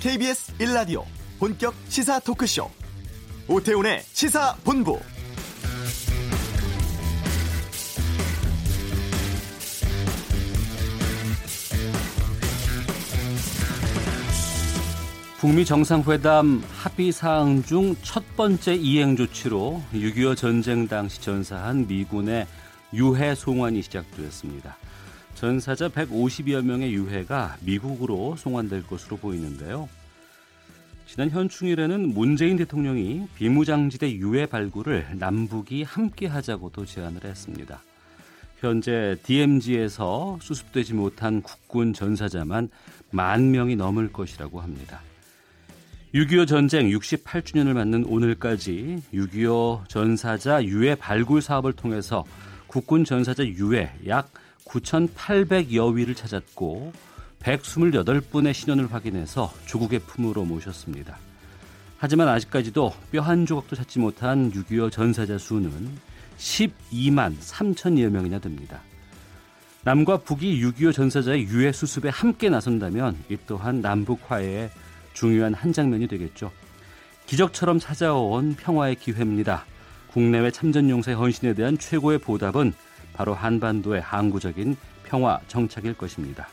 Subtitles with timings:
[0.00, 1.04] KBS 1라디오
[1.38, 2.70] 본격 시사 토크쇼
[3.48, 4.98] 오태훈의 시사본부
[15.38, 22.46] 북미 정상회담 합의 사항 중 첫 번째 이행 조치로 6.25 전쟁 당시 전사한 미군의
[22.94, 24.76] 유해 송환이 시작되었습니다.
[25.40, 29.88] 전사자 150여 명의 유해가 미국으로 송환될 것으로 보이는데요.
[31.06, 37.82] 지난 현충일에는 문재인 대통령이 비무장지대 유해 발굴을 남북이 함께 하자고도 제안을 했습니다.
[38.58, 42.68] 현재 DMZ에서 수습되지 못한 국군 전사자만
[43.10, 45.00] 만 명이 넘을 것이라고 합니다.
[46.14, 52.26] 6.25 전쟁 68주년을 맞는 오늘까지 6.25 전사자 유해 발굴 사업을 통해서
[52.66, 54.30] 국군 전사자 유해 약
[54.70, 56.92] 9,800여 위를 찾았고
[57.42, 61.18] 128분의 신원을 확인해서 조국의 품으로 모셨습니다.
[61.98, 65.90] 하지만 아직까지도 뼈 한 조각도 찾지 못한 6.25 전사자 수는
[66.38, 68.80] 12만 3천여 명이나 됩니다.
[69.82, 74.70] 남과 북이 6.25 전사자의 유해 수습에 함께 나선다면 이 또한 남북 화해에
[75.14, 76.50] 중요한 한 장면이 되겠죠.
[77.26, 79.64] 기적처럼 찾아온 평화의 기회입니다.
[80.08, 82.72] 국내외 참전용사의 헌신에 대한 최고의 보답은
[83.20, 86.48] 바로 한반도의 항구적인 평화 정착일 것입니다.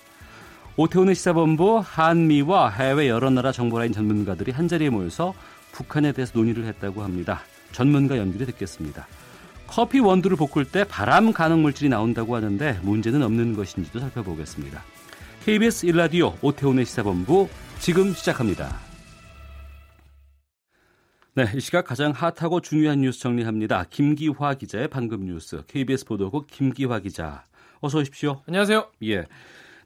[0.76, 5.34] 오태훈의 시사본부 한미와 해외 여러 나라 정보라인 전문가들이 한자리에 모여서
[5.72, 7.40] 북한에 대해서 논의를 했다고 합니다.
[7.72, 9.08] 전문가 연결이 듣겠습니다.
[9.66, 14.84] 커피 원두를 볶을 때 바람 가능 물질이 나온다고 하는데 문제는 없는 것인지도 살펴보겠습니다.
[15.46, 17.48] KBS 1라디오 오태훈의 시사본부
[17.80, 18.87] 지금 시작합니다.
[21.38, 23.84] 네, 이 시각 가장 핫하고 중요한 뉴스 정리합니다.
[23.92, 25.62] 김기화 기자의 방금 뉴스.
[25.68, 27.44] KBS 보도국 김기화 기자.
[27.80, 28.42] 어서 오십시오.
[28.48, 28.90] 안녕하세요.
[29.04, 29.28] 예.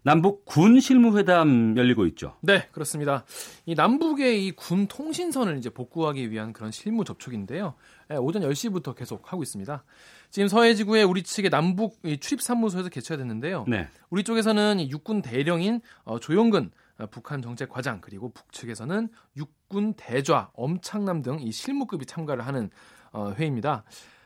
[0.02, 2.38] 남북 군 실무회담 열리고 있죠.
[2.42, 3.26] 네, 그렇습니다.
[3.66, 7.74] 이 남북의 이 군 통신선을 이제 복구하기 위한 그런 실무 접촉인데요.
[8.12, 9.84] 예, 오전 10시부터 계속 하고 있습니다.
[10.30, 13.66] 지금 서해 지구에 우리 측의 남북 출입 사무소에서 개최가 됐는데요.
[13.68, 13.90] 네.
[14.10, 21.22] 우리 쪽에서는 육군 대령인 어, 조용근 어, 북한 정책 과장 그리고 북측에서는 육군 대좌 엄창남
[21.22, 22.70] 등 이 실무급이 참가를 하는
[23.12, 23.84] 어, 회의입니다.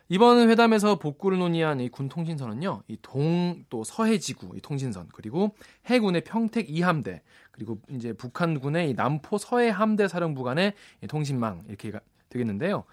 [0.08, 5.56] 이번 회담에서 복구를 논의한 이 군 통신선은요, 이 동 또 서해 지구 이 통신선 그리고
[5.88, 7.22] 해군의 평택 2함대
[7.52, 10.74] 그리고 이제 북한군의 이 남포 서해 함대 사령부 간의
[11.08, 11.92] 통신망 이렇게
[12.30, 12.84] 되겠는데요.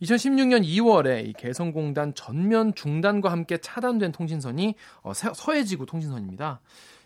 [0.00, 6.60] 2016년 2월에 이 개성공단 전면 중단과 함께 차단된 통신선이 어, 서해 지구 통신선입니다.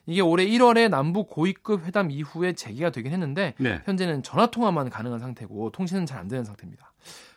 [0.06, 3.80] 이게 올해 1월에 남북 고위급 회담 이후에 재개가 되긴 했는데 네.
[3.84, 6.92] 현재는 전화 통화만 가능한 상태고 통신은 잘 안 되는 상태입니다.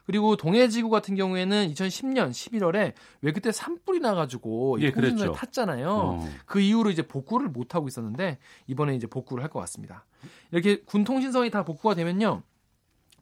[0.05, 5.33] 그리고 동해 지구 같은 경우에는 2010년 11월에 왜 그때 산불이 나가지고 예, 그랬죠.
[5.33, 5.89] 탔잖아요.
[5.89, 6.29] 어.
[6.45, 10.05] 그 이후로 이제 복구를 못 하고 있었는데 이번에 이제 복구를 할 것 같습니다.
[10.51, 12.41] 이렇게 군 통신선이 다 복구가 되면요.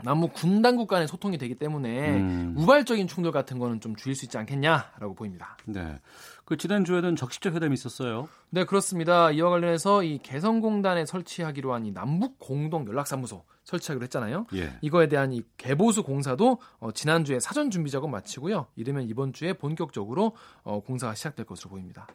[0.03, 2.53] 남북 군 당국 간의 소통이 되기 때문에 음.
[2.55, 5.57] 우발적인 충돌 같은 거는 좀 줄일 수 있지 않겠냐라고 보입니다.
[5.65, 5.99] 네.
[6.47, 8.29] 그 지난주에는 적시적 회담이 있었어요.
[8.51, 9.31] 네, 그렇습니다.
[9.31, 14.45] 이와 관련해서 이 개성공단에 설치하기로 한 이 남북 공동 연락사무소 설치하기로 했잖아요.
[14.55, 14.77] 예.
[14.81, 18.67] 이거에 대한 이 개보수 공사도 어, 지난주에 사전 준비 작업 마치고요.
[18.77, 22.07] 이르면 이번 주에 본격적으로 어, 공사가 시작될 것으로 보입니다.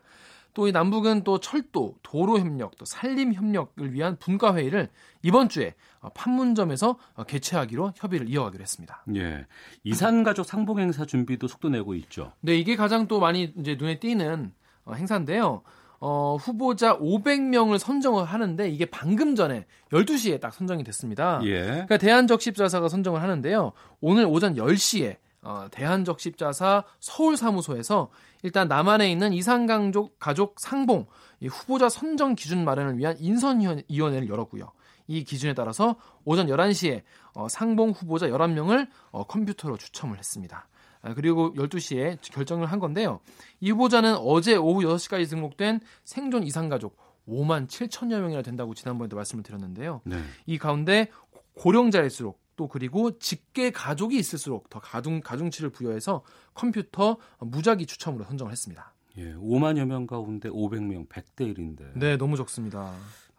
[0.55, 4.89] 또 이 남북은 또 철도, 도로 협력, 또 산림 협력을 위한 분과 회의를
[5.23, 9.05] 이번 주에 어, 판문점에서 어, 개최하기로 협의를 이어가기로 했습니다.
[9.15, 9.47] 예.
[9.85, 12.33] 이산 가족 상봉 행사 준비도 속도 내고 있죠.
[12.41, 14.53] 네, 이게 가장 또 많이 이제 눈에 띄는
[14.85, 15.63] 어, 행사인데요.
[16.01, 21.41] 어, 후보자 500명을 선정을 하는데 이게 방금 전에 12시에 딱 선정이 됐습니다.
[21.45, 21.63] 예.
[21.63, 23.73] 그러니까 대한적십자사가 선정을 하는데요.
[24.01, 28.11] 오늘 오전 10시에 어, 대한적 십자사 서울 사무소에서
[28.43, 31.07] 일단 남한에 있는 이산가족 가족 상봉
[31.45, 34.71] 후보자 선정 기준 마련을 위한 인선위원회를 열었고요.
[35.09, 37.03] 이 기준에 따라서 오전 11시에
[37.35, 40.69] 어, 상봉 후보자 11명을 어, 컴퓨터로 추첨을 했습니다.
[41.03, 43.21] 아, 그리고 12시에 결정을 한 건데요.
[43.61, 46.97] 이 후보자는 어제 오후 6시까지 등록된 생존 이산가족
[47.29, 50.01] 5만 7천여 명이나 된다고 지난번에도 말씀을 드렸는데요.
[50.05, 50.23] 네.
[50.47, 51.09] 이 가운데
[51.55, 56.23] 고령자일수록 또 그리고 직계 가족이 있을수록 더 가중 가중치를 부여해서
[56.55, 58.95] 컴퓨터 무작위 추첨으로 선정을 했습니다.
[59.19, 61.93] 예, 5만여 명 가운데 500명 100대 1인데.
[61.95, 62.95] 네, 너무 적습니다.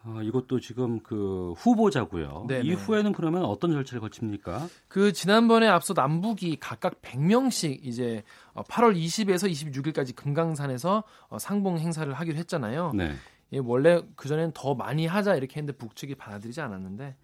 [0.05, 2.45] 아, 이것도 지금 그 후보자고요.
[2.49, 2.65] 네네.
[2.65, 4.67] 이후에는 그러면 어떤 절차를 거칩니까?
[4.89, 8.23] 그 지난번에 앞서 남북이 각각 100명씩 이제
[8.53, 12.91] 8월 어, 20에서 26일까지 금강산에서 어, 상봉 행사를 하기로 했잖아요.
[12.93, 13.13] 네.
[13.53, 17.15] 예, 원래 그 전에는 더 많이 하자 이렇게 했는데 북측이 받아들이지 않았는데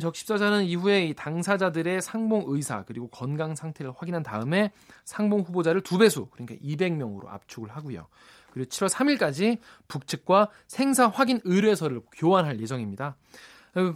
[0.00, 4.72] 적십자사는 이후에 이 당사자들의 상봉 의사 그리고 건강 상태를 확인한 다음에
[5.04, 8.06] 상봉 후보자를 두 배수 그러니까 200명으로 압축을 하고요.
[8.52, 9.58] 그리고 7월 3일까지
[9.88, 13.16] 북측과 생사 확인 의뢰서를 교환할 예정입니다.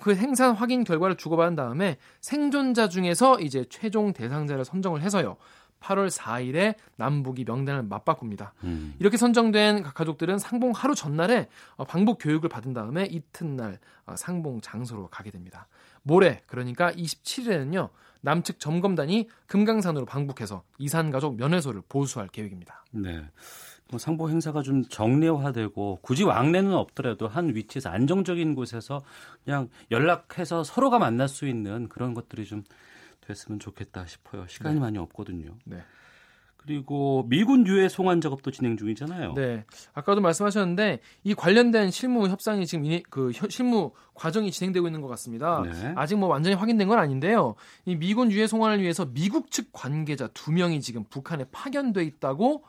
[0.00, 5.36] 그 행산 확인 결과를 주고받은 다음에 생존자 중에서 이제 최종 대상자를 선정을 해서요.
[5.80, 8.54] 8월 4일에 남북이 명단을 맞바꿉니다.
[8.64, 8.94] 음.
[8.98, 14.60] 이렇게 선정된 각 가족들은 상봉 하루 전날에 어, 방북 교육을 받은 다음에 이튿날 어, 상봉
[14.60, 15.68] 장소로 가게 됩니다.
[16.02, 17.90] 모레 그러니까 27일에는요.
[18.20, 22.84] 남측 점검단이 금강산으로 방북해서 이산 가족 면회소를 보수할 계획입니다.
[22.90, 23.24] 네.
[23.90, 29.02] 뭐 상보 행사가 좀 정례화되고 굳이 왕래는 없더라도 한 위치에서 안정적인 곳에서
[29.44, 32.64] 그냥 연락해서 서로가 만날 수 있는 그런 것들이 좀
[33.28, 34.46] 됐으면 좋겠다 싶어요.
[34.48, 34.80] 시간이 네.
[34.80, 35.54] 많이 없거든요.
[35.64, 35.82] 네.
[36.56, 39.34] 그리고 미군 유해 송환 작업도 진행 중이잖아요.
[39.34, 39.64] 네.
[39.94, 45.62] 아까도 말씀하셨는데 이 관련된 실무 협상이 지금 그 실무 과정이 진행되고 있는 것 같습니다.
[45.62, 45.92] 네.
[45.96, 47.54] 아직 뭐 완전히 확인된 건 아닌데요.
[47.86, 52.64] 이 미군 유해 송환을 위해서 미국 측 관계자 두 명이 지금 북한에 파견돼 있다고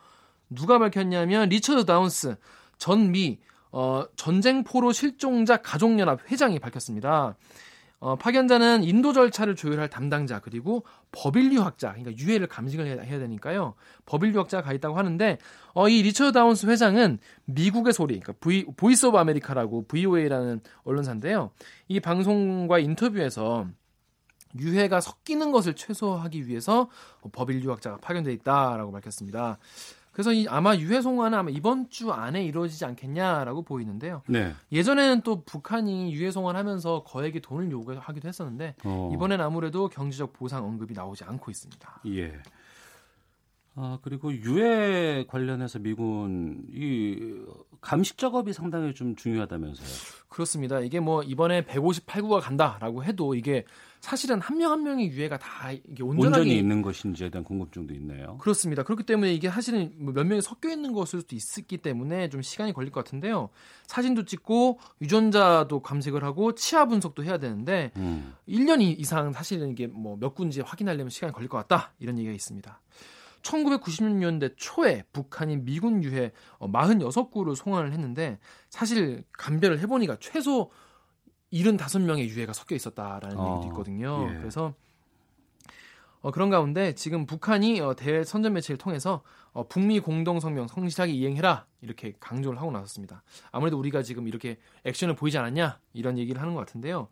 [0.48, 2.36] 누가 밝혔냐면 리처드 다운스
[2.78, 3.40] 전미
[3.72, 7.36] 어, 전쟁 포로 실종자 가족연합 회장이 밝혔습니다.
[8.00, 13.74] 어, 파견자는 인도 절차를 조율할 담당자 그리고 법인류학자 그러니까 유해를 감식을 해야, 해야 되니까요
[14.06, 15.36] 법인류학자가 가 있다고 하는데
[15.74, 21.50] 어, 이 리처드 다운스 회장은 미국의 소리 그러니까 v, Voice of America라고 VOA라는 언론사인데요
[21.88, 23.66] 이 방송과 인터뷰에서
[24.58, 26.88] 유해가 섞이는 것을 최소화하기 위해서
[27.32, 29.58] 법인류학자가 파견돼 있다라고 밝혔습니다.
[30.12, 34.22] 그래서 이 아마 유해 송환은 아마 이번 주 안에 이루어지지 않겠냐라고 보이는데요.
[34.26, 34.52] 네.
[34.72, 39.10] 예전에는 또 북한이 유해 송환 하면서 거액의 돈을 요구하기도 했었는데 어.
[39.14, 42.02] 이번엔 아무래도 경제적 보상 언급이 나오지 않고 있습니다.
[42.08, 42.40] 예.
[43.76, 47.44] 아 그리고 유해 관련해서 미군 이
[47.80, 49.88] 감식 작업이 상당히 좀 중요하다면서요.
[50.28, 50.80] 그렇습니다.
[50.80, 53.64] 이게 뭐 이번에 158구가 간다라고 해도 이게
[54.00, 58.38] 사실은 한 명한 한 명의 유해가 다 이게 온전하게 온전히 있는 것인지에 대한 궁금증도 있네요.
[58.38, 58.82] 그렇습니다.
[58.82, 62.90] 그렇기 때문에 이게 사실은 뭐몇 명이 섞여 있는 것일 수도 있기 때문에 좀 시간이 걸릴
[62.90, 63.50] 것 같은데요.
[63.86, 68.34] 사진도 찍고 유전자도 감색을 하고 치아 분석도 해야 되는데 음.
[68.48, 72.80] 1년 이상 사실은 이게 뭐 몇 군지 확인하려면 시간이 걸릴 것 같다 이런 얘기가 있습니다.
[73.42, 76.30] 1990년대 초에 북한이 미군 유해
[76.60, 78.38] 46구를 어, 송환을 했는데
[78.68, 80.70] 사실 감별을 해보니까 최소
[81.52, 84.28] 75명의 유해가 섞여 있었다라는 어, 얘기도 있거든요.
[84.30, 84.38] 예.
[84.38, 84.74] 그래서
[86.22, 91.12] 어, 그런 가운데 지금 북한이 어, 대외 선전 매체를 통해서 어, 북미 공동 성명 성실하게
[91.12, 93.22] 이행해라 이렇게 강조를 하고 나섰습니다.
[93.50, 97.08] 아무래도 우리가 지금 이렇게 액션을 보이지 않았냐 이런 얘기를 하는 것 같은데요.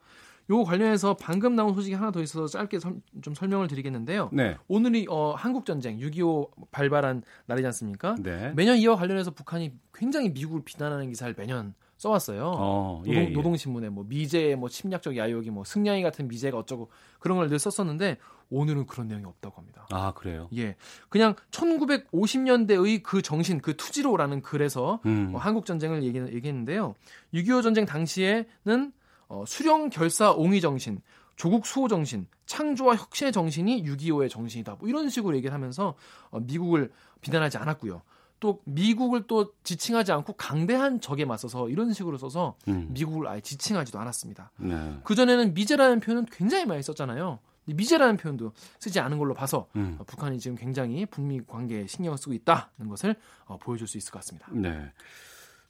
[0.51, 4.31] 요 관련해서 방금 나온 소식이 하나 더 있어서 짧게 서, 좀 설명을 드리겠는데요.
[4.33, 4.57] 네.
[4.67, 8.17] 오늘이 어, 한국 전쟁 6.25 발발한 날이지 않습니까?
[8.19, 8.53] 네.
[8.57, 12.53] 매년 이와 관련해서 북한이 굉장히 미국을 비난하는 기사를 매년 써왔어요.
[12.57, 13.29] 어, 예, 노동, 예.
[13.35, 18.19] 노동신문에 뭐 미제의 뭐 침략적 야욕이 뭐 승냥이 같은 미제가 어쩌고 그런 걸 늘 썼었는데
[18.51, 19.87] 오늘은 그런 내용이 없다고 합니다.
[19.91, 20.49] 아 그래요?
[20.57, 20.77] 예,
[21.11, 25.33] 그냥 1950년대의 그 정신, 그 투지로라는 글에서 음.
[25.35, 26.95] 어, 한국 전쟁을 얘기, 얘기했는데요.
[27.35, 28.93] 6.25 전쟁 당시에는
[29.29, 31.01] 어, 수령 결사 옹의 정신,
[31.37, 34.77] 조국 수호 정신, 창조와 혁신의 정신이 6.25의 정신이다.
[34.79, 35.95] 뭐 이런 식으로 얘기를 하면서
[36.31, 36.91] 어, 미국을
[37.21, 38.03] 비난하지 않았고요.
[38.41, 42.89] 또 미국을 또 지칭하지 않고 강대한 적에 맞서서 이런 식으로 써서 음.
[42.91, 44.53] 미국을 아예 지칭하지도 않았습니다.
[44.59, 44.99] 네.
[45.05, 47.39] 그 전에는 미제라는 표현은 굉장히 많이 썼잖아요.
[47.67, 49.97] 미제라는 표현도 쓰지 않은 걸로 봐서 음.
[49.99, 54.21] 어, 북한이 지금 굉장히 북미 관계에 신경을 쓰고 있다는 것을 어, 보여줄 수 있을 것
[54.21, 54.49] 같습니다.
[54.53, 54.91] 네.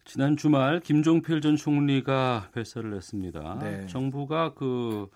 [0.04, 3.58] 지난 주말 김종필 전 총리가 발설을 했습니다.
[3.60, 3.86] 네.
[3.88, 5.08] 정부가 그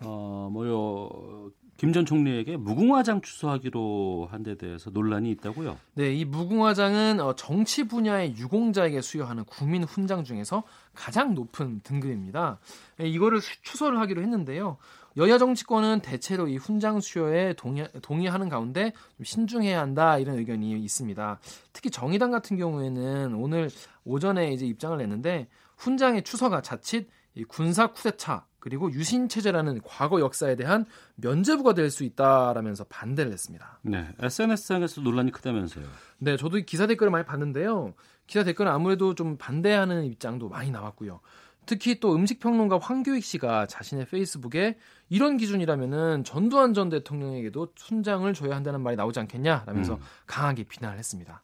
[0.00, 5.78] 어, 뭐요 김 전 총리에게 무궁화장 추수하기로 한 데 대해서 논란이 있다고요?
[5.94, 10.64] 네, 이 무궁화장은 어, 정치 분야의 유공자에게 수여하는 국민 훈장 중에서
[10.94, 12.58] 가장 높은 등급입니다.
[12.98, 14.76] 네, 이거를 추서를 하기로 했는데요.
[15.16, 20.72] 여야 정치권은 대체로 이 훈장 수여에 동의, 동의 하는 가운데 좀 신중해야 한다 이런 의견이
[20.72, 21.38] 있습니다.
[21.72, 23.70] 특히 정의당 같은 경우에는 오늘
[24.04, 27.08] 오전에 이제 입장을 냈는데 훈장의 추서가 자칫
[27.48, 30.86] 군사 쿠데타 그리고 유신 체제라는 과거 역사에 대한
[31.16, 33.78] 면죄부가 될 수 있다라면서 반대를 했습니다.
[33.82, 35.84] 네, SNS상에서 논란이 크다면서요.
[36.18, 37.94] 네, 저도 기사 댓글을 많이 봤는데요.
[38.26, 41.20] 기사 댓글은 아무래도 좀 반대하는 입장도 많이 나왔고요.
[41.66, 44.76] 특히 또 음식 평론가 황교익 씨가 자신의 페이스북에
[45.08, 50.00] 이런 기준이라면은 전두환 전 대통령에게도 순장을 줘야 한다는 말이 나오지 않겠냐라면서 음.
[50.26, 51.42] 강하게 비난을 했습니다.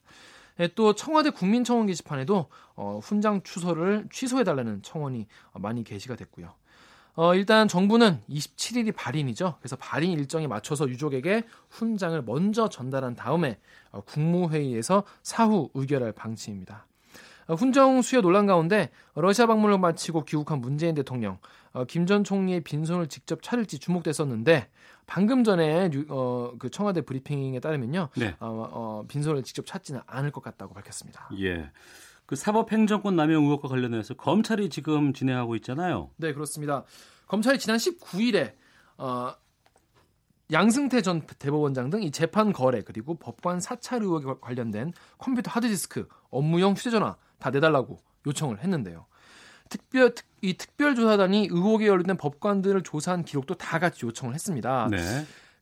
[0.60, 6.52] 네, 또 청와대 국민청원 게시판에도 어, 훈장 추서를 취소해달라는 청원이 많이 게시가 됐고요.
[7.14, 9.56] 어, 일단 정부는 27일이 발인이죠.
[9.58, 13.58] 그래서 발인 일정에 맞춰서 유족에게 훈장을 먼저 전달한 다음에
[13.90, 16.84] 어, 국무회의에서 사후 의결할 방침입니다.
[17.50, 21.38] 어, 훈장 수여 논란 가운데 러시아 방문을 마치고 귀국한 문재인 대통령,
[21.72, 24.68] 어, 김전 총리의 빈손을 직접 차릴지 주목됐었는데
[25.06, 28.36] 방금 전에 어, 그 청와대 브리핑에 따르면요, 네.
[28.38, 31.28] 어, 어, 빈손을 직접 찾지는 않을 것 같다고 밝혔습니다.
[31.40, 31.72] 예.
[32.24, 36.10] 그 사법행정권 남용 의혹과 관련해서 검찰이 지금 진행하고 있잖아요.
[36.18, 36.84] 네, 그렇습니다.
[37.26, 38.52] 검찰이 지난 19일에
[38.96, 39.34] 어,
[40.52, 46.72] 양승태 전 대법원장 등 이 재판 거래 그리고 법관 사찰 의혹에 관련된 컴퓨터 하드디스크, 업무용
[46.72, 49.06] 휴대전화 다 내달라고 요청을 했는데요.
[49.68, 54.88] 특별 특, 이 특별조사단이 의혹에 연루된 법관들을 조사한 기록도 다 같이 요청을 했습니다.
[54.90, 54.98] 네.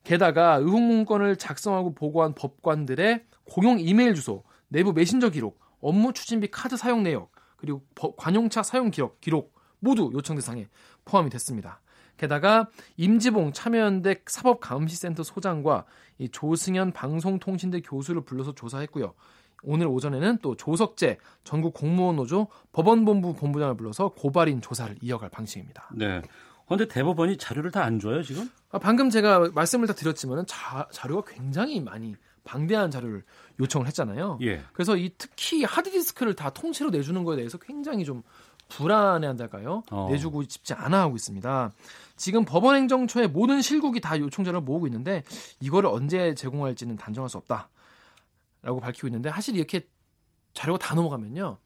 [0.05, 6.77] 게다가 의혹 문건을 작성하고 보고한 법관들의 공용 이메일 주소, 내부 메신저 기록, 업무 추진비 카드
[6.77, 7.83] 사용 내역, 그리고
[8.17, 10.69] 관용차 사용 기록, 기록 모두 요청 대상에
[11.05, 11.81] 포함이 됐습니다.
[12.19, 15.85] 게다가 임지봉 참여연대 사법감시센터 소장과
[16.19, 19.15] 이 조승현 방송통신대 교수를 불러서 조사했고요.
[19.63, 25.91] 오늘 오전에는 또 조석재 전국 공무원 노조 법원본부 본부장을 불러서 고발인 조사를 이어갈 방식입니다.
[25.95, 26.23] 네.
[26.67, 28.51] 그런데 대법원이 자료를 다 안 줘요 지금?
[28.71, 30.45] 아, 방금 제가 말씀을 다 드렸지만은
[30.93, 33.25] 자료가 굉장히 많이 방대한 자료를
[33.61, 34.39] 요청을 했잖아요.
[34.43, 34.63] 예.
[34.73, 38.23] 그래서 이 특히 하드디스크를 다 통째로 내주는 거에 대해서 굉장히 좀
[38.69, 39.83] 불안해한달까요?
[39.91, 40.09] 어.
[40.11, 41.73] 내주고 싶지 않아 하고 있습니다.
[42.19, 45.23] 지금 법원행정처의 모든 실국이 다 요청자를 모으고 있는데
[45.61, 49.89] 이거를 언제 제공할지는 단정할 수 없다라고 밝히고 있는데 사실 이렇게
[50.53, 51.59] 자료가 다 넘어가면요.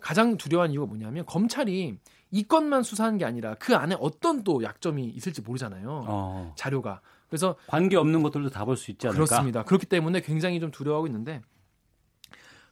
[0.00, 1.96] 가장 두려워한 이유가 뭐냐면 검찰이
[2.32, 6.04] 이 건만 수사하는 게 아니라 그 안에 어떤 또 약점이 있을지 모르잖아요.
[6.06, 6.52] 어.
[6.56, 7.00] 자료가.
[7.28, 9.24] 그래서 관계 없는 것들도 다 볼 수 있지 않을까?
[9.24, 9.62] 그렇습니다.
[9.62, 11.40] 그렇기 때문에 굉장히 좀 두려워하고 있는데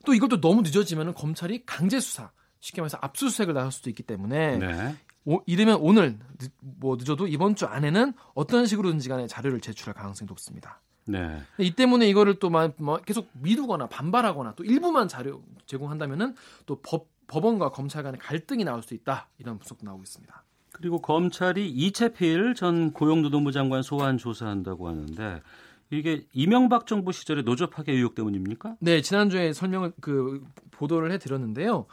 [0.05, 2.31] 또 이것도 너무 늦어지면 검찰이 강제 수사
[2.61, 4.97] 쉽게 말해서 압수수색을 나설 수도 있기 때문에 네.
[5.25, 6.19] 오, 이르면 오늘
[6.61, 10.81] 뭐 늦어도 이번 주 안에는 어떤 식으로든지 간에 자료를 제출할 가능성이 높습니다.
[11.07, 11.43] 네.
[11.59, 16.35] 이 때문에 이거를 또뭐 계속 미루거나 반발하거나 또 일부만 자료 제공한다면은
[16.67, 20.45] 또 법, 법원과 검찰 간의 갈등이 나올 수 있다 이런 분석도 나오고 있습니다.
[20.73, 25.43] 그리고 검찰이 이채필 전 고용노동부 장관 소환 조사한다고 하는데
[25.91, 28.77] 이게 이명박 정부 시절의 노조 파괴 의혹 때문입니까?
[28.81, 31.87] 네, 지난주에 설명을 그 보도를 해 드렸는데요.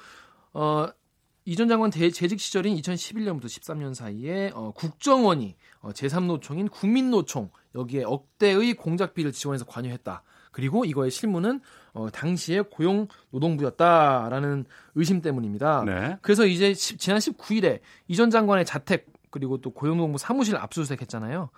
[0.54, 0.88] 어,
[1.46, 9.32] 이전 장관 재직 시절인 2011년부터 13년 사이에 어, 국정원이 어, 제3노총인 국민노총 여기에 억대의 공작비를
[9.32, 10.24] 지원해서 관여했다.
[10.52, 11.62] 그리고 이거의 실무는
[11.94, 15.84] 어, 당시에 고용 노동부였다라는 의심 때문입니다.
[15.86, 16.18] 네.
[16.22, 21.50] 그래서 이제 시, 지난 19일에 이전 장관의 자택 그리고 또 고용노동부 사무실 압수수색했잖아요.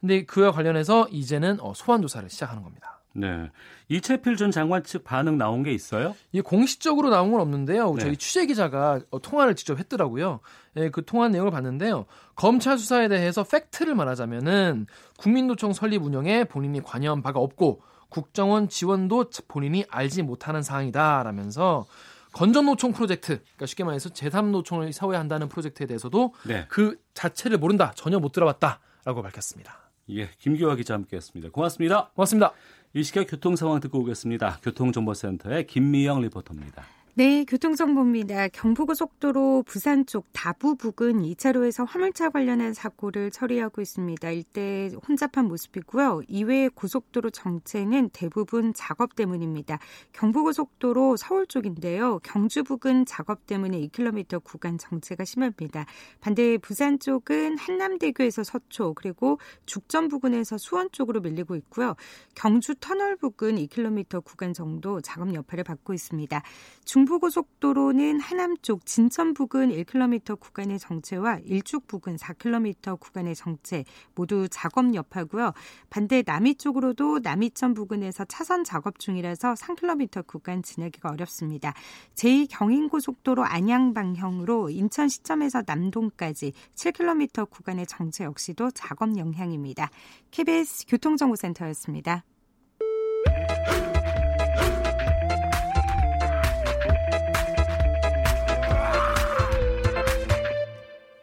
[0.00, 2.99] 근데 그와 관련해서 이제는 어, 소환 조사를 시작하는 겁니다.
[3.12, 3.50] 네.
[3.88, 6.14] 이채필 전 장관 측 반응 나온 게 있어요?
[6.32, 7.94] 이 공식적으로 나온 건 없는데요.
[7.94, 8.04] 네.
[8.04, 10.40] 저희 취재 기자가 어, 통화를 직접 했더라고요.
[10.76, 12.06] 예, 그 통화 내용을 봤는데요.
[12.36, 14.86] 검찰 수사에 대해서 팩트를 말하자면은
[15.18, 21.86] 국민노총 설립 운영에 본인이 관여한 바가 없고 국정원 지원도 본인이 알지 못하는 사항이다라면서
[22.32, 26.64] 건전노총 프로젝트, 그러니까 쉽게 말해서 제3노총을 사회한다는 프로젝트에 대해서도 네.
[26.68, 29.90] 그 자체를 모른다, 전혀 못 들어봤다라고 밝혔습니다.
[30.10, 31.50] 예, 김기화 기자 함께했습니다.
[31.52, 32.10] 고맙습니다.
[32.14, 32.52] 고맙습니다.
[32.92, 34.58] 이 시각 교통 상황 듣고 오겠습니다.
[34.64, 36.84] 교통정보센터의 김미영 리포터입니다.
[37.14, 38.46] 네, 교통정보입니다.
[38.48, 44.30] 경부고속도로 부산 쪽 다부 부근 2차로에서 화물차 관련한 사고를 처리하고 있습니다.
[44.30, 46.22] 일대 혼잡한 모습이고요.
[46.28, 49.80] 이외의 고속도로 정체는 대부분 작업 때문입니다.
[50.12, 52.20] 경부고속도로 서울 쪽인데요.
[52.22, 55.86] 경주 부근 작업 때문에 2km 구간 정체가 심합니다.
[56.20, 61.96] 반대 부산 쪽은 한남대교에서 서초 그리고 죽전 부근에서 수원 쪽으로 밀리고 있고요.
[62.36, 66.40] 경주 터널 부근 2km 구간 정도 작업 여파를 받고 있습니다.
[66.84, 74.48] 중 부고속도로는 하남 쪽 진천 부근 1km 구간의 정체와 일축 부근 4km 구간의 정체 모두
[74.50, 75.52] 작업 여파고요.
[75.90, 81.74] 반대 남이 쪽으로도 남이천 부근에서 차선 작업 중이라서 3km 구간 지나기가 어렵습니다.
[82.14, 89.90] 제2 경인고속도로 안양 방향으로 인천 시점에서 남동까지 7km 구간의 정체 역시도 작업 영향입니다.
[90.30, 92.24] KBS 교통정보센터였습니다.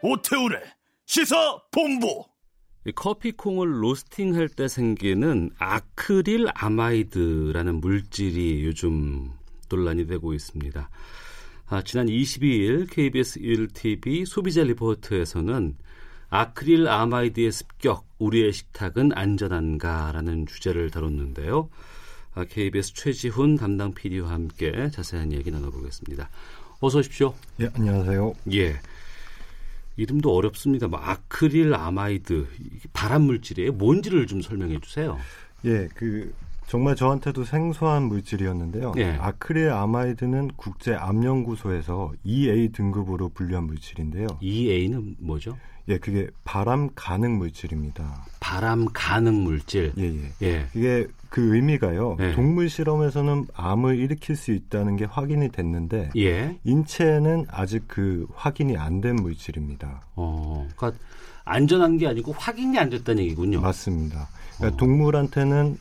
[0.10, 0.62] 오태우래
[1.06, 2.24] 시사 본부.
[2.96, 9.32] 커피콩을 로스팅할 때 생기는 아크릴 아마이드라는 물질이 요즘
[9.68, 10.90] 논란이 되고 있습니다.
[11.66, 15.76] 아, 지난 22일 KBS 1TV 소비자 리포트에서는
[16.30, 21.70] 아크릴 아마이드의 습격, 우리의 식탁은 안전한가라는 주제를 다뤘는데요.
[22.34, 26.30] 아, KBS 최지훈 담당 PD와 함께 자세한 이야기 나눠보겠습니다.
[26.80, 27.34] 어서 오십시오.
[27.60, 28.34] 예, 안녕하세요.
[28.54, 28.80] 예.
[29.98, 30.88] 이름도 어렵습니다.
[30.88, 32.48] 뭐 아크릴 아마이드
[32.94, 33.74] 발암 물질이에요.
[33.74, 35.18] 뭔지를 좀 설명해 주세요.
[35.66, 36.34] 예, 그
[36.68, 38.94] 정말 저한테도 생소한 물질이었는데요.
[38.98, 39.12] 예.
[39.20, 44.28] 아크릴 아마이드는 국제 암연구소에서 EA 등급으로 분류한 물질인데요.
[44.42, 45.58] EA는 뭐죠?
[45.90, 48.26] 예, 그게 발암 가능 물질입니다.
[48.40, 49.94] 발암 가능 물질.
[49.98, 50.32] 예, 예.
[50.46, 50.68] 예.
[50.76, 52.18] 이게 그 의미가요.
[52.20, 52.34] 예.
[52.34, 56.58] 동물 실험에서는 암을 일으킬 수 있다는 게 확인이 됐는데 예.
[56.64, 60.02] 인체는 아직 그 확인이 안 된 물질입니다.
[60.16, 61.00] 어, 그러니까
[61.46, 63.62] 안전한 게 아니고 확인이 안 됐다는 얘기군요.
[63.62, 64.28] 맞습니다.
[64.58, 64.78] 그러니까 어.
[64.78, 65.78] 동물한테는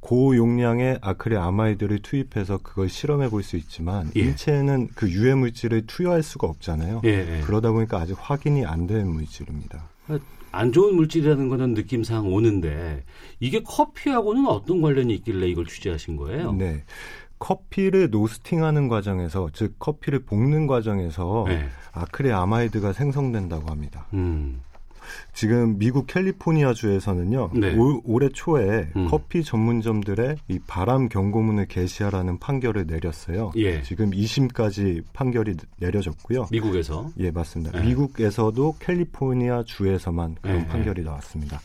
[0.00, 4.20] 고용량의 아크릴 아마이드를 투입해서 그걸 실험해 볼 수 있지만 예.
[4.20, 7.02] 인체는 그 유해 물질을 투여할 수가 없잖아요.
[7.04, 7.40] 예, 예.
[7.42, 9.88] 그러다 보니까 아직 확인이 안 된 물질입니다.
[10.52, 13.04] 안 좋은 물질이라는 거는 느낌상 오는데
[13.38, 16.52] 이게 커피하고는 어떤 관련이 있길래 이걸 취재하신 거예요?
[16.54, 16.82] 네.
[17.38, 21.68] 커피를 노스팅하는 과정에서 즉 커피를 볶는 과정에서 네.
[21.92, 24.06] 아크릴 아마이드가 생성된다고 합니다.
[24.12, 24.60] 음.
[25.32, 27.74] 지금 미국 캘리포니아 주에서는요 네.
[27.76, 29.06] 올, 올해 초에 음.
[29.08, 33.52] 커피 전문점들의 이 바람 경고문을 게시하라는 판결을 내렸어요.
[33.56, 33.82] 예.
[33.82, 36.46] 지금 2심까지 판결이 내려졌고요.
[36.50, 37.10] 미국에서?
[37.18, 37.78] 예, 맞습니다.
[37.78, 37.86] 예.
[37.86, 40.66] 미국에서도 캘리포니아 주에서만 그런 예.
[40.66, 41.60] 판결이 나왔습니다.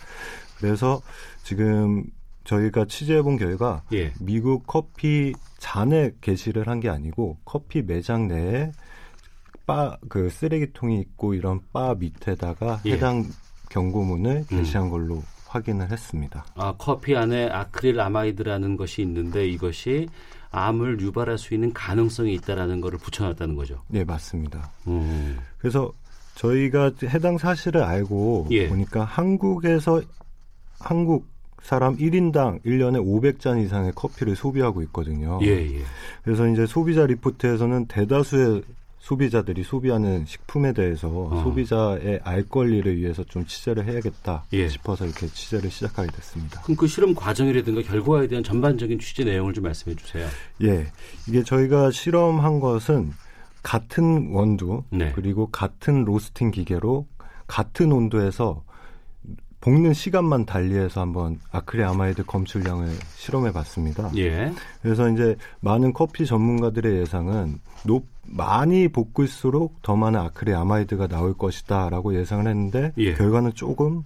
[0.58, 1.02] 그래서
[1.44, 2.04] 지금
[2.46, 4.14] 저희가 취재해본 결과 예.
[4.20, 8.72] 미국 커피 잔에 게시를 한 게 아니고 커피 매장 내에
[9.66, 12.94] 바 그 쓰레기통이 있고 이런 바 밑에다가 예.
[12.94, 13.26] 해당
[13.70, 14.58] 경고문을 음.
[14.58, 14.92] 게시한 음.
[14.92, 16.46] 걸로 확인을 했습니다.
[16.56, 20.08] 아 커피 안에 아크릴 아마이드라는 것이 있는데 이것이
[20.52, 23.82] 암을 유발할 수 있는 가능성이 있다라는 것을 붙여놨다는 거죠.
[23.88, 24.72] 네 맞습니다.
[24.88, 25.38] 음.
[25.58, 25.92] 그래서
[26.36, 28.68] 저희가 해당 사실을 알고 예.
[28.68, 30.02] 보니까 한국에서
[30.80, 31.28] 한국
[31.62, 35.40] 사람 1인당 1년에 500잔 이상의 커피를 소비하고 있거든요.
[35.42, 35.82] 예, 예.
[36.24, 38.62] 그래서 이제 소비자 리포트에서는 대다수의
[39.06, 41.44] 소비자들이 소비하는 식품에 대해서 어.
[41.44, 44.68] 소비자의 알 권리를 위해서 좀 취재를 해야겠다 예.
[44.68, 46.62] 싶어서 이렇게 취재를 시작하게 됐습니다.
[46.62, 50.28] 그럼 그 실험 과정이라든가 결과에 대한 전반적인 취재 내용을 좀 말씀해 주세요.
[50.64, 50.88] 예.
[51.28, 53.14] 이게 저희가 실험한 것은
[53.62, 55.12] 같은 원두 네.
[55.14, 57.06] 그리고 같은 로스팅 기계로
[57.46, 58.64] 같은 온도에서
[59.62, 64.12] 볶는 시간만 달리해서 한번 아크릴 아마이드 검출량을 실험해 봤습니다.
[64.18, 64.52] 예.
[64.82, 72.16] 그래서 이제 많은 커피 전문가들의 예상은 높 많이 볶을수록 더 많은 아크릴 아마이드가 나올 것이다라고
[72.16, 73.14] 예상을 했는데 예.
[73.14, 74.04] 결과는 조금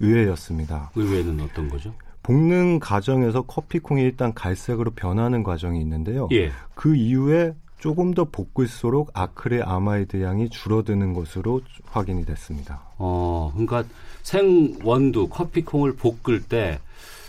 [0.00, 0.90] 의외였습니다.
[0.94, 1.94] 의외는 어떤 거죠?
[2.22, 6.28] 볶는 과정에서 커피콩이 일단 갈색으로 변하는 과정이 있는데요.
[6.32, 6.50] 예.
[6.74, 12.80] 그 이후에 조금 더 볶을수록 아크릴 아마이드 양이 줄어드는 것으로 확인이 됐습니다.
[12.96, 13.84] 어, 그러니까
[14.22, 16.78] 생원두 커피콩을 볶을 때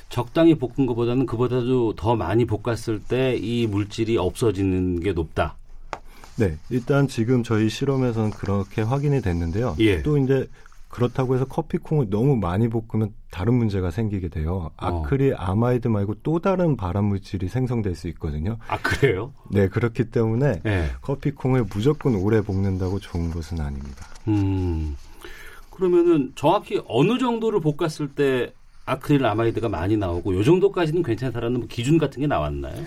[0.08, 5.56] 적당히 볶은 것보다는 그보다도 더 많이 볶았을 때 이 물질이 없어지는 게 높다.
[6.38, 9.76] 네, 일단 지금 저희 실험에서는 그렇게 확인이 됐는데요.
[9.80, 10.02] 예.
[10.02, 10.48] 또 이제
[10.90, 14.72] 그렇다고 해서 커피콩을 너무 많이 볶으면 다른 문제가 생기게 돼요.
[14.78, 15.02] 어.
[15.04, 18.58] 아크릴 아마이드 말고 또 다른 발암 물질이 생성될 수 있거든요.
[18.68, 19.34] 아 그래요?
[19.52, 20.90] 네, 그렇기 때문에 네.
[21.02, 24.08] 커피콩을 무조건 오래 볶는다고 좋은 것은 아닙니다.
[24.30, 24.96] 음,
[25.70, 28.54] 그러면은 정확히 어느 정도를 볶았을 때
[28.86, 32.82] 아크릴 아마이드가 많이 나오고 요 정도까지는 괜찮다라는 뭐 기준 같은 게 나왔나요?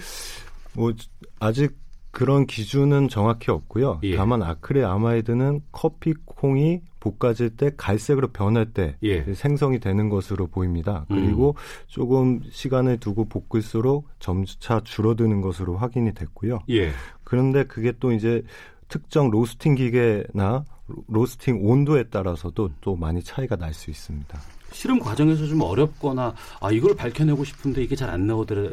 [0.72, 0.92] 뭐
[1.40, 1.76] 아직
[2.18, 4.00] 그런 기준은 정확히 없고요.
[4.02, 4.16] 예.
[4.16, 9.22] 다만 아크릴 아마이드는 커피 콩이 볶아질 때 갈색으로 변할 때 예.
[9.34, 11.04] 생성이 되는 것으로 보입니다.
[11.06, 11.62] 그리고 음.
[11.86, 16.58] 조금 시간을 두고 볶을수록 점차 줄어드는 것으로 확인이 됐고요.
[16.70, 16.90] 예.
[17.22, 18.42] 그런데 그게 또 이제
[18.88, 20.64] 특정 로스팅 기계나
[21.06, 24.40] 로스팅 온도에 따라서도 또 많이 차이가 날 수 있습니다.
[24.72, 28.70] 실험 과정에서 좀 어렵거나 아 이걸 밝혀내고 싶은데 이게 잘 안 나오더라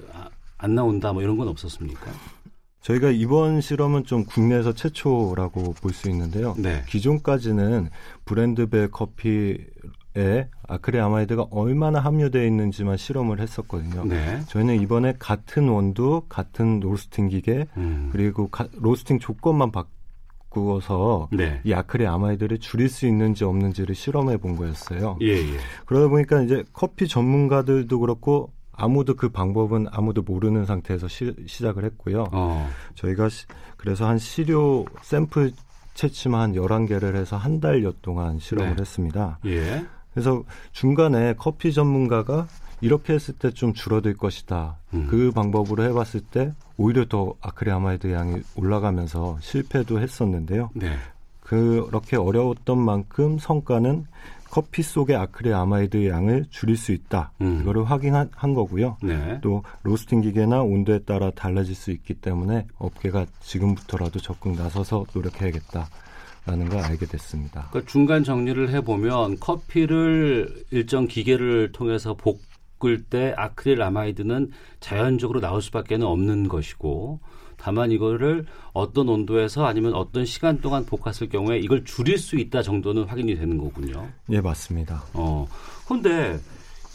[0.58, 2.12] 안 나온다 뭐 이런 건 없었습니까?
[2.86, 6.54] 저희가 이번 실험은 좀 국내에서 최초라고 볼 수 있는데요.
[6.58, 6.84] 네.
[6.88, 7.90] 기존까지는
[8.26, 14.06] 브랜드별 커피에 아크릴 아마이드가 얼마나 함유되어 있는지만 실험을 했었거든요.
[14.06, 14.42] 네.
[14.48, 18.10] 저희는 이번에 같은 원두, 같은 로스팅 기계, 음.
[18.12, 21.62] 그리고 가, 로스팅 조건만 바꾸어서 네.
[21.64, 25.18] 이 아크릴 아마이드를 줄일 수 있는지 없는지를 실험해 본 거였어요.
[25.22, 25.58] 예, 예.
[25.86, 32.28] 그러다 보니까 이제 커피 전문가들도 그렇고 아무도 그 방법은 아무도 모르는 상태에서 시, 작을 했고요.
[32.32, 32.70] 어.
[32.96, 33.46] 저희가 시,
[33.78, 35.52] 그래서 한 시료 샘플
[35.94, 38.82] 채취만 한 11개를 해서 한 달여 동안 실험을 네.
[38.82, 39.40] 했습니다.
[39.46, 39.86] 예.
[40.14, 42.48] 그래서 중간에 커피 전문가가
[42.82, 44.78] 이렇게 했을 때 좀 줄어들 것이다.
[44.94, 45.08] 음.
[45.10, 50.70] 그 방법으로 해봤을 때 오히려 더 아크릴아마이드 양이 올라가면서 실패도 했었는데요.
[50.74, 50.96] 네.
[51.40, 54.06] 그렇게 어려웠던 만큼 성과는
[54.50, 57.32] 커피 속의 아크릴 아마이드 양을 줄일 수 있다.
[57.42, 57.60] 음.
[57.62, 58.98] 이거를 확인한 거고요.
[59.04, 59.40] 네.
[59.42, 65.90] 또 로스팅 기계나 온도에 따라 달라질 수 있기 때문에 업계가 지금부터라도 적극 나서서 노력해야겠다.
[66.48, 67.70] 라는 걸 알게 됐습니다.
[67.72, 75.96] 그러니까 중간 정리를 해보면 커피를 일정 기계를 통해서 볶을 때 아크릴 아마이드는 자연적으로 나올 수밖에
[75.96, 77.20] 없는 것이고
[77.66, 83.06] 다만 이거를 어떤 온도에서 아니면 어떤 시간 동안 볶았을 경우에 이걸 줄일 수 있다 정도는
[83.06, 84.08] 확인이 되는 거군요.
[84.30, 85.04] 예, 맞습니다.
[85.14, 85.48] 어.
[85.88, 86.40] 근데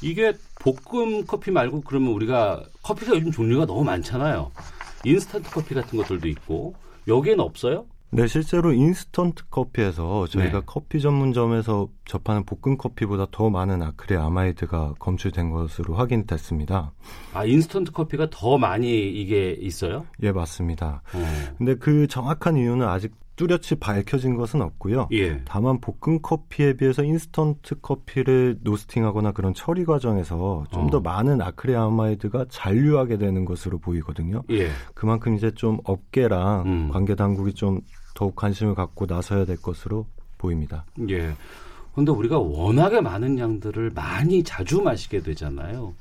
[0.00, 4.52] 이게 볶음 커피 말고 그러면 우리가 커피가 요즘 종류가 너무 많잖아요.
[5.02, 6.76] 인스턴트 커피 같은 것들도 있고
[7.08, 7.86] 여기에는 없어요?
[8.12, 10.62] 네, 실제로 인스턴트 커피에서 저희가 네.
[10.66, 16.92] 커피 전문점에서 접하는 볶음 커피보다 더 많은 아크릴 아마이드가 검출된 것으로 확인됐습니다.
[17.32, 20.06] 아, 인스턴트 커피가 더 많이 이게 있어요?
[20.22, 21.02] 예, 맞습니다.
[21.14, 21.54] 어.
[21.56, 25.08] 근데 그 정확한 이유는 아직 뚜렷이 밝혀진 것은 없고요.
[25.12, 25.40] 예.
[25.46, 31.00] 다만 볶음 커피에 비해서 인스턴트 커피를 로스팅하거나 그런 처리 과정에서 좀더 어.
[31.00, 34.42] 많은 아크릴아마이드가 잔류하게 되는 것으로 보이거든요.
[34.50, 34.68] 예.
[34.92, 36.88] 그만큼 이제 좀 업계랑 음.
[36.90, 37.80] 관계 당국이 좀
[38.14, 40.06] 더욱 관심을 갖고 나서야 될 것으로
[40.38, 40.84] 보입니다.
[41.08, 41.34] 예.
[41.94, 45.94] 근데 우리가 워낙에 많은 양들을 많이 자주 마시게 되잖아요.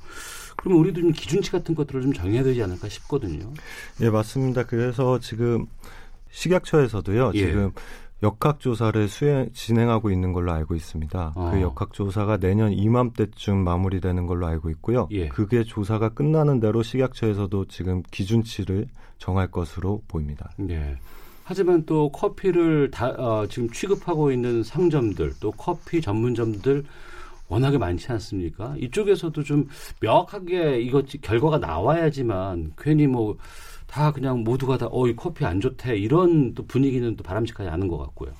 [0.56, 3.52] 그러면 우리도 좀 기준치 같은 것들을 좀 정해야 되지 않을까 싶거든요.
[4.00, 4.64] 예, 맞습니다.
[4.64, 5.66] 그래서 지금
[6.30, 7.32] 식약처에서도요.
[7.34, 7.38] 예.
[7.38, 7.72] 지금
[8.22, 11.32] 역학조사를 수행 진행하고 있는 걸로 알고 있습니다.
[11.34, 11.50] 어.
[11.52, 15.08] 그 역학조사가 내년 이맘때쯤 마무리되는 걸로 알고 있고요.
[15.10, 15.28] 예.
[15.28, 18.86] 그게 조사가 끝나는 대로 식약처에서도 지금 기준치를
[19.18, 20.50] 정할 것으로 보입니다.
[20.68, 20.98] 예.
[21.50, 26.84] 하지만 또 커피를 다 어, 지금 취급하고 있는 상점들 또 커피 전문점들
[27.48, 28.76] 워낙에 많지 않습니까?
[28.78, 29.66] 이쪽에서도 좀
[29.98, 33.36] 명확하게 이것 결과가 나와야지만 괜히 뭐
[33.90, 37.88] 다 그냥 모두가 다 어 이 커피 안 좋대 이런 또 분위기는 또 바람직하지 않은
[37.88, 38.30] 것 같고요.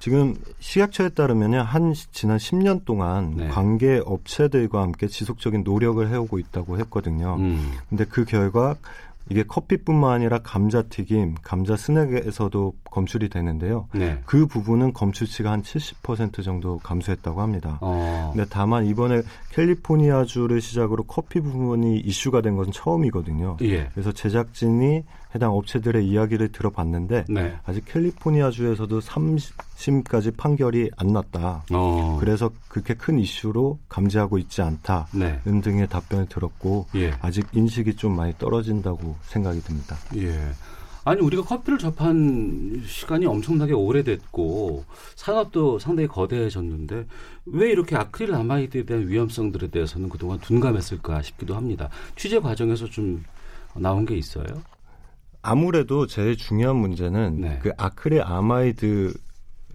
[0.00, 3.46] 지금 식약처에 따르면요 한 지난 10년 동안 네.
[3.48, 7.36] 관계 업체들과 함께 지속적인 노력을 해오고 있다고 했거든요.
[7.38, 7.70] 음.
[7.88, 8.74] 근데 그 결과
[9.30, 13.88] 이게 커피뿐만 아니라 감자튀김, 감자 스낵에서도 검출이 되는데요.
[13.92, 14.20] 네.
[14.26, 17.78] 그 부분은 검출치가 한 70% 정도 감소했다고 합니다.
[17.80, 18.32] 어.
[18.34, 23.56] 근데 다만 이번에 캘리포니아주를 시작으로 커피 부분이 이슈가 된 것은 처음이거든요.
[23.62, 23.88] 예.
[23.92, 27.56] 그래서 제작진이 해당 업체들의 이야기를 들어봤는데 네.
[27.64, 31.64] 아직 캘리포니아주에서도 3심까지 판결이 안 났다.
[31.72, 32.16] 어.
[32.18, 35.06] 그래서 그렇게 큰 이슈로 감지하고 있지 않다.
[35.14, 35.40] 네.
[35.44, 37.12] 등의 답변을 들었고 예.
[37.20, 39.96] 아직 인식이 좀 많이 떨어진다고 생각이 듭니다.
[40.16, 40.36] 예.
[41.04, 44.84] 아니 우리가 커피를 접한 시간이 엄청나게 오래됐고
[45.16, 47.06] 산업도 상당히 거대해졌는데
[47.46, 51.88] 왜 이렇게 아크릴 아마이드에 대한 위험성들에 대해서는 그동안 둔감했을까 싶기도 합니다.
[52.16, 53.24] 취재 과정에서 좀
[53.74, 54.44] 나온 게 있어요?
[55.42, 57.58] 아무래도 제일 중요한 문제는 네.
[57.62, 59.14] 그 아크릴 아마이드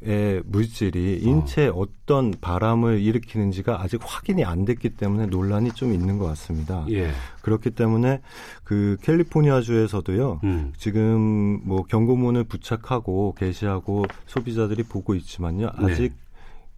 [0.06, 1.88] 의 물질이 인체에 어.
[2.06, 6.86] 떤 바람을 일으키는지가 아직 확인이 안 됐기 때문에 논란이 좀 있는 것 같습니다.
[6.92, 7.10] 예.
[7.42, 8.22] 그렇기 때문에
[8.64, 10.42] 그 캘리포니아주에서도요.
[10.44, 10.74] 음.
[10.78, 15.72] 지금 뭐 경고문을 부착하고 게시하고 소비자들이 보고 있지만요.
[15.80, 15.94] 네.
[15.94, 16.14] 아직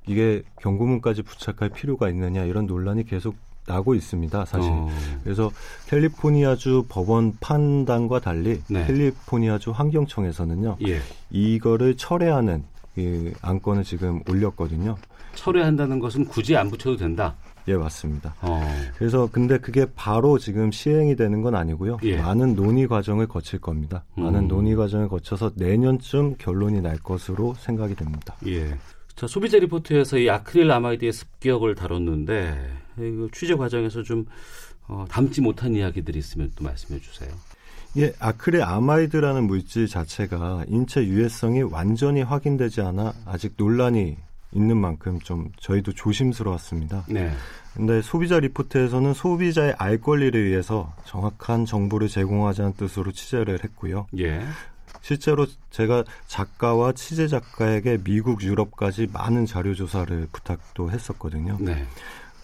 [0.05, 0.13] 네.
[0.13, 3.35] 이게 경고문까지 부착할 필요가 있느냐 이런 논란이 계속
[3.67, 4.71] 나고 있습니다, 사실.
[4.71, 4.87] 어.
[5.25, 5.51] 그래서
[5.87, 8.87] 캘리포니아주 법원 판단과 달리 네.
[8.87, 10.77] 캘리포니아주 환경청에서는요.
[10.87, 11.01] 예.
[11.29, 12.63] 이거를 철회하는
[12.97, 14.97] 이 안건을 지금 올렸거든요.
[15.35, 17.35] 철회한다는 것은 굳이 안 붙여도 된다.
[17.67, 18.33] 예, 맞습니다.
[18.41, 18.61] 어.
[18.97, 21.97] 그래서 근데 그게 바로 지금 시행이 되는 건 아니고요.
[22.03, 22.17] 예.
[22.17, 24.03] 많은 논의 과정을 거칠 겁니다.
[24.15, 24.47] 많은 음.
[24.47, 28.35] 논의 과정을 거쳐서 내년쯤 결론이 날 것으로 생각이 됩니다.
[28.47, 28.77] 예.
[29.15, 34.25] 자, 소비자 리포트에서 이 아크릴 아마이드의 습격을 다뤘는데 그 취재 과정에서 좀
[34.87, 37.29] 어, 담지 못한 이야기들이 있으면 또 말씀해 주세요.
[37.97, 44.17] 예, 아크릴 아마이드라는 물질 자체가 인체 유해성이 완전히 확인되지 않아 아직 논란이
[44.51, 47.05] 있는 만큼 좀 저희도 조심스러웠습니다.
[47.09, 47.31] 네.
[47.73, 54.07] 근데 소비자 리포트에서는 소비자의 알 권리를 위해서 정확한 정보를 제공하자는 뜻으로 취재를 했고요.
[54.17, 54.41] 예.
[55.01, 61.57] 실제로 제가 작가와 취재 작가에게 미국, 유럽까지 많은 자료 조사를 부탁도 했었거든요.
[61.59, 61.85] 네.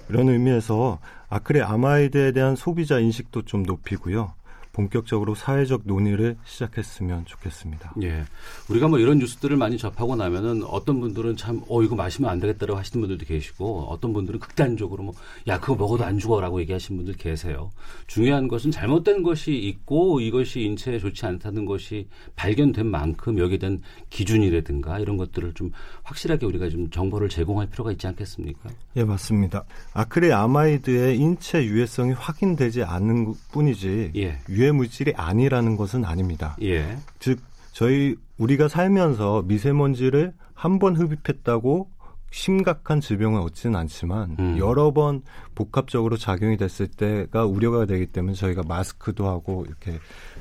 [0.09, 4.33] 이런 의미에서 아크릴 아마이드에 대한 소비자 인식도 좀 높이고요.
[4.73, 7.93] 본격적으로 사회적 논의를 시작했으면 좋겠습니다.
[8.01, 8.23] 예.
[8.69, 12.79] 우리가 뭐 이런 뉴스들을 많이 접하고 나면은 어떤 분들은 참, 어, 이거 마시면 안 되겠다라고
[12.79, 15.13] 하시는 분들도 계시고 어떤 분들은 극단적으로 뭐,
[15.47, 17.71] 야, 그거 먹어도 안 죽어라고 얘기하시는 분들 계세요.
[18.07, 24.97] 중요한 것은 잘못된 것이 있고 이것이 인체에 좋지 않다는 것이 발견된 만큼 여기에 대한 기준이라든가
[24.97, 28.71] 이런 것들을 좀 확실하게 우리가 좀 정보를 제공할 필요가 있지 않겠습니까?
[28.95, 29.65] 예, 맞습니다.
[29.93, 34.39] 아크릴 아마이드의 인체 유해성이 확인되지 않는 뿐이지 예.
[34.63, 36.55] 유해 물질이 아니라는 것은 아닙니다.
[36.61, 36.97] 예.
[37.19, 37.39] 즉
[37.73, 41.89] 저희 우리가 살면서 미세먼지를 한 번 흡입했다고
[42.31, 44.57] 심각한 질병을 얻지는 않지만 음.
[44.57, 45.21] 여러 번
[45.53, 49.99] 복합적으로 작용이 됐을 때가 우려가 되기 때문에 저희가 마스크도 하고 이렇게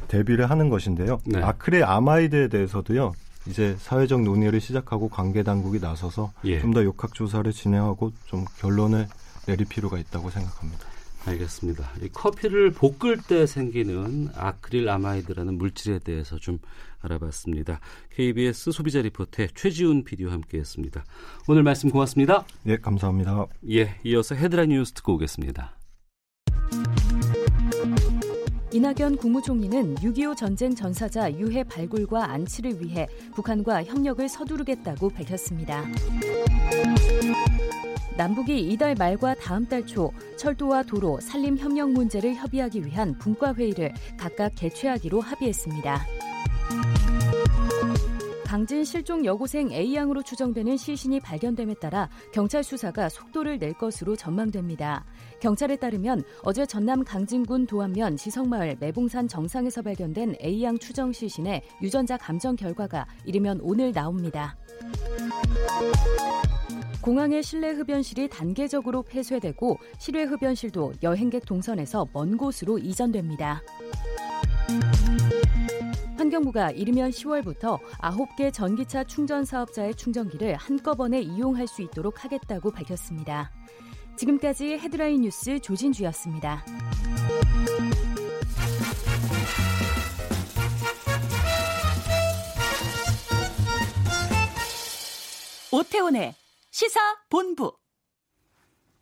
[0.08, 1.18] 대비를 하는 것인데요.
[1.26, 1.42] 네.
[1.42, 3.12] 아크릴 아마이드에 대해서도요.
[3.48, 6.60] 이제 사회적 논의를 시작하고 관계 당국이 나서서 예.
[6.60, 9.08] 좀더 역학 조사를 진행하고 좀 결론을
[9.46, 10.86] 내릴 필요가 있다고 생각합니다.
[11.24, 11.90] 알겠습니다.
[12.02, 16.58] 이 커피를 볶을 때 생기는 아크릴 아마이드라는 물질에 대해서 좀
[17.00, 17.80] 알아봤습니다.
[18.10, 21.04] KBS 소비자 리포트의 최지훈 PD와 함께했습니다.
[21.48, 22.44] 오늘 말씀 고맙습니다.
[22.66, 23.46] 예, 감사합니다.
[23.70, 25.76] 예, 이어서 헤드라인 뉴스 듣고 오겠습니다.
[28.74, 35.84] 이낙연 국무총리는 6.25 전쟁 전사자 유해 발굴과 안치를 위해 북한과 협력을 서두르겠다고 밝혔습니다.
[38.16, 43.92] 남북이 이달 말과 다음 달 초 철도와 도로, 산림 협력 문제를 협의하기 위한 분과 회의를
[44.16, 46.06] 각각 개최하기로 합의했습니다.
[48.52, 55.06] 강진 실종 여고생 A양으로 추정되는 시신이 발견됨에 따라 경찰 수사가 속도를 낼 것으로 전망됩니다.
[55.40, 62.54] 경찰에 따르면 어제 전남 강진군 도안면 지성마을 매봉산 정상에서 발견된 A양 추정 시신의 유전자 감정
[62.54, 64.54] 결과가 이르면 오늘 나옵니다.
[67.00, 73.62] 공항의 실내 흡연실이 단계적으로 폐쇄되고 실외 흡연실도 여행객 동선에서 먼 곳으로 이전됩니다.
[76.32, 83.50] 환경부가 이르면 10월부터 9개 전기차 충전 사업자의 충전기를 한꺼번에 이용할 수 있도록 하겠다고 밝혔습니다.
[84.16, 86.64] 지금까지 헤드라인 뉴스 조진주였습니다.
[95.70, 96.34] 오태훈의
[96.70, 97.76] 시사 본부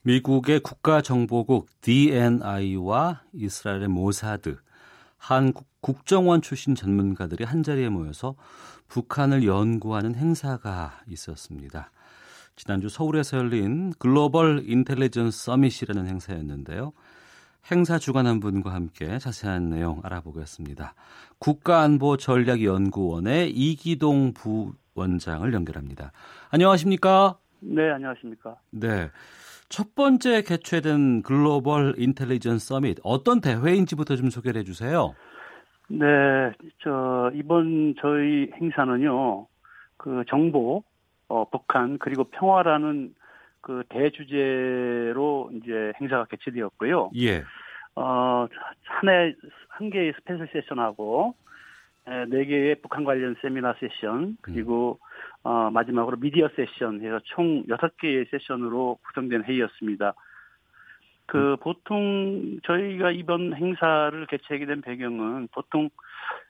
[0.03, 4.57] 미국의 국가정보국 DNI와 이스라엘의 모사드,
[5.17, 8.35] 한국 국정원 출신 전문가들이 한자리에 모여서
[8.89, 11.91] 북한을 연구하는 행사가 있었습니다.
[12.57, 16.93] 지난주 서울에서 열린 글로벌 인텔리전스 서밋이라는 행사였는데요.
[17.71, 20.95] 행사 주관한 분과 함께 자세한 내용 알아보겠습니다.
[21.39, 26.13] 국가안보전략연구원의 이기동 부원장을 연결합니다.
[26.51, 27.39] 안녕하십니까?
[27.61, 28.57] 네, 안녕하십니까?
[28.71, 29.11] 네.
[29.69, 35.15] 첫 번째 개최된 글로벌 인텔리전스 서밋 어떤 대회인지부터 좀 소개를 해 주세요.
[35.93, 39.47] 네, 저 이번 저희 행사는요,
[39.97, 40.85] 그 정보,
[41.27, 43.13] 어, 북한 그리고 평화라는
[43.61, 47.11] 그 대주제로 이제 행사가 개최되었고요.
[47.17, 47.43] 예.
[47.97, 48.47] 어,
[48.85, 49.35] 한해
[49.69, 51.35] 한 개의 special 세션하고
[52.29, 55.49] 네 개의 북한 관련 세미나 세션 그리고 음.
[55.49, 60.15] 어, 마지막으로 미디어 세션 해서 총 여섯 개의 세션으로 구성된 회의였습니다.
[61.31, 61.57] 그 음.
[61.59, 65.89] 보통 저희가 이번 행사를 개최하게 된 배경은 보통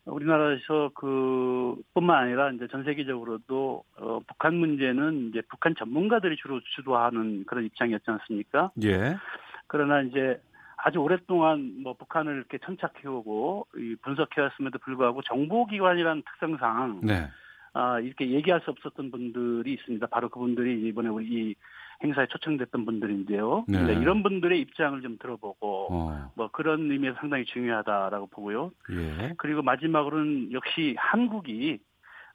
[0.07, 7.45] 우리나라에서 그 뿐만 아니라 이제 전 세계적으로도 어, 북한 문제는 이제 북한 전문가들이 주로 주도하는
[7.45, 8.71] 그런 입장이었지 않습니까?
[8.83, 9.19] 예.
[9.67, 10.41] 그러나 이제
[10.79, 13.67] 아주 오랫동안 뭐 북한을 이렇게 천착해오고
[14.01, 17.29] 분석해왔음에도 불구하고 정보기관이라는 특성상 네.
[17.75, 20.07] 아, 이렇게 얘기할 수 없었던 분들이 있습니다.
[20.07, 21.55] 바로 그분들이 이번에 우리 이
[22.03, 23.65] 행사에 초청됐던 분들인데요.
[23.69, 23.93] 네.
[23.95, 26.33] 이런 분들의 입장을 좀 들어보고 어.
[26.35, 28.73] 뭐 그런 의미에서 상당히 중요하다라고 보고요.
[28.93, 29.35] 예.
[29.37, 31.79] 그리고 마지막으로는 역시 한국이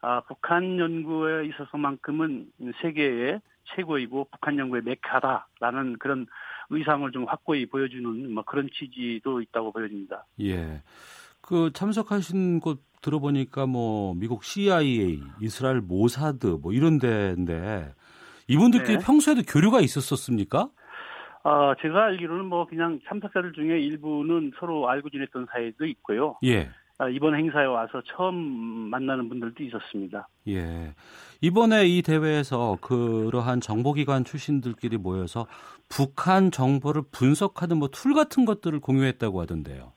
[0.02, 2.46] 아, 북한 연구에 있어서만큼은
[2.80, 3.40] 세계의
[3.74, 6.26] 최고이고 북한 연구의 메카다라는 그런
[6.70, 10.26] 의상을 좀 확고히 보여주는 뭐 그런 취지도 있다고 보여집니다.
[10.40, 10.82] 예.
[11.40, 17.94] 그 참석하신 곳 들어보니까 뭐 미국 CIA, 이스라엘 모사드 뭐 이런 데인데
[18.48, 19.04] 이분들끼리 네.
[19.04, 20.68] 평소에도 교류가 있었었습니까?
[21.44, 26.36] 아, 제가 알기로는 뭐 그냥 참석자들 중에 일부는 서로 알고 지냈던 사이도 있고요.
[26.44, 26.70] 예.
[26.98, 30.28] 아, 이번 행사에 와서 처음 만나는 분들도 있었습니다.
[30.48, 30.94] 예.
[31.42, 35.46] 이번에 이 대회에서 그러한 정보기관 출신들끼리 모여서
[35.88, 39.92] 북한 정보를 분석하는 뭐 툴 같은 것들을 공유했다고 하던데요.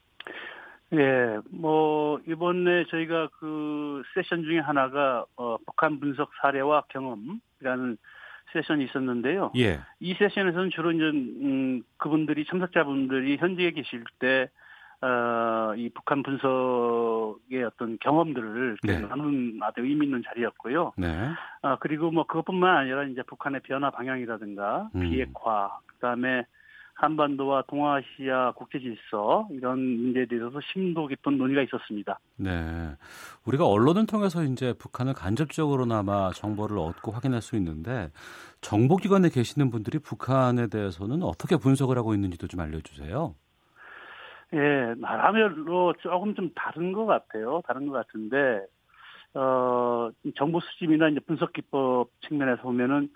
[0.94, 7.98] 예, 뭐 이번에 저희가 그 세션 중에 하나가 어, 북한 분석 사례와 경험이라는
[8.54, 9.52] 세션이 있었는데요.
[9.58, 9.80] 예.
[10.00, 14.50] 이 세션에서는 주로 이제 음, 그분들이 참석자분들이 현지에 계실 때
[15.02, 19.00] 어, 이 북한 분석의 어떤 경험들을 네.
[19.00, 20.94] 나누는 아주 의미 있는 자리였고요.
[20.98, 21.30] 네.
[21.62, 25.02] 아, 그리고 뭐 그것뿐만 아니라 이제 북한의 변화 방향이라든가 음.
[25.02, 26.46] 비핵화, 그 다음에
[27.00, 32.20] 한반도와 동아시아 국제 질서 이런 문제에 대해서 심도 깊은 논의가 있었습니다.
[32.36, 32.50] 네.
[33.46, 38.12] 우리가 언론을 통해서 이제 북한을 간접적으로나마 정보를 얻고 확인할 수 있는데
[38.60, 43.34] 정보기관에 계시는 분들이 북한에 대해서는 어떻게 분석을 하고 있는지도 좀 알려주세요.
[44.54, 47.62] 예, 나라별로 조금 좀 다른 것 같아요.
[47.68, 48.66] 다른 것 같은데,
[49.36, 53.10] 어, 정보 수집이나 이제 분석 기법 측면에서 보면은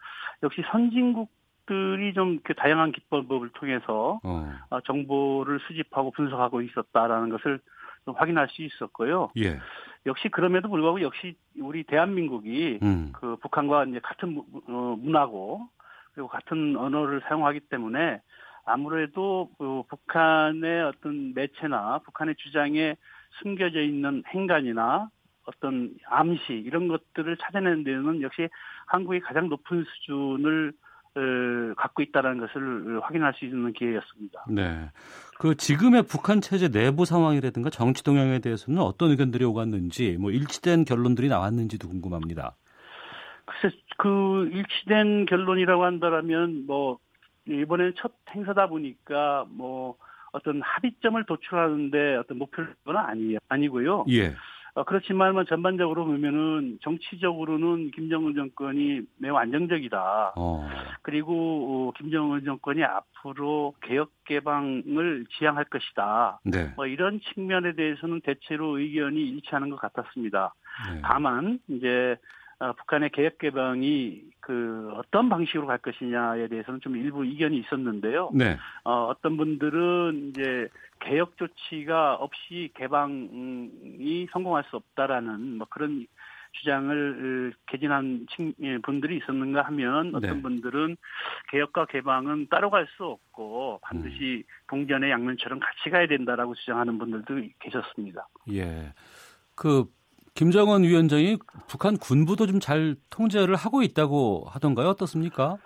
[0.44, 1.30] 역시 선진국
[1.66, 4.52] 들이 좀 그 다양한 기법을 통해서 어.
[4.70, 4.82] 어.
[4.82, 7.60] 정보를 수집하고 분석하고 있었다라는 것을
[8.06, 9.32] 좀 확인할 수 있었고요.
[9.38, 9.60] 예.
[10.06, 13.14] 역시 그럼에도 불구하고 역시 우리 대한민국이 음.
[13.14, 15.68] 그 북한과 이제 같은 어, 문화고
[16.14, 18.22] 그리고 같은 언어를 사용하기 때문에
[18.66, 22.96] 아무래도 그 북한의 어떤 매체나 북한의 주장에
[23.42, 25.10] 숨겨져 있는 행간이나
[25.46, 28.50] 어떤 암시 이런 것들을 찾아내는 데는 역시
[28.88, 30.74] 한국이 가장 높은 수준을 어,
[31.76, 34.46] 갖고 있다는 것을 확인할 수 있는 기회였습니다.
[34.50, 34.90] 네.
[35.38, 41.30] 그 지금의 북한 체제 내부 상황이라든가 정치 동향에 대해서는 어떤 의견들이 오갔는지 뭐 일치된 결론들이
[41.30, 42.56] 나왔는지도 궁금합니다.
[43.46, 46.98] 글쎄 그 일치된 결론이라고 한다면 뭐
[47.48, 49.98] 이번에는 첫 행사다 보니까 뭐
[50.32, 54.06] 어떤 합의점을 도출하는데 어떤 목표는 아니 아니고요.
[54.10, 54.34] 예.
[54.76, 60.34] 어, 그렇지만 뭐 전반적으로 보면은 정치적으로는 김정은 정권이 매우 안정적이다.
[60.36, 60.68] 어.
[61.04, 66.40] 그리고 어, 김정은 정권이 앞으로 개혁 개방을 지향할 것이다.
[66.44, 66.72] 네.
[66.76, 70.56] 뭐 이런 측면에 대해서는 대체로 의견이 일치하는 것 같았습니다.
[70.92, 71.02] 네.
[71.04, 72.18] 다만 이제 어,
[72.72, 78.32] 북한의 개혁 개방이 그 어떤 방식으로 갈 것이냐에 대해서는 좀 일부 이견이 있었는데요.
[78.34, 78.58] 네.
[78.84, 86.08] 어, 어떤 분들은 이제 개혁 조치가 없이 개방이 성공할 수 없다라는 뭐 그런
[86.54, 88.28] 주장을 개진한
[88.62, 90.42] 예, 분들이 있었는가 하면 어떤 네.
[90.42, 90.98] 분들은
[91.50, 94.54] 개혁과 개방은 따로 갈 수 없고 반드시 음.
[94.68, 98.28] 동전의 양면처럼 같이 가야 된다라고 주장하는 분들도 계셨습니다.
[98.52, 98.94] 예.
[99.56, 99.86] 그
[100.36, 104.88] 김정은 위원장이 북한 군부도 좀 잘 통제를 하고 있다고 하던가요?
[104.90, 105.58] 어떻습니까?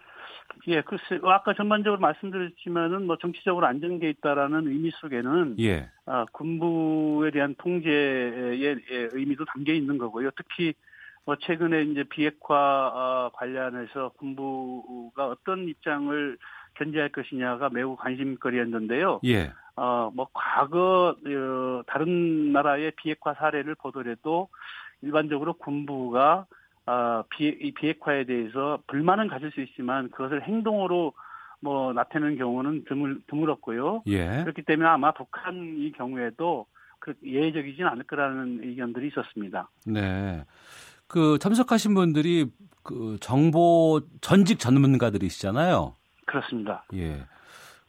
[0.68, 5.90] 예, 글쎄, 아까 전반적으로 말씀드렸지만은 뭐 정치적으로 안정돼 있다라는 의미 속에는 예.
[6.06, 8.78] 아, 군부에 대한 통제의
[9.14, 10.32] 의미도 담겨 있는 거고요.
[10.36, 10.74] 특히
[11.26, 16.38] 뭐 최근에 이제 비핵화 아, 관련해서 군부가 어떤 입장을
[16.76, 19.22] 견제할 것이냐가 매우 관심거리였는데요.
[19.26, 19.52] 예.
[19.78, 24.50] 어, 뭐, 과거, 어, 다른 나라의 비핵화 사례를 보더라도
[25.02, 26.48] 일반적으로 군부가,
[26.88, 31.14] 어, 비, 이 비핵화에 대해서 불만은 가질 수 있지만 그것을 행동으로
[31.60, 34.04] 뭐 나타내는 경우는 드물, 드물었고요.
[34.08, 34.42] 예.
[34.44, 36.66] 그렇기 때문에 아마 북한의 경우에도
[37.00, 39.70] 그 예외적이진 않을 거라는 의견들이 있었습니다.
[39.86, 40.44] 네.
[41.08, 42.52] 그 참석하신 분들이
[42.84, 45.94] 그 정보 전직 전문가들이시잖아요.
[46.26, 46.86] 그렇습니다.
[46.96, 47.26] 예.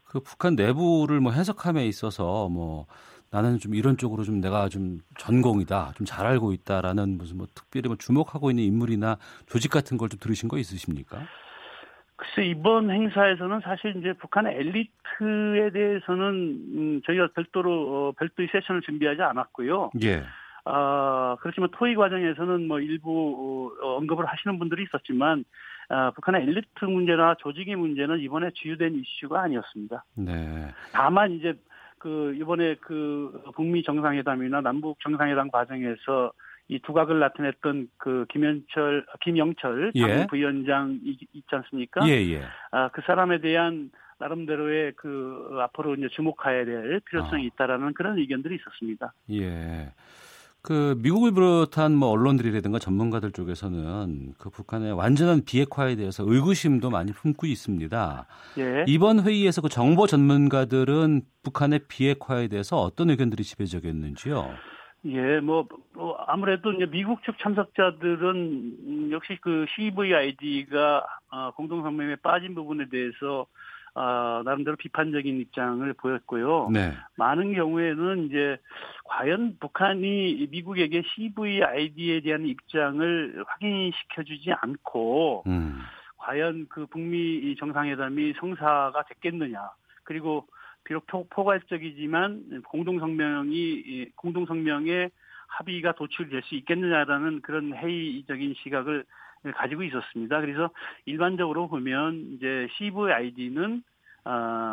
[0.09, 2.87] 그 북한 내부를 뭐 해석함에 있어서 뭐
[3.31, 7.89] 나는 좀 이런 쪽으로 좀 내가 좀 전공이다, 좀 잘 알고 있다라는 무슨 뭐 특별히
[7.89, 11.19] 뭐 주목하고 있는 인물이나 조직 같은 걸 좀 들으신 거 있으십니까?
[12.17, 16.25] 글쎄 이번 행사에서는 사실 이제 북한의 엘리트에 대해서는
[16.75, 19.91] 음, 저희가 별도로 어, 별도의 세션을 준비하지 않았고요.
[20.03, 20.25] 예.
[20.65, 25.45] 아 그렇지만 토의 과정에서는 뭐 일부 어, 언급을 하시는 분들이 있었지만
[25.89, 30.05] 아, 북한의 엘리트 문제나 조직의 문제는 이번에 주요된 이슈가 아니었습니다.
[30.17, 30.69] 네.
[30.93, 31.55] 다만 이제
[31.99, 36.33] 그 이번에 그 북미 정상회담이나 남북 정상회담 과정에서
[36.69, 40.27] 이 두각을 나타냈던 그 김현철, 김영철 예.
[40.29, 42.07] 부위원장 있지 않습니까?
[42.07, 42.43] 예, 예.
[42.71, 47.47] 아, 그 사람에 대한 나름대로의 그 앞으로 이제 주목해야 될 필요성이 아.
[47.47, 49.15] 있다라는 그런 의견들이 있었습니다.
[49.31, 49.91] 예.
[50.63, 57.47] 그 미국을 비롯한 뭐 언론들이라든가 전문가들 쪽에서는 그 북한의 완전한 비핵화에 대해서 의구심도 많이 품고
[57.47, 58.27] 있습니다.
[58.59, 58.85] 예.
[58.87, 64.51] 이번 회의에서 그 정보 전문가들은 북한의 비핵화에 대해서 어떤 의견들이 지배적이었는지요?
[65.05, 72.89] 예, 뭐, 뭐 아무래도 이제 미국 측 참석자들은 역시 그 CVID가 어, 공동성명에 빠진 부분에
[72.89, 73.47] 대해서
[73.99, 76.69] 어, 나름대로 비판적인 입장을 보였고요.
[76.73, 76.95] 네.
[77.17, 78.57] 많은 경우에는 이제
[79.05, 85.81] 과연 북한이 미국에게 CVID에 대한 입장을 확인시켜주지 않고 음.
[86.19, 89.69] 과연 그 북미 정상회담이 성사가 됐겠느냐.
[90.05, 90.47] 그리고
[90.85, 95.11] 비록 포괄적이지만 공동성명이 공동성명에
[95.49, 99.05] 합의가 도출될 수 있겠느냐라는 그런 회의적인 시각을
[99.55, 100.41] 가지고 있었습니다.
[100.41, 100.71] 그래서
[101.05, 103.83] 일반적으로 보면 이제 CVID는
[104.25, 104.31] 어,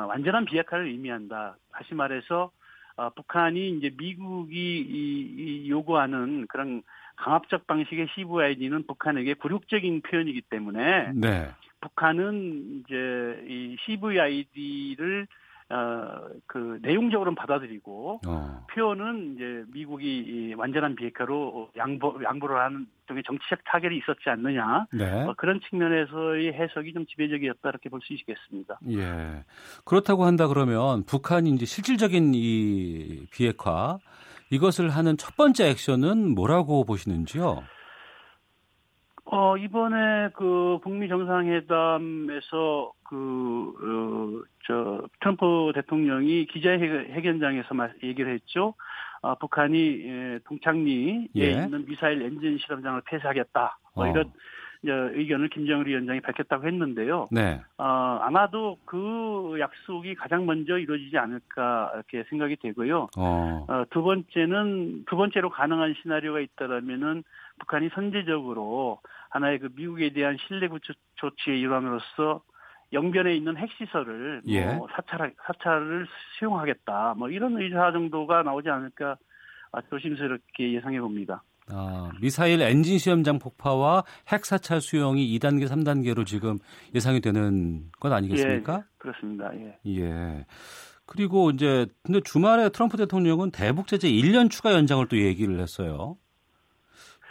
[0.09, 1.55] 완전한 비핵화를 의미한다.
[1.71, 2.51] 다시 말해서
[2.97, 6.81] 어, 북한이 이제 미국이 이, 이 요구하는 그런
[7.17, 11.49] 강압적 방식의 CVID는 북한에게 굴욕적인 표현이기 때문에 네.
[11.81, 15.27] 북한은 이제 이 CVID를
[15.67, 18.65] 어, 그, 내용적으로는 받아들이고, 어.
[18.71, 24.85] 표현은 이제 미국이 완전한 비핵화로 양보, 양보를 하는 쪽에 정치적 타결이 있었지 않느냐.
[24.93, 25.23] 네.
[25.23, 28.77] 어, 그런 측면에서의 해석이 좀 지배적이었다 이렇게 볼 수 있겠습니다.
[28.91, 29.43] 예.
[29.85, 33.97] 그렇다고 한다 그러면 북한이 이제 실질적인 이 비핵화,
[34.51, 37.63] 이것을 하는 첫 번째 액션은 뭐라고 보시는지요?
[39.25, 47.69] 어, 이번에 그 북미 정상회담에서 그, 어, 저, 트럼프 대통령이 기자회견장에서
[48.03, 48.75] 얘기를 했죠.
[49.21, 51.51] 어, 북한이 예, 동창리에 예.
[51.51, 53.79] 있는 미사일 엔진 실험장을 폐쇄하겠다.
[53.95, 54.09] 뭐 어.
[54.09, 54.31] 이런
[54.87, 57.25] 의견을 김정일 위원장이 밝혔다고 했는데요.
[57.31, 57.59] 네.
[57.79, 63.07] 어, 아마도 그 약속이 가장 먼저 이루어지지 않을까 이렇게 생각이 되고요.
[63.17, 63.65] 어.
[63.67, 67.23] 어, 두 번째는 두 번째로 가능한 시나리오가 있다라면은
[67.59, 68.99] 북한이 선제적으로
[69.29, 72.41] 하나의 그 미국에 대한 신뢰 구축 조치의 일환으로서
[72.93, 74.73] 영변에 있는 핵시설을 예.
[74.73, 79.17] 뭐 사찰 사찰을 수용하겠다 뭐 이런 의사 정도가 나오지 않을까
[79.71, 81.43] 아, 조심스럽게 예상해 봅니다.
[81.67, 86.59] 아, 미사일 엔진 시험장 폭파와 핵 사찰 수용이 2단계, 3단계로 지금
[86.93, 88.75] 예상이 되는 것 아니겠습니까?
[88.77, 89.51] 예, 그렇습니다.
[89.55, 89.77] 예.
[89.87, 90.45] 예.
[91.05, 96.17] 그리고 이제 근데 주말에 트럼프 대통령은 대북 제재 1년 추가 연장을 또 얘기를 했어요.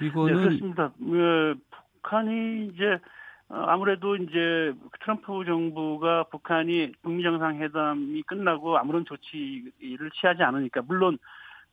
[0.01, 0.92] 이거는 네, 그렇습니다.
[0.99, 1.55] 그
[2.03, 2.99] 북한이 이제
[3.49, 11.18] 어, 아무래도 이제 트럼프 정부가 북한이 북미 정상회담이 끝나고 아무런 조치를 취하지 않으니까 물론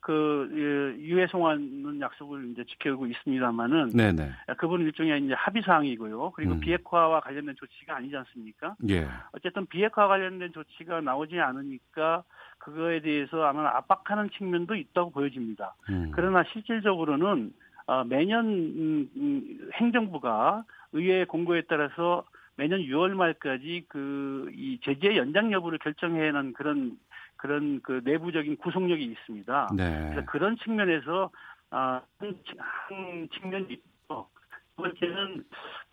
[0.01, 4.32] 그 예, 유해 송환은 약속을 이제 지켜오고 있습니다만은 네네.
[4.57, 6.32] 그분은 일종의 이제 합의 사항이고요.
[6.32, 6.59] 그리고 음.
[6.59, 8.76] 비핵화와 관련된 조치가 아니지 않습니까?
[8.89, 9.07] 예.
[9.32, 12.24] 어쨌든 비핵화 관련된 조치가 나오지 않으니까
[12.57, 15.76] 그거에 대해서 아마 압박하는 측면도 있다고 보여집니다.
[15.89, 16.11] 음.
[16.15, 17.53] 그러나 실질적으로는
[17.91, 20.63] 어, 매년 음, 음, 행정부가
[20.93, 22.23] 의회 공고에 따라서
[22.55, 26.97] 매년 6월 말까지 그 이 제재 연장 여부를 결정해는 그런
[27.35, 29.69] 그런 그 내부적인 구속력이 있습니다.
[29.75, 30.09] 네.
[30.11, 31.31] 그래서 그런 측면에서
[31.71, 34.27] 아, 한, 측- 한 측면이 있고
[34.75, 35.43] 두 번째는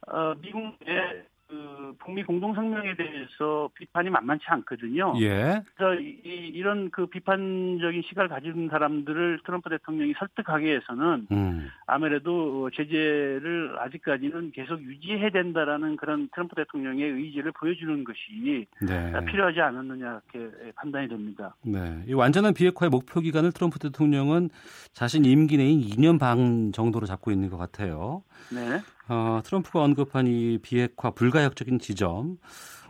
[0.08, 5.14] 어, 미국의 그 북미 공동성명에 대해서 비판이 만만치 않거든요.
[5.20, 5.62] 예.
[5.74, 11.68] 그래서 이, 이- 이런 그 비판적인 시각을 가진 사람들을 트럼프 대통령이 설득하기 위해서는 음.
[11.86, 19.24] 아무래도 제재를 아직까지는 계속 유지해야 된다라는 그런 트럼프 대통령의 의지를 보여주는 것이 네.
[19.24, 21.56] 필요하지 않았느냐 이렇게 판단이 됩니다.
[21.62, 22.02] 네.
[22.06, 24.50] 이 완전한 비핵화의 목표 기간을 트럼프 대통령은
[24.92, 28.22] 자신 임기 내인 2년 반 정도로 잡고 있는 것 같아요.
[28.52, 28.80] 네.
[29.08, 32.36] 어, 트럼프가 언급한 이 비핵화 불가역적인 지점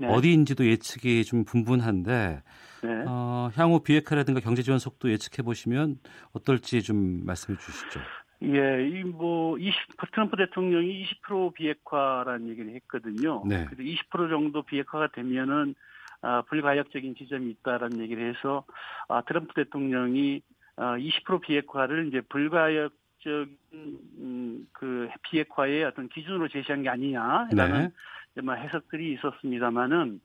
[0.00, 0.08] 네.
[0.08, 2.42] 어디인지도 예측이 좀 분분한데
[2.82, 3.04] 네.
[3.06, 5.98] 어, 향후 비핵화라든가 경제 지원 속도 예측해 보시면
[6.32, 8.00] 어떨지 좀 말씀해 주시죠.
[8.42, 9.74] 예, 이뭐 20,
[10.12, 13.42] 트럼프 대통령이 20% 비핵화라는 얘기를 했거든요.
[13.44, 13.64] 네.
[13.64, 15.74] 그래서 20% 정도 비핵화가 되면은
[16.20, 18.64] 아, 불가역적인 지점이 있다라는 얘기를 해서
[19.08, 20.42] 아, 트럼프 대통령이
[20.76, 22.92] 아, 20% 비핵화를 이제 불가역
[23.22, 27.92] 적인 음, 그 비핵화의 어떤 기준으로 제시한 게 아니냐라는
[28.34, 28.42] 네.
[28.42, 30.20] 뭐 해석들이 있었습니다만은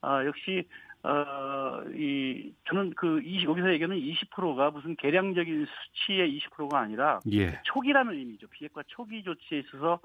[0.00, 0.66] 아, 역시
[1.02, 7.60] 어, 이, 저는 그, 20, 여기서 얘기하는 20%가 무슨 계량적인 수치의 20%가 아니라 예.
[7.64, 8.48] 초기라는 의미죠.
[8.48, 10.00] 비핵화 초기 조치에 있어서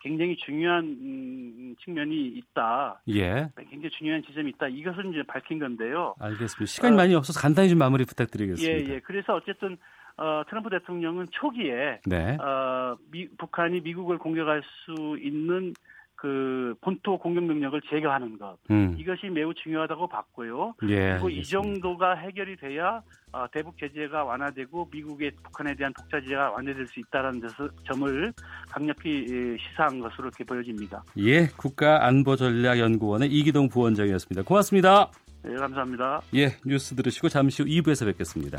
[0.00, 3.02] 굉장히 중요한 음, 측면이 있다.
[3.08, 3.50] 예.
[3.68, 4.68] 굉장히 중요한 지점이 있다.
[4.68, 6.14] 이것을 이제 밝힌 건데요.
[6.18, 6.66] 알겠습니다.
[6.66, 8.94] 시간이 많이 없어서 간단히 좀 마무리 예, 부탁드리겠습니다.
[8.94, 9.00] 예.
[9.00, 9.76] 그래서 어쨌든
[10.18, 12.36] 어, 트럼프 대통령은 초기에 네.
[12.36, 15.72] 어, 미, 북한이 미국을 공격할 수 있는
[16.18, 18.96] 그 본토 공격 능력을 제거하는 것 음.
[18.98, 20.74] 이것이 매우 중요하다고 봤고요.
[20.88, 21.12] 예.
[21.12, 21.48] 그리고 이 알겠습니다.
[21.48, 23.00] 정도가 해결이 돼야
[23.30, 27.40] 어, 대북 제재가 완화되고 미국의 북한에 대한 독자 제재가 완화될 수 있다는
[27.86, 28.32] 점을
[28.68, 31.04] 강력히 예, 시사한 것으로 이렇게 보여집니다.
[31.18, 34.42] 예, 국가안보전략연구원의 이기동 부원장이었습니다.
[34.42, 35.12] 고맙습니다.
[35.44, 36.20] 네, 감사합니다.
[36.34, 38.58] 예, 뉴스 들으시고 잠시 후 2부에서 뵙겠습니다.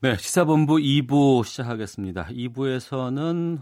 [0.00, 2.26] 네, 시사본부 2부 시작하겠습니다.
[2.26, 3.60] 2부에서는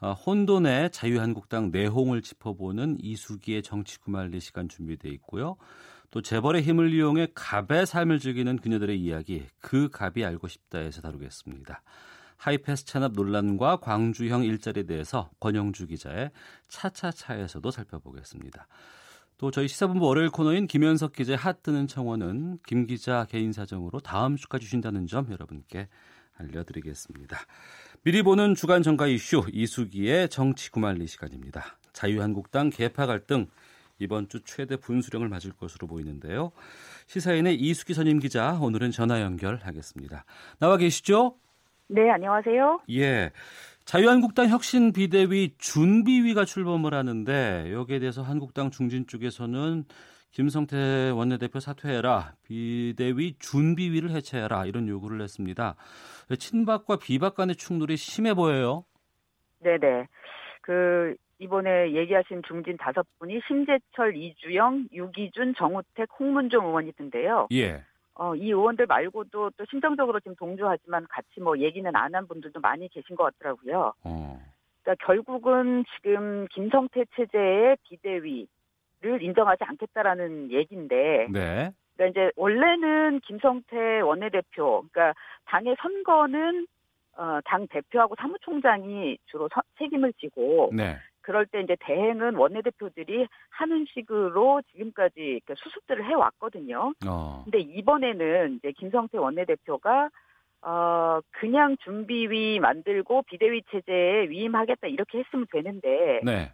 [0.00, 5.56] 어, 혼돈의 자유한국당 내홍을 짚어보는 이수기의 정치구말리 시간 준비되어 있고요.
[6.10, 11.82] 또 재벌의 힘을 이용해 갑의 삶을 즐기는 그녀들의 이야기, 그 갑이 알고 싶다에서 다루겠습니다.
[12.36, 16.32] 하이패스 찬압 논란과 광주형 일자리에 대해서 권영주 기자의
[16.66, 18.66] 차차차에서도 살펴보겠습니다.
[19.40, 24.36] 또 저희 시사본부 월요일 코너인 김현석 기자의 핫 뜨는 청원은 김 기자 개인 사정으로 다음
[24.36, 25.88] 주까지 주신다는 점 여러분께
[26.36, 27.38] 알려드리겠습니다.
[28.02, 31.78] 미리 보는 주간 정가 이슈 이수기의 정치 구말리 시간입니다.
[31.94, 33.46] 자유한국당 개파 갈등
[33.98, 36.52] 이번 주 최대 분수령을 맞을 것으로 보이는데요.
[37.06, 40.26] 시사인의 이수기 선임 기자 오늘은 전화 연결하겠습니다.
[40.58, 41.34] 나와 계시죠?
[41.92, 42.82] 네, 안녕하세요.
[42.90, 43.32] 예.
[43.90, 49.82] 자유한국당 혁신 비대위 준비위가 출범을 하는데 여기에 대해서 한국당 중진 쪽에서는
[50.30, 55.74] 김성태 원내대표 사퇴해라, 비대위 준비위를 해체해라 이런 요구를 했습니다.
[56.38, 58.84] 친박과 비박 간의 충돌이 심해 보여요.
[59.58, 60.06] 네네.
[60.60, 67.48] 그 이번에 얘기하신 중진 다섯 분이 심재철, 이주영, 유기준, 정우택, 홍문종 의원이 던데요.
[67.54, 67.82] 예.
[68.20, 72.86] 어, 이 의원들 말고도 또 심정적으로 지금 동조하지만 같이 뭐 얘기는 안 한 분들도 많이
[72.88, 73.94] 계신 것 같더라고요.
[74.04, 74.40] 어.
[74.82, 81.28] 그러니까 결국은 지금 김성태 체제의 비대위를 인정하지 않겠다라는 얘기인데.
[81.30, 81.70] 네.
[81.96, 85.14] 그러니까 이제 원래는 김성태 원내대표, 그러니까
[85.46, 86.66] 당의 선거는
[87.16, 90.96] 어, 당 대표하고 사무총장이 주로 서, 책임을 지고 네.
[91.30, 96.92] 그럴 때 이제 대행은 원내대표들이 하는 식으로 지금까지 수습들을 해왔거든요.
[97.06, 97.42] 어.
[97.44, 100.10] 근데 이번에는 이제 김성태 원내대표가
[100.62, 106.52] 어 그냥 준비위 만들고 비대위 체제에 위임하겠다 이렇게 했으면 되는데 네.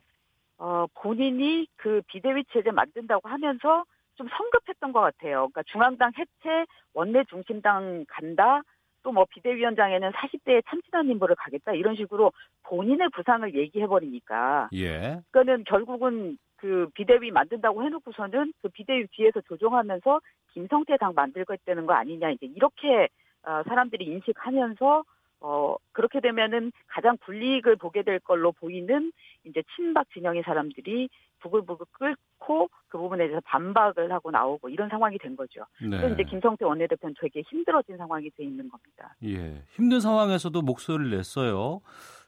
[0.58, 3.82] 어 본인이 그 비대위 체제 만든다고 하면서
[4.16, 5.48] 좀 성급했던 것 같아요.
[5.48, 8.60] 그러니까 중앙당 해체, 원내 중심당 간다.
[9.06, 12.32] 또 뭐 비대위원장에는 40대의 참신한 인물을 가겠다 이런 식으로
[12.64, 14.68] 본인의 부상을 얘기해 버리니까.
[14.74, 15.20] 예.
[15.30, 20.20] 그러니까는 결국은 그 비대위 만든다고 해놓고서는 그 비대위 뒤에서 조종하면서
[20.54, 23.08] 김성태 당 만들겠다는 거 아니냐 이제 이렇게
[23.44, 25.04] 어, 사람들이 인식하면서
[25.40, 29.12] 어 그렇게 되면은 가장 불이익을 보게 될 걸로 보이는
[29.44, 31.08] 이제 친박 진영의 사람들이
[31.40, 35.60] 부글부글 끓고 그 부분에 대해서 반박을 하고 나오고 이런 상황이 된 거죠.
[35.80, 35.90] 네.
[35.90, 39.14] 그래서 이제 김성태 원내대표는 되게 힘들어진 상황이 돼 있는 겁니다.
[39.24, 39.62] 예.
[39.72, 41.80] 힘든 상황에서도 목소리를 냈어요.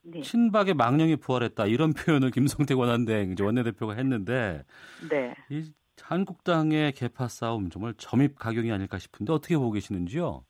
[0.03, 0.21] 네.
[0.21, 4.65] 친박의 망령이 부활했다 이런 표현을 김성태 권한대행 이제 원내대표가 했는데
[5.11, 5.35] 네.
[5.51, 10.45] 이 한국당의 개파 싸움 정말 점입 가격이 아닐까 싶은데 어떻게 보고 계시는지요?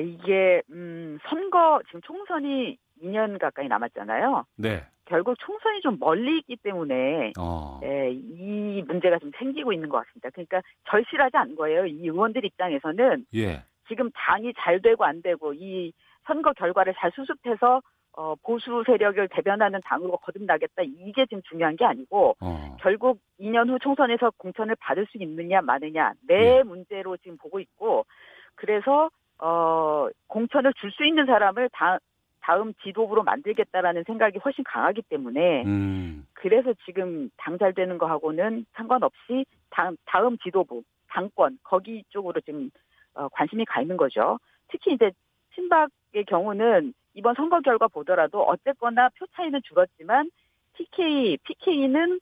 [0.00, 4.44] 이게 음 선거 지금 총선이 2년 가까이 남았잖아요.
[4.56, 4.84] 네.
[5.06, 7.80] 결국 총선이 좀 멀리 있기 때문에 어.
[7.84, 10.30] 예, 이 문제가 좀 생기고 있는 것 같습니다.
[10.30, 11.86] 그러니까 절실하지 않은 거예요.
[11.86, 13.62] 이 의원들 입장에서는 예.
[13.88, 15.92] 지금 당이 잘 되고 안 되고 이
[16.26, 17.80] 선거 결과를 잘 수습해서
[18.16, 22.76] 어, 보수 세력을 대변하는 당으로 거듭나겠다 이게 지금 중요한 게 아니고 어.
[22.80, 28.06] 결국 2년 후 총선에서 공천을 받을 수 있느냐 마느냐 내 문제로 지금 보고 있고
[28.54, 31.98] 그래서 어, 공천을 줄 수 있는 사람을 다,
[32.40, 36.26] 다음 지도부로 만들겠다라는 생각이 훨씬 강하기 때문에 음.
[36.32, 42.70] 그래서 지금 당잘 되는 거하고는 상관없이 다음, 다음 지도부 당권 거기 쪽으로 지금
[43.14, 44.38] 어, 관심이 가 있는 거죠.
[44.68, 45.10] 특히 이제
[45.54, 50.30] 친박의 경우는 이번 선거 결과 보더라도 어쨌거나 표 차이는 줄었지만
[50.74, 52.20] TK, PK는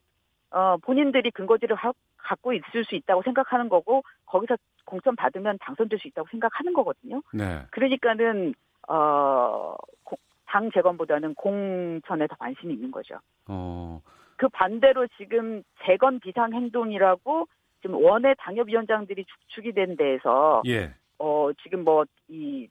[0.51, 1.91] 어, 본인들이 근거지를 하,
[2.25, 7.21] 갖고 있을 수 있다고 생각하는 거고 거기서 공천 받으면 당선될 수 있다고 생각하는 거거든요.
[7.31, 7.61] 네.
[7.71, 8.53] 그러니까는
[8.87, 13.19] 어, 고, 당 재건보다는 공천에 더 관심이 있는 거죠.
[13.47, 14.01] 어.
[14.37, 17.47] 그 반대로 지금 재건 비상 행동이라고
[17.81, 20.93] 지금 원외 당협위원장들이 축축이 된 데에서 예.
[21.19, 22.67] 어 지금 뭐이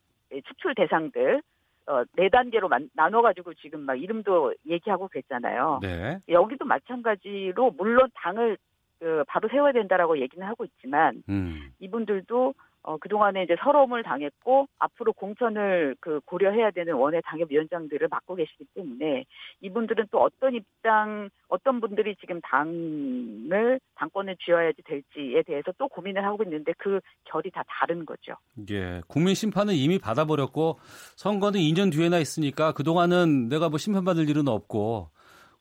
[0.47, 1.41] 추출 대상들
[1.87, 5.81] 어, 네 단계로 만, 나눠가지고 지금 막 이름도 얘기하고 그랬잖아요.
[5.83, 6.19] 네.
[6.29, 8.59] 여기도 마찬가지로 물론 당을
[8.99, 11.73] 그 바로 세워야 된다라고 얘기는 하고 있지만 음.
[11.79, 12.55] 이분들도
[12.87, 19.25] 어, 그동안에 이제 서러움을 당했고 앞으로 공천을 그 고려해야 되는 원외 당협위원장들을 맡고 계시기 때문에
[19.63, 26.43] 이분들은 또 어떤 입장, 어떤 분들이 지금 당을 당권을 쥐어야지 될지에 대해서 또 고민을 하고
[26.45, 28.35] 있는데 그 결이 다 다른 거죠.
[28.71, 29.01] 예.
[29.09, 30.79] 국민 심판은 이미 받아버렸고
[31.17, 35.09] 선거는 2년 뒤에나 있으니까 그 동안은 내가 뭐 심판받을 일은 없고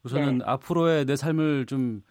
[0.03, 0.43] 우선은 네.
[0.45, 2.01] 앞으로의 내 삶을 좀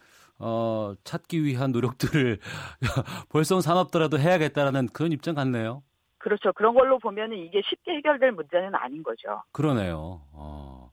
[0.45, 2.39] 어, 찾기 위한 노력들을
[3.31, 5.85] 벌써 산업더라도 해야겠다라는 그런 입장 같네요.
[6.19, 6.53] 그렇죠.
[6.53, 9.43] 그런 걸로 보면은 이게 쉽게 해결될 문제는 아닌 거죠.
[9.53, 10.23] 그러네요.
[10.33, 10.91] 어,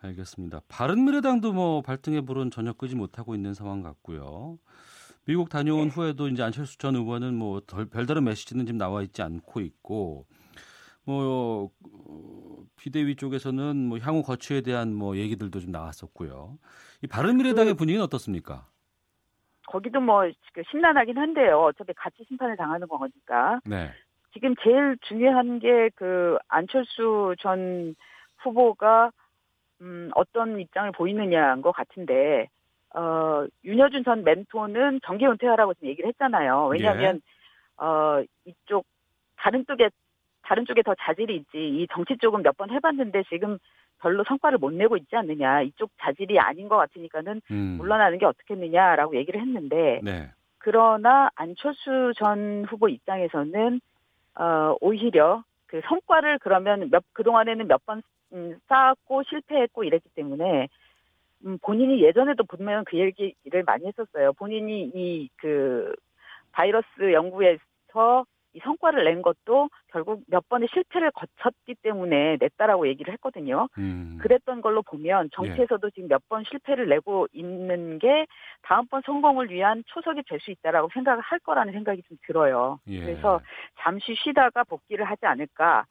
[0.00, 0.62] 알겠습니다.
[0.68, 4.58] 바른미래당도 뭐 발등에 불은 전혀 끄지 못하고 있는 상황 같고요.
[5.26, 5.94] 미국 다녀온 네.
[5.94, 10.26] 후에도 이제 안철수 전 의원은 뭐 덜, 별다른 메시지는 지금 나와 있지 않고 있고
[11.04, 11.70] 뭐
[12.08, 16.58] 어, 비대위 쪽에서는 뭐 향후 거취에 대한 뭐 얘기들도 좀 나왔었고요.
[17.02, 18.66] 이 바른미래당의 그, 분위기는 어떻습니까?
[19.66, 20.22] 거기도 뭐
[20.70, 21.60] 심란하긴 한데요.
[21.62, 23.60] 어차피 같이 심판을 당하는 거니까.
[23.64, 23.90] 네.
[24.32, 27.94] 지금 제일 중요한 게 그 안철수 전
[28.38, 29.10] 후보가
[29.80, 32.48] 음, 어떤 입장을 보이느냐인 것 같은데
[32.94, 36.66] 어, 윤여준 전 멘토는 정계 은퇴하라고 지금 얘기를 했잖아요.
[36.66, 37.84] 왜냐하면 예.
[37.84, 38.86] 어, 이쪽
[39.36, 39.88] 다른 쪽에
[40.42, 43.58] 다른 쪽에 더 자질이 있지 이 정치 쪽은 몇 번 해봤는데 지금
[44.02, 47.76] 별로 성과를 못 내고 있지 않느냐 이쪽 자질이 아닌 것 같으니까는 음.
[47.78, 50.30] 물러나는 게 어떻겠느냐라고 얘기를 했는데 네.
[50.58, 53.80] 그러나 안철수 전 후보 입장에서는
[54.38, 58.02] 어, 오히려 그 성과를 그러면 몇 그동안에는 몇 번
[58.34, 60.68] 음, 쌓았고 실패했고 이랬기 때문에
[61.44, 64.32] 음, 본인이 예전에도 분명 그 얘기를 많이 했었어요.
[64.34, 65.94] 본인이 이 그
[66.52, 68.24] 바이러스 연구에서
[68.54, 73.68] 이 성과를 낸 것도 결국 몇 번의 실패를 거쳤기 때문에 냈다라고 얘기를 했거든요.
[73.78, 74.18] 음.
[74.20, 75.90] 그랬던 걸로 보면 정치에서도 예.
[75.90, 78.26] 지금 몇 번 실패를 내고 있는 게
[78.62, 82.78] 다음번 성공을 위한 초석이 될 수 있다라고 생각을 할 거라는 생각이 좀 들어요.
[82.88, 83.00] 예.
[83.00, 83.40] 그래서
[83.80, 85.84] 잠시 쉬다가 복귀를 하지 않을까.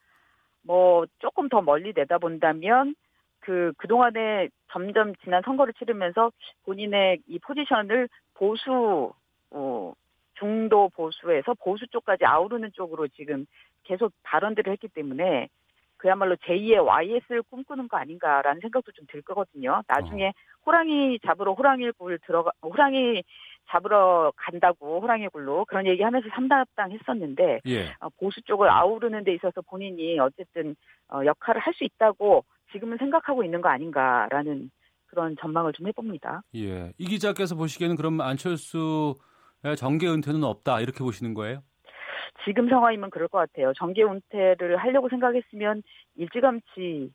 [0.63, 2.95] 뭐 조금 더 멀리 내다본다면
[3.39, 6.31] 그 그동안에 점점 지난 선거를 치르면서
[6.65, 9.13] 본인의 이 포지션을 보수
[9.49, 9.93] 어
[10.41, 13.45] 중도 보수에서 보수 쪽까지 아우르는 쪽으로 지금
[13.83, 15.47] 계속 발언들을 했기 때문에
[15.97, 19.83] 그야말로 제2의 YS를 꿈꾸는 거 아닌가라는 생각도 좀 들 거거든요.
[19.87, 20.31] 나중에 어.
[20.65, 23.23] 호랑이 잡으러 호랑이 굴 들어가 호랑이
[23.69, 27.85] 잡으러 간다고 호랑이 굴로 그런 얘기하면서 삼당합당 했었는데 예.
[27.99, 30.75] 어, 보수 쪽을 아우르는 데 있어서 본인이 어쨌든
[31.09, 34.71] 어, 역할을 할 수 있다고 지금은 생각하고 있는 거 아닌가라는
[35.07, 36.41] 그런 전망을 좀 해봅니다.
[36.55, 39.15] 예, 이 기자께서 보시기에는 그럼 안철수
[39.77, 41.63] 정계 은퇴는 없다 이렇게 보시는 거예요?
[42.45, 43.73] 지금 상황이면 그럴 것 같아요.
[43.77, 45.83] 정계 은퇴를 하려고 생각했으면
[46.15, 47.11] 일찌감치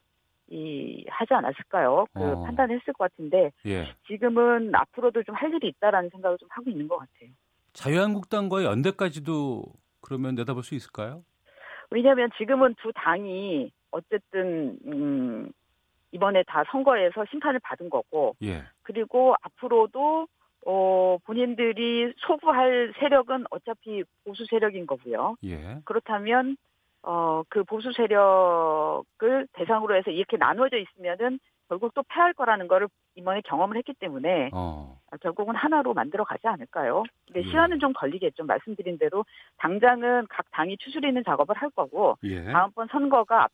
[0.48, 2.06] 이 하지 않았을까요?
[2.14, 2.44] 그 어.
[2.44, 3.86] 판단했을 것 같은데 예.
[4.06, 7.30] 지금은 앞으로도 좀 할 일이 있다라는 생각을 좀 하고 있는 것 같아요.
[7.72, 9.64] 자유한국당과의 연대까지도
[10.00, 11.24] 그러면 내다볼 수 있을까요?
[11.90, 15.50] 왜냐하면 지금은 두 당이 어쨌든 음,
[16.12, 18.62] 이번에 다 선거에서 심판을 받은 거고 예.
[18.82, 20.28] 그리고 앞으로도
[20.66, 25.36] 어, 본인들이 소구할 세력은 어차피 보수 세력인 거고요.
[25.44, 25.78] 예.
[25.84, 26.56] 그렇다면
[27.02, 31.38] 어, 그 보수 세력을 대상으로 해서 이렇게 나눠져 있으면은
[31.68, 34.98] 결국 또 패할 거라는 거를 이번에 경험을 했기 때문에 어.
[35.20, 37.04] 결국은 하나로 만들어 가지 않을까요?
[37.26, 37.44] 근데 예.
[37.44, 38.44] 시간은 좀 걸리겠죠.
[38.44, 39.24] 말씀드린 대로
[39.58, 42.44] 당장은 각 당이 추스리는 작업을 할 거고 예.
[42.44, 43.48] 다음번 선거가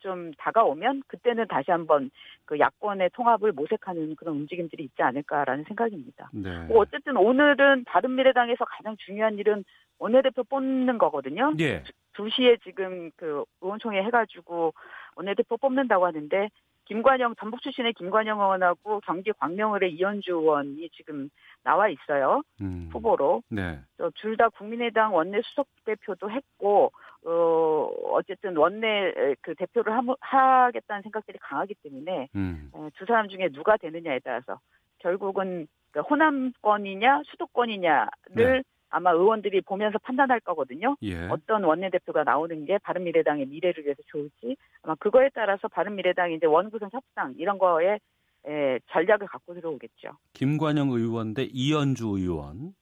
[0.00, 2.10] 좀 다가오면 그때는 다시 한번
[2.44, 6.30] 그 야권의 통합을 모색하는 그런 움직임들이 있지 않을까라는 생각입니다.
[6.32, 6.66] 네.
[6.66, 9.64] 뭐 어쨌든 오늘은 바른미래당에서 가장 중요한 일은
[9.98, 11.54] 원내대표 뽑는 거거든요.
[11.60, 11.82] 예.
[12.14, 14.72] 2시에 지금 그 의원총회 해가지고
[15.16, 16.48] 원내대표 뽑는다고 하는데
[16.86, 21.28] 김관영 전북 출신의 김관영 의원하고 경기 광명을의 이현주 의원이 지금
[21.62, 22.88] 나와 있어요 음.
[22.92, 23.42] 후보로.
[23.50, 23.78] 네.
[24.16, 26.92] 둘 다 국민의당 원내 수석 대표도 했고
[27.26, 32.70] 어 어쨌든 원내 그 대표를 하, 하겠다는 생각들이 강하기 때문에 음.
[32.72, 34.60] 어, 두 사람 중에 누가 되느냐에 따라서
[34.98, 38.62] 결국은 그 호남권이냐 수도권이냐를 네.
[38.90, 40.96] 아마 의원들이 보면서 판단할 거거든요.
[41.02, 41.26] 예.
[41.28, 47.34] 어떤 원내대표가 나오는 게 바른미래당의 미래를 위해서 좋을지 아마 그거에 따라서 바른미래당이 이제 원구성 협상
[47.36, 47.98] 이런 거에
[48.46, 50.12] 에, 전략을 갖고 들어오겠죠.
[50.32, 52.74] 김관영 의원 대 이현주 의원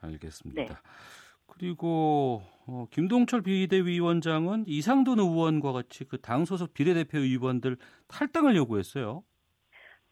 [0.00, 0.62] 알겠습니다.
[0.62, 0.68] 네.
[1.60, 7.76] 그리고 어, 김동철 비대위원장은 이상돈 의원과 같이 그 당 소속 비례대표 의원들
[8.08, 9.22] 탈당을 요구했어요.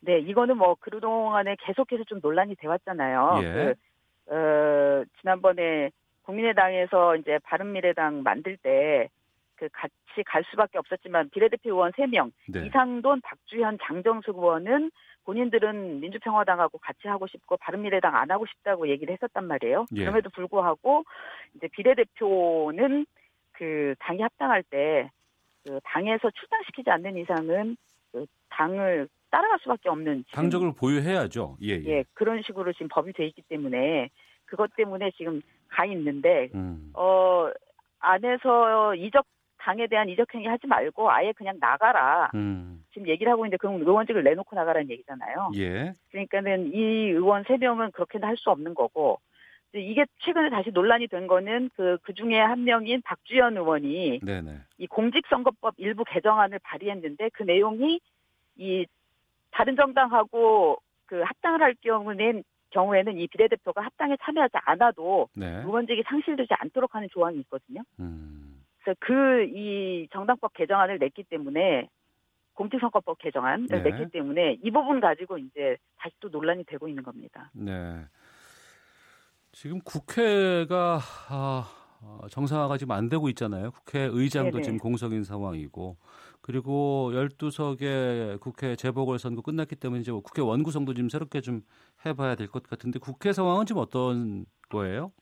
[0.01, 3.41] 네, 이거는 뭐 그동안에 계속해서 좀 논란이 돼 왔잖아요.
[3.45, 3.75] 예.
[4.27, 5.91] 그 어, 지난번에
[6.23, 9.09] 국민의당에서 이제 바른미래당 만들 때
[9.59, 9.69] 그
[10.19, 12.67] 같이 갈 수밖에 없었지만 비례대표 의원 3명, 네.
[12.67, 14.91] 이상돈, 박주현, 장정숙 의원은
[15.25, 19.87] 본인들은 민주평화당하고 같이 하고 싶고 바른미래당 안 하고 싶다고 얘기를 했었단 말이에요.
[19.95, 20.01] 예.
[20.01, 21.05] 그럼에도 불구하고
[21.55, 23.07] 이제 비례대표는
[23.53, 25.11] 그 당이 합당할 때
[25.69, 27.77] 그 당에서 출당시키지 않는 이상은
[28.11, 31.59] 그 당을 따라갈 수밖에 없는 당적을 보유해야죠.
[31.63, 31.85] 예, 예.
[31.85, 34.09] 예, 그런 식으로 지금 법이 돼 있기 때문에
[34.47, 36.91] 그것 때문에 지금 가 있는데 음.
[36.95, 37.51] 어
[37.99, 39.27] 안에서 이적
[39.69, 42.31] 당에 대한 이적행위 하지 말고 아예 그냥 나가라.
[42.35, 42.83] 음.
[42.91, 45.51] 지금 얘기를 하고 있는데 그럼 의원직을 내놓고 나가라는 얘기잖아요.
[45.57, 45.93] 예.
[46.11, 49.19] 그러니까는 이 의원 세 명은 그렇게는 할 수 없는 거고
[49.75, 54.61] 이게 최근에 다시 논란이 된 거는 그, 그 중에 한 명인 박주현 의원이 네네.
[54.79, 58.01] 이 공직선거법 일부 개정안을 발의했는데 그 내용이
[58.57, 58.87] 이
[59.51, 65.63] 다른 정당하고 그 합당을 할 경우는 경우에는 이 비례대표가 합당에 참여하지 않아도 네.
[65.65, 67.83] 의원직이 상실되지 않도록 하는 조항이 있거든요.
[68.01, 68.58] 음.
[68.83, 71.89] 그래서 그이 정당법 개정안을 냈기 때문에
[72.55, 73.83] 공직선거법 개정안을 네.
[73.83, 77.51] 냈기 때문에 이 부분 가지고 이제 다시 또 논란이 되고 있는 겁니다.
[77.55, 78.05] 네.
[79.53, 80.99] 지금 국회가
[81.29, 81.69] 아,
[82.31, 83.71] 정상화가 지금 안 되고 있잖아요.
[83.73, 84.63] 국회의장도 네네.
[84.63, 85.97] 지금 공석인 상황이고
[86.41, 91.63] 그리고 12석의 국회 재보궐선거 끝났기 때문에 이제 뭐 국회 원구성도 지금 새롭게 좀
[92.07, 95.13] 해봐야 될 것 같은데 국회 상황은 지금 어떤 거예요?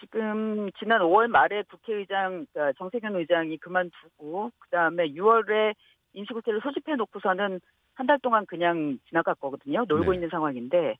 [0.00, 5.74] 지금 지난 5월 말에 국회의장 그러니까 정세균 의장이 그만두고 그 다음에 6월에
[6.14, 7.60] 임시국회를 소집해 놓고서는
[7.94, 9.84] 한 달 동안 그냥 지나갔거든요.
[9.88, 10.16] 놀고 네.
[10.18, 10.96] 있는 상황인데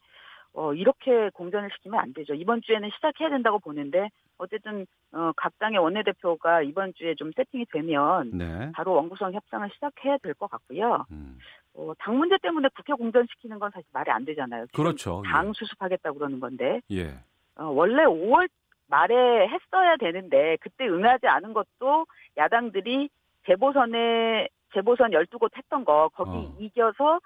[0.53, 2.35] 어, 이렇게 공전을 시키면 안 되죠.
[2.35, 8.31] 이번 주에는 시작해야 된다고 보는데 어쨌든 어, 각 당의 원내대표가 이번 주에 좀 세팅이 되면
[8.37, 8.73] 네.
[8.75, 11.05] 바로 원구성 협상을 시작해야 될 것 같고요.
[11.13, 11.39] 음.
[11.75, 14.67] 어, 당 문제 때문에 국회 공전시키는 건 사실 말이 안 되잖아요.
[14.75, 15.23] 그렇죠.
[15.25, 15.53] 당 예.
[15.55, 17.11] 수습하겠다 고 그러는 건데 예.
[17.55, 18.49] 어, 원래 5월
[18.89, 23.09] 말에 했어야 되는데 그때 응하지 않은 것도 야당들이
[23.47, 26.55] 재보선에 재보선 12곳 했던 거 거기 어.
[26.59, 27.21] 이겨서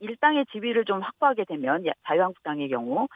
[0.00, 3.06] 일당의 지위를 좀 확보하게 되면 자유한국당의 경우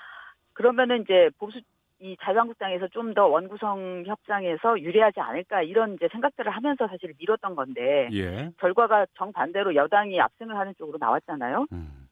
[0.52, 1.60] 그러면은 이제 보수
[2.00, 8.08] 이 자유한국당에서 좀 더 원구성 협상에서 유리하지 않을까 이런 이제 생각들을 하면서 사실 미뤘던 건데
[8.12, 8.50] 예.
[8.58, 11.66] 결과가 정반대로 여당이 압승을 하는 쪽으로 나왔잖아요.
[11.72, 12.08] 음.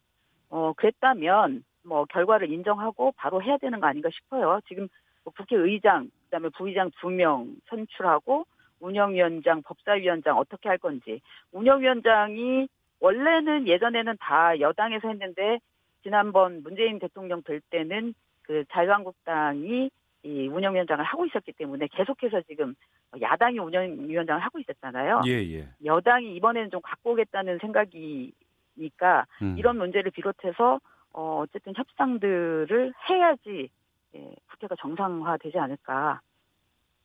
[0.48, 4.60] 어 그랬다면 뭐 결과를 인정하고 바로 해야 되는 거 아닌가 싶어요.
[4.68, 4.88] 지금
[5.24, 8.46] 뭐 국회의장 그다음에 부의장 두 명 선출하고
[8.80, 11.20] 운영위원장, 법사위원장 어떻게 할 건지
[11.52, 12.68] 운영위원장이
[13.00, 15.58] 원래는 예전에는 다 여당에서 했는데
[16.02, 19.90] 지난번 문재인 대통령 될 때는 그 자유한국당이
[20.24, 22.74] 이 운영위원장을 하고 있었기 때문에 계속해서 지금
[23.20, 25.22] 야당이 운영위원장을 하고 있었잖아요.
[25.26, 25.68] 예, 예.
[25.84, 29.56] 여당이 이번에는 좀 갖고 오겠다는 생각이니까 음.
[29.58, 30.80] 이런 문제를 비롯해서
[31.12, 33.68] 어, 어쨌든 협상들을 해야지
[34.14, 36.20] 예, 국회가 정상화되지 않을까.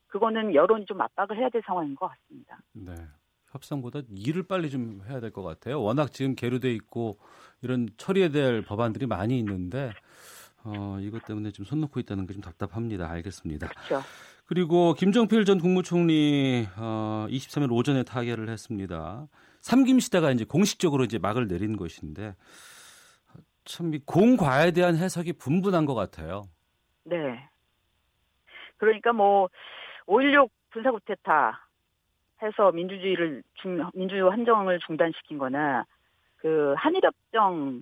[0.08, 2.60] 그거는 여론이 좀 압박을 해야 될 상황인 것 같습니다.
[2.74, 2.94] 네.
[3.52, 5.82] 협상보다 일을 빨리 좀 해야 될 것 같아요.
[5.82, 7.18] 워낙 지금 계류돼 있고
[7.62, 9.92] 이런 처리해야 될 법안들이 많이 있는데
[10.64, 13.10] 어, 이것 때문에 좀 손 놓고 있다는 게 좀 답답합니다.
[13.10, 13.68] 알겠습니다.
[13.70, 14.02] 그렇죠.
[14.46, 19.28] 그리고 김정필 전 국무총리 어, 23일 오전에 타결을 했습니다.
[19.62, 22.36] 삼김 시대가 이제 공식적으로 이제 막을 내린 것인데
[23.66, 26.48] 참 공과에 대한 해석이 분분한 것 같아요.
[27.08, 27.48] 네.
[28.78, 29.50] 그러니까 뭐
[30.06, 31.68] 5.16 군사 구테타
[32.42, 35.86] 해서 민주주의를 중, 민주주의 한정을 중단시킨 거나
[36.38, 37.82] 그 한일협정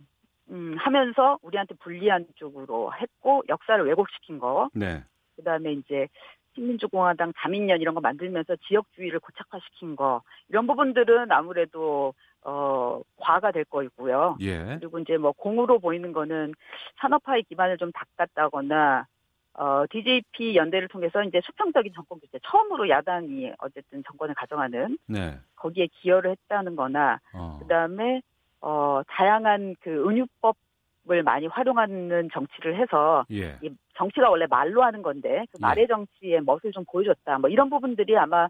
[0.52, 4.70] 음, 하면서 우리한테 불리한 쪽으로 했고 역사를 왜곡시킨 거.
[4.74, 5.04] 네.
[5.36, 6.08] 그 다음에 이제
[6.54, 12.14] 신민주공화당 자민련 이런 거 만들면서 지역주의를 고착화시킨 거 이런 부분들은 아무래도
[12.44, 14.38] 어 과가 될 거이고요.
[14.42, 14.78] 예.
[14.80, 16.54] 그리고 이제 뭐 공으로 보이는 거는
[17.02, 19.08] 산업화의 기반을 좀 닦았다거나
[19.58, 25.38] 어, DJP 연대를 통해서 이제 수평적인 정권 교체 처음으로 야당이 어쨌든 정권을 가져가는 네.
[25.56, 27.58] 거기에 기여를 했다는 거나 어.
[27.62, 28.22] 그다음에
[28.62, 30.58] 어, 다양한 그 은유법
[31.08, 33.60] 을 많이 활용하는 정치를 해서 예.
[33.62, 35.88] 이 정치가 원래 말로 하는 건데 그 말의 예.
[35.88, 37.38] 정치의 멋을 좀 보여줬다.
[37.38, 38.48] 뭐 이런 부분들이 아마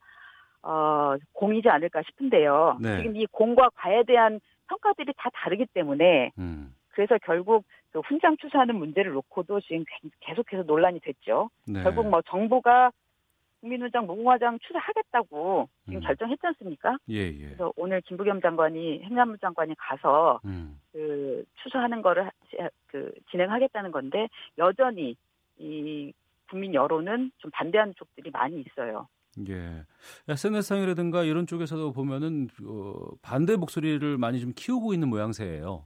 [0.61, 2.77] 어, 공이지 않을까 싶은데요.
[2.79, 2.99] 네.
[2.99, 4.39] 지금 이 공과 과에 대한
[4.69, 6.73] 평가들이 다 다르기 때문에 음.
[6.95, 9.83] 그래서 결국 그 훈장 추수하는 문제를 놓고도 지금
[10.21, 11.49] 계속해서 논란이 됐죠.
[11.67, 11.83] 네.
[11.83, 12.91] 결국 뭐 정부가
[13.59, 16.01] 국민훈장 무궁화장 추수하겠다고 지금 음.
[16.01, 16.97] 결정했지 않습니까?
[17.09, 17.45] 예, 예.
[17.45, 20.79] 그래서 오늘 김부겸 장관이 행안부 장관이 가서 음.
[20.91, 22.31] 그 추수하는 거를
[22.87, 25.15] 그 진행하겠다는 건데 여전히
[25.57, 26.13] 이
[26.49, 29.07] 국민 여론은 좀 반대하는 쪽들이 많이 있어요.
[29.49, 29.83] 예.
[30.29, 35.85] SNS상이라든가 이런 쪽에서도 보면은 어, 반대 목소리를 많이 좀 키우고 있는 모양새예요.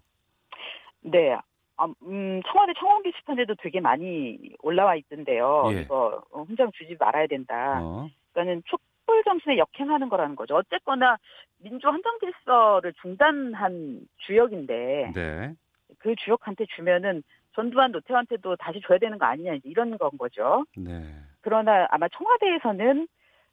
[1.02, 1.38] 네.
[1.78, 5.64] 아, 음, 청와대 청원 게시판에도 되게 많이 올라와 있던데요.
[5.72, 5.82] 예.
[5.82, 7.80] 이거 훈장 주지 말아야 된다.
[7.82, 8.10] 어.
[8.34, 10.56] 그러니까는 촛불 정신에 역행하는 거라는 거죠.
[10.56, 11.18] 어쨌거나
[11.58, 15.54] 민주 헌정 질서를 중단한 주역인데 네.
[16.00, 17.24] 그 주역한테 주면은
[17.56, 20.66] 전두환 노태우한테도 다시 줘야 되는 거 아니냐 이런 건 거죠.
[20.76, 21.14] 네.
[21.42, 23.08] 그러나 아마 청와대에서는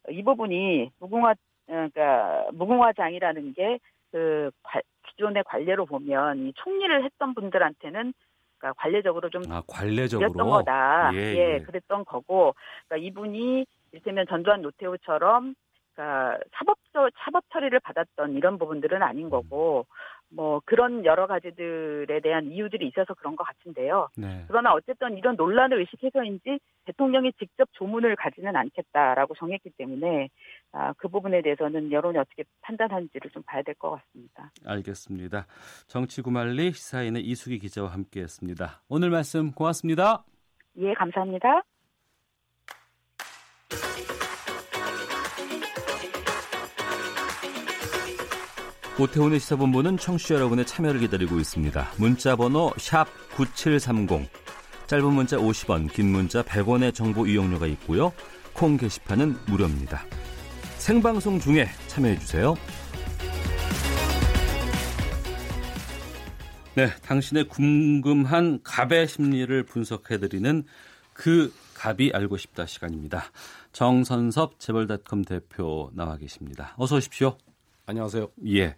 [0.09, 1.33] 이 부분이 무궁화
[1.65, 3.79] 그러니까 무궁화장이라는 게
[4.11, 4.51] 그
[5.09, 8.13] 기존의 관례로 보면 이 총리를 했던 분들한테는
[8.57, 10.33] 그러니까 관례적으로 좀 아, 관례적으로?
[10.33, 11.11] 던 거다.
[11.13, 12.55] 예, 예, 예, 그랬던 거고.
[12.87, 15.55] 그러니까 이분이 이를테면 전두환 노태우처럼
[15.93, 16.77] 그러니까 사법
[17.23, 19.85] 사법 처리를 받았던 이런 부분들은 아닌 거고
[20.29, 24.09] 뭐 그런 여러 가지들에 대한 이유들이 있어서 그런 것 같은데요.
[24.17, 24.43] 네.
[24.47, 30.27] 그러나 어쨌든 이런 논란을 의식해서인지 대통령이 직접 조문을 가지는 않겠다라고 정했기 때문에
[30.73, 34.51] 아, 그 부분에 대해서는 여론이 어떻게 판단하는지를 좀 봐야 될 것 같습니다.
[34.65, 35.45] 알겠습니다.
[35.87, 38.81] 정치구말리 시사인의 이수기 기자와 함께했습니다.
[38.89, 40.23] 오늘 말씀 고맙습니다.
[40.77, 41.61] 예, 감사합니다.
[48.99, 51.91] 오태훈의 시사본부는 청취자 여러분의 참여를 기다리고 있습니다.
[51.97, 52.73] 문자 번호
[53.35, 54.27] 9730,
[54.87, 58.11] 짧은 문자 50원, 긴 문자 100원의 정보 이용료가 있고요.
[58.53, 60.03] 콩 게시판은 무료입니다.
[60.79, 62.55] 생방송 중에 참여해 주세요.
[66.73, 70.63] 네, 당신의 궁금한 갑의 심리를 분석해 드리는
[71.13, 73.25] 그 갑이 알고 싶다 시간입니다.
[73.73, 76.73] 정선섭 재벌닷컴 대표 나와 계십니다.
[76.77, 77.37] 어서 오십시오.
[77.87, 78.27] 안녕하세요.
[78.47, 78.75] 예.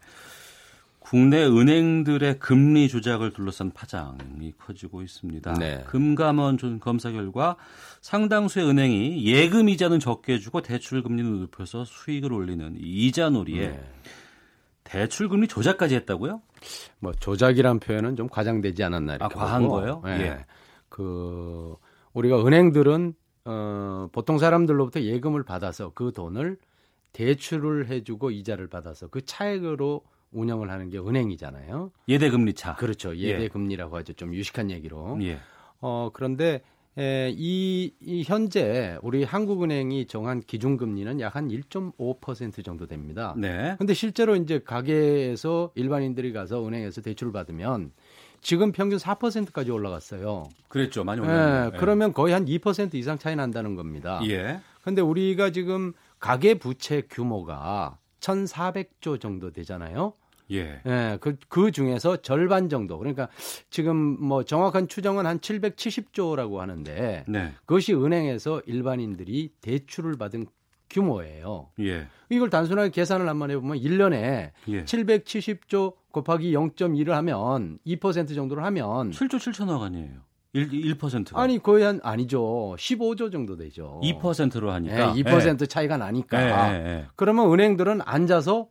[0.99, 5.53] 국내 은행들의 금리 조작을 둘러싼 파장이 커지고 있습니다.
[5.55, 5.83] 네.
[5.87, 7.55] 금감원 검사 결과
[8.01, 13.91] 상당수의 은행이 예금 이자는 적게 주고 대출 금리는 높여서 수익을 올리는 이자 놀이에 네.
[14.83, 16.43] 대출 금리 조작까지 했다고요?
[16.99, 20.03] 뭐 조작이란 표현은 좀 과장되지 않았나 이렇게 아, 과한 거예요?
[20.05, 20.21] 네.
[20.21, 20.45] 예.
[20.87, 21.75] 그
[22.13, 26.59] 우리가 은행들은 어, 보통 사람들로부터 예금을 받아서 그 돈을
[27.13, 30.01] 대출을 해주고 이자를 받아서 그 차액으로
[30.31, 31.91] 운영을 하는 게 은행이잖아요.
[32.07, 32.75] 예대금리 차.
[32.75, 33.15] 그렇죠.
[33.17, 34.13] 예대금리라고 하죠.
[34.13, 35.17] 좀 유식한 얘기로.
[35.23, 35.39] 예.
[35.81, 36.61] 어, 그런데
[36.97, 43.33] 에, 이, 이 현재 우리 한국은행이 정한 기준금리는 약 한 1.5% 정도 됩니다.
[43.37, 43.75] 네.
[43.77, 47.91] 근데 실제로 이제 가게에서 일반인들이 가서 은행에서 대출을 받으면
[48.41, 50.47] 지금 평균 4%까지 올라갔어요.
[50.67, 51.03] 그랬죠.
[51.03, 51.71] 많이 올랐네요.
[51.73, 54.19] 예, 그러면 거의 한 2% 이상 차이 난다는 겁니다.
[54.27, 54.59] 예.
[54.83, 60.13] 근데 우리가 지금 가계 부채 규모가 1,400조 정도 되잖아요.
[60.51, 60.81] 예.
[60.85, 62.97] 예, 그, 그 중에서 절반 정도.
[62.97, 63.29] 그러니까
[63.69, 67.53] 지금 뭐 정확한 추정은 한 770조라고 하는데 네.
[67.65, 70.47] 그것이 은행에서 일반인들이 대출을 받은
[70.89, 71.69] 규모예요.
[71.81, 72.07] 예.
[72.29, 74.83] 이걸 단순하게 계산을 한번 해보면 1년에 예.
[74.85, 80.28] 770조 곱하기 0.1을 하면 2% 정도를 하면 7조 7천억 아니에요.
[80.53, 81.39] 1, 1%가.
[81.39, 82.75] 아니 거의 한 아니죠.
[82.77, 83.99] 15조 정도 되죠.
[84.03, 85.15] 2%로 하니까.
[85.15, 86.41] 예, 2% 차이가 나니까.
[86.41, 87.05] 예, 예, 예.
[87.15, 88.67] 그러면 은행들은 앉아서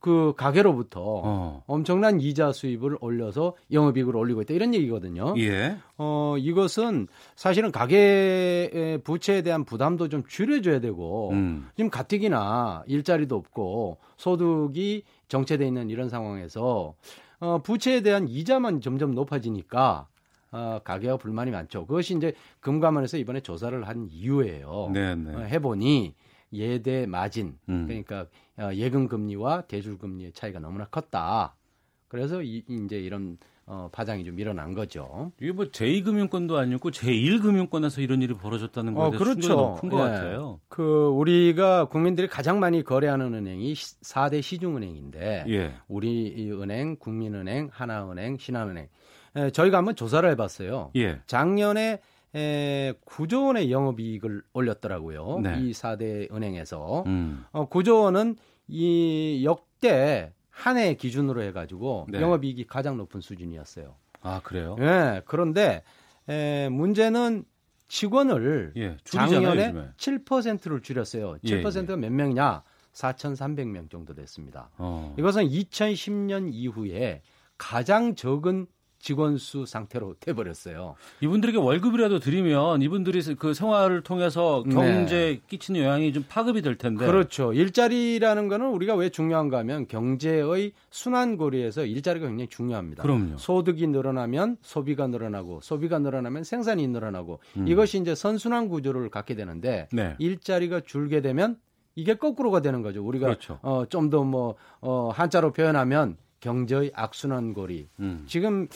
[0.00, 1.64] 그 가게로부터 어.
[1.66, 5.34] 엄청난 이자 수입을 올려서 영업이익을 올리고 있다 이런 얘기거든요.
[5.38, 5.76] 예.
[5.96, 11.68] 어 이것은 사실은 가계의 부채에 대한 부담도 좀 줄여줘야 되고 음.
[11.76, 16.94] 지금 가뜩이나 일자리도 없고 소득이 정체돼 있는 이런 상황에서
[17.40, 20.06] 어 부채에 대한 이자만 점점 높아지니까
[20.50, 21.86] 어, 가계가 불만이 많죠.
[21.86, 24.90] 그것이 이제 금감원에서 이번에 조사를 한 이유예요.
[24.92, 25.34] 네, 네.
[25.34, 26.14] 어, 해보니
[26.52, 27.86] 예대 마진 음.
[27.86, 28.26] 그러니까
[28.58, 31.54] 어, 예금 금리와 대출 금리의 차이가 너무나 컸다.
[32.08, 33.36] 그래서 이, 이제 이런
[33.70, 35.30] 어, 파장이 좀 일어난 거죠.
[35.38, 39.40] 이게 뭐 제2금융권도 아니고 제1금융권에서 이런 일이 벌어졌다는 거에 어, 대해서 그렇죠.
[39.42, 40.10] 충격이 너무 큰것 예.
[40.10, 40.60] 같아요.
[40.68, 45.74] 그 우리가 국민들이 가장 많이 거래하는 은행이 4대 시중은행인데 예.
[45.86, 48.88] 우리은행, 국민은행, 하나은행, 신한은행.
[49.36, 50.90] 에, 저희가 한번 조사를 해봤어요.
[50.96, 51.20] 예.
[51.26, 52.00] 작년에
[52.34, 55.40] 에, 9조 원의 영업이익을 올렸더라고요.
[55.42, 55.60] 네.
[55.60, 57.04] 이 4대 은행에서.
[57.06, 57.44] 음.
[57.52, 58.36] 어, 9조 원은
[58.68, 62.20] 이 역대 한 해 기준으로 해가지고 네.
[62.20, 63.94] 영업이익이 가장 높은 수준이었어요.
[64.22, 64.76] 아, 그래요?
[64.80, 65.82] 예, 그런데
[66.28, 67.44] 에, 문제는
[67.86, 69.88] 직원을 예, 작년에 요즘에.
[69.96, 71.38] 7%를 줄였어요.
[71.44, 72.62] 예, 7%가 몇 명이냐?
[72.92, 74.68] 4,300명 정도 됐습니다.
[74.76, 75.14] 어.
[75.18, 77.22] 이것은 2010년 이후에
[77.56, 78.66] 가장 적은
[78.98, 80.94] 직원 수 상태로 돼버렸어요.
[81.20, 87.04] 이분들에게 월급이라도 드리면 이분들이 그 생활을 통해서 경제에 끼치는 영향이 좀 파급이 될 텐데.
[87.04, 87.10] 네.
[87.10, 87.52] 그렇죠.
[87.52, 93.02] 일자리라는 거는 우리가 왜 중요한가 하면 경제의 순환고리에서 일자리가 굉장히 중요합니다.
[93.02, 93.38] 그럼요.
[93.38, 97.68] 소득이 늘어나면 소비가 늘어나고 소비가 늘어나면 생산이 늘어나고 음.
[97.68, 100.14] 이것이 이제 선순환 구조를 갖게 되는데 네.
[100.18, 101.56] 일자리가 줄게 되면
[101.94, 103.04] 이게 거꾸로가 되는 거죠.
[103.04, 103.58] 우리가 그렇죠.
[103.62, 107.88] 어, 좀 더 뭐 어, 한자로 표현하면 경제의 악순환고리.
[108.00, 108.24] 음.
[108.26, 108.68] 지금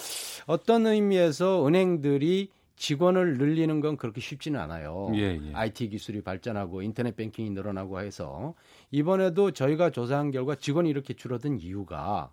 [0.47, 5.11] 어떤 의미에서 은행들이 직원을 늘리는 건 그렇게 쉽지는 않아요.
[5.15, 5.53] 예, 예.
[5.55, 8.55] IT 기술이 발전하고 인터넷 뱅킹이 늘어나고 해서
[8.91, 12.33] 이번에도 저희가 조사한 결과 직원이 이렇게 줄어든 이유가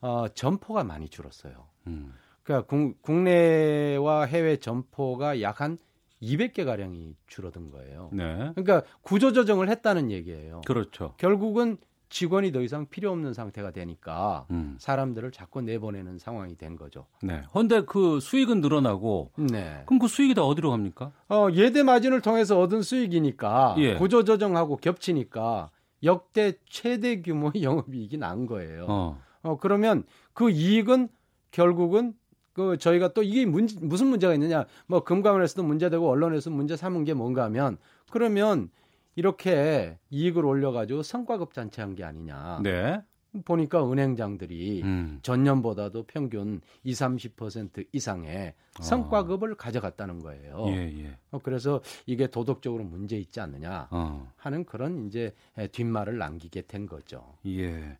[0.00, 1.68] 어, 점포가 많이 줄었어요.
[1.86, 2.12] 음.
[2.42, 5.78] 그러니까 국, 국내와 해외 점포가 약 한
[6.22, 8.10] 200개 가량이 줄어든 거예요.
[8.12, 8.52] 네.
[8.54, 10.62] 그러니까 구조 조정을 했다는 얘기예요.
[10.66, 11.14] 그렇죠.
[11.18, 11.76] 결국은
[12.08, 14.76] 직원이 더 이상 필요 없는 상태가 되니까 음.
[14.78, 17.06] 사람들을 자꾸 내보내는 상황이 된 거죠.
[17.22, 17.42] 네.
[17.52, 19.82] 근데 그 수익은 늘어나고 네.
[19.86, 21.12] 그럼 그 수익이 다 어디로 갑니까?
[21.28, 23.94] 어, 예대 마진을 통해서 얻은 수익이니까 예.
[23.96, 25.70] 구조 조정하고 겹치니까
[26.04, 28.86] 역대 최대 규모의 영업이익이 난 거예요.
[28.88, 29.18] 어.
[29.42, 31.08] 어, 그러면 그 이익은
[31.50, 32.14] 결국은
[32.52, 34.64] 그 저희가 또 이게 문, 무슨 문제가 있느냐?
[34.86, 37.76] 뭐 금감원에서도 문제되고 언론에서 문제 삼은 게 뭔가 하면
[38.10, 38.70] 그러면
[39.16, 42.60] 이렇게 이익을 올려가지고 성과급 잔치한 게 아니냐?
[42.62, 43.02] 네.
[43.44, 45.18] 보니까 은행장들이 음.
[45.22, 50.64] 전년보다도 평균 20, 30% 이상의 성과급을 가져갔다는 거예요.
[50.68, 51.18] 예, 예.
[51.30, 54.32] 어, 그래서 이게 도덕적으로 문제 있지 않느냐 어.
[54.36, 55.34] 하는 그런 이제
[55.72, 57.36] 뒷말을 남기게 된 거죠.
[57.46, 57.98] 예.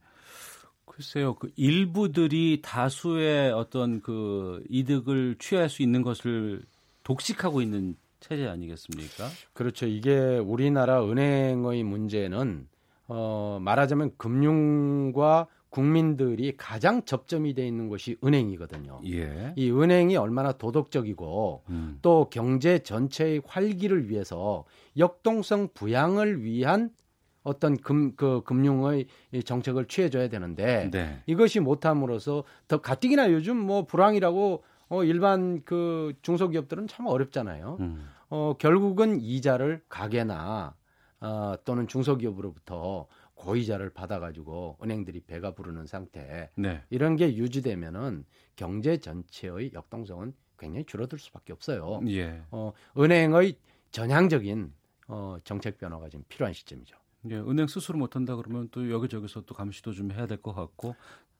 [0.87, 6.63] 글쎄요, 그 일부들이 다수의 어떤 그 이득을 취할 수 있는 것을
[7.03, 9.29] 독식하고 있는 체제 아니겠습니까?
[9.53, 9.87] 그렇죠.
[9.87, 12.69] 이게 우리나라 은행의 문제는
[13.09, 19.01] 어, 말하자면 금융과 국민들이 가장 접점이 돼 있는 곳이 은행이거든요.
[19.07, 19.53] 예.
[19.57, 21.99] 이 은행이 얼마나 도덕적이고 음.
[22.01, 24.65] 또 경제 전체의 활기를 위해서
[24.97, 26.91] 역동성 부양을 위한
[27.43, 31.23] 어떤 금, 그 금융의 이 정책을 취해줘야 되는데 네.
[31.27, 37.77] 이것이 못함으로써 더 가뜩이나 요즘 뭐 불황이라고 어, 일반 그 중소기업들은 참 어렵잖아요.
[37.81, 38.09] 음.
[38.29, 40.75] 어, 결국은 이자를 가게나
[41.21, 46.83] 어, 또는 중소기업으로부터 고이자를 받아가지고 은행들이 배가 부르는 상태 네.
[46.91, 48.25] 이런 게 유지되면은
[48.57, 52.01] 경제 전체의 역동성은 굉장히 줄어들 수밖에 없어요.
[52.09, 52.43] 예.
[52.51, 53.57] 어, 은행의
[53.91, 54.73] 전향적인
[55.09, 56.97] 어, 정책 변화가 지금 필요한 시점이죠.
[57.31, 60.95] 예, 은행 스스로 못한다 그러면 또 여기저기서 또 감시도 좀 해야 될 것 같고 예,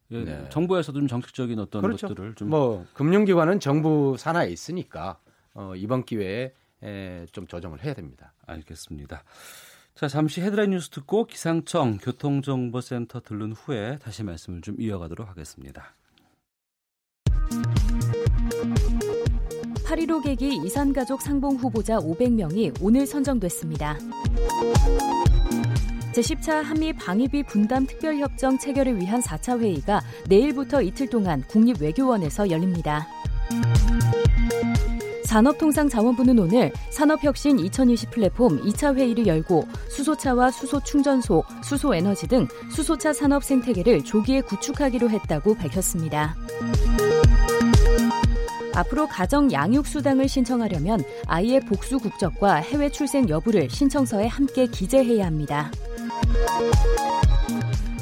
[0.09, 0.47] 네.
[0.51, 2.09] 정부에서도 좀 정책적인 어떤 그렇죠.
[2.09, 5.19] 것들을 좀 뭐 금융기관은 정부 산하에 있으니까
[5.55, 6.53] 어, 이번 기회에
[6.83, 8.33] 에, 좀 조정을 해야 됩니다.
[8.47, 9.25] 알겠습니다.
[9.95, 15.95] 자 잠시 헤드라인 뉴스 듣고 기상청 교통정보센터 들른 후에 다시 말씀을 좀 이어가도록 하겠습니다.
[19.87, 23.97] 8.15 계기 이산가족 상봉 후보자 500명이 오늘 선정됐습니다.
[26.17, 33.07] 제10차 한미 방위비 분담 특별협정 체결을 위한 4차 회의가 내일부터 이틀 동안 국립외교원에서 열립니다.
[35.25, 44.05] 산업통상자원부는 오늘 산업혁신 2020 플랫폼 2차 회의를 열고 수소차와 수소충전소, 수소에너지 등 수소차 산업 생태계를
[44.05, 46.35] 조기에 구축하기로 했다고 밝혔습니다.
[48.75, 55.71] 앞으로 가정 양육 수당을 신청하려면 아이의 복수 국적과 해외 출생 여부를 신청서에 함께 기재해야 합니다.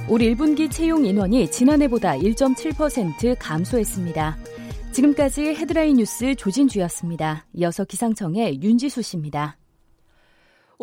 [0.08, 4.36] 올 1분기 채용 인원이 지난해보다 1.7% 감소했습니다.
[4.92, 7.46] 지금까지 헤드라인 뉴스 조진주였습니다.
[7.54, 9.56] 이어서 기상청의 윤지수 씨입니다.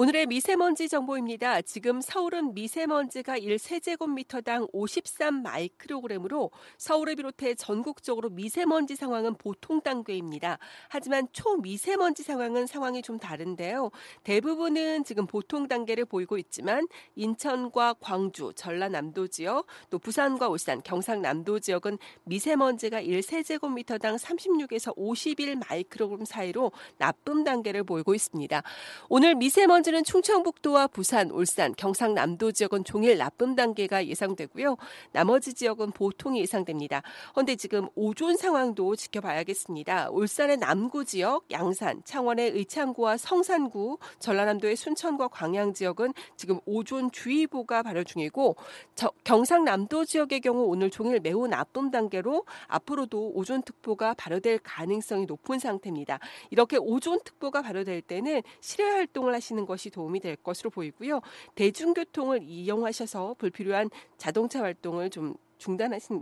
[0.01, 1.61] 오늘의 미세먼지 정보입니다.
[1.61, 6.49] 지금 서울은 미세먼지가 1세제곱미터당 53 마이크로그램으로
[6.79, 10.57] 서울을 비롯해 전국적으로 미세먼지 상황은 보통 단계입니다.
[10.89, 13.91] 하지만 초미세먼지 상황은 상황이 좀 다른데요.
[14.23, 21.99] 대부분은 지금 보통 단계를 보이고 있지만 인천과 광주, 전라남도 지역, 또 부산과 울산, 경상남도 지역은
[22.23, 28.63] 미세먼지가 1세제곱미터당 36에서 51 마이크로그램 사이로 나쁨 단계를 보이고 있습니다.
[29.07, 34.77] 오늘 미세먼지 미세먼지는 충청북도와 부산, 울산, 경상남도 지역은 종일 나쁨 단계가 예상되고요.
[35.11, 37.03] 나머지 지역은 보통이 예상됩니다.
[37.33, 40.09] 그런데 지금 오존 상황도 지켜봐야겠습니다.
[40.09, 48.03] 울산의 남구 지역, 양산, 창원의 의창구와 성산구, 전라남도의 순천과 광양 지역은 지금 오존 주의보가 발효
[48.03, 48.55] 중이고
[48.95, 56.19] 저, 경상남도 지역의 경우 오늘 종일 매우 나쁨 단계로 앞으로도 오존특보가 발효될 가능성이 높은 상태입니다.
[56.49, 61.21] 이렇게 오존특보가 발효될 때는 실외 활동을 하시는 것이 도움이 될 것으로 보이고요.
[61.55, 66.21] 대중교통을 이용하셔서 불필요한 자동차 활동을 좀 중단하신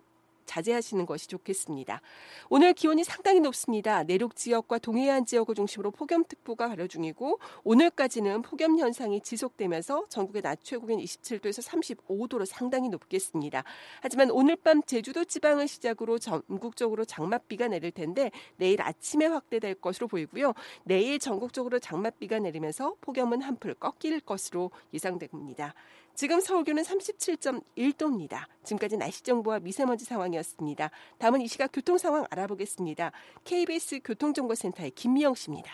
[0.50, 2.02] 자제하시는 것이 좋겠습니다.
[2.50, 4.04] 오늘 기온이 상당히 높습니다.
[4.04, 11.00] 내륙 지역과 동해안 지역을 중심으로 폭염특보가 발효 중이고 오늘까지는 폭염 현상이 지속되면서 전국의 낮 최고기온
[11.00, 13.64] 27도에서 35도로 상당히 높겠습니다.
[14.02, 20.54] 하지만 오늘 밤 제주도 지방을 시작으로 전국적으로 장맛비가 내릴 텐데 내일 아침에 확대될 것으로 보이고요.
[20.84, 25.76] 내일 전국적으로 장맛비가 내리면서 폭염은 한풀 꺾일 것으로 예상됩니다.
[26.20, 28.43] 지금 서울 기온은 37.1도입니다.
[28.65, 30.91] 지금까지 날씨 정보와 미세먼지 상황이었습니다.
[31.17, 33.13] 다음은 이 시각 교통 상황 알아보겠습니다.
[33.45, 35.72] KBS 교통정보센터의 김미영 씨입니다.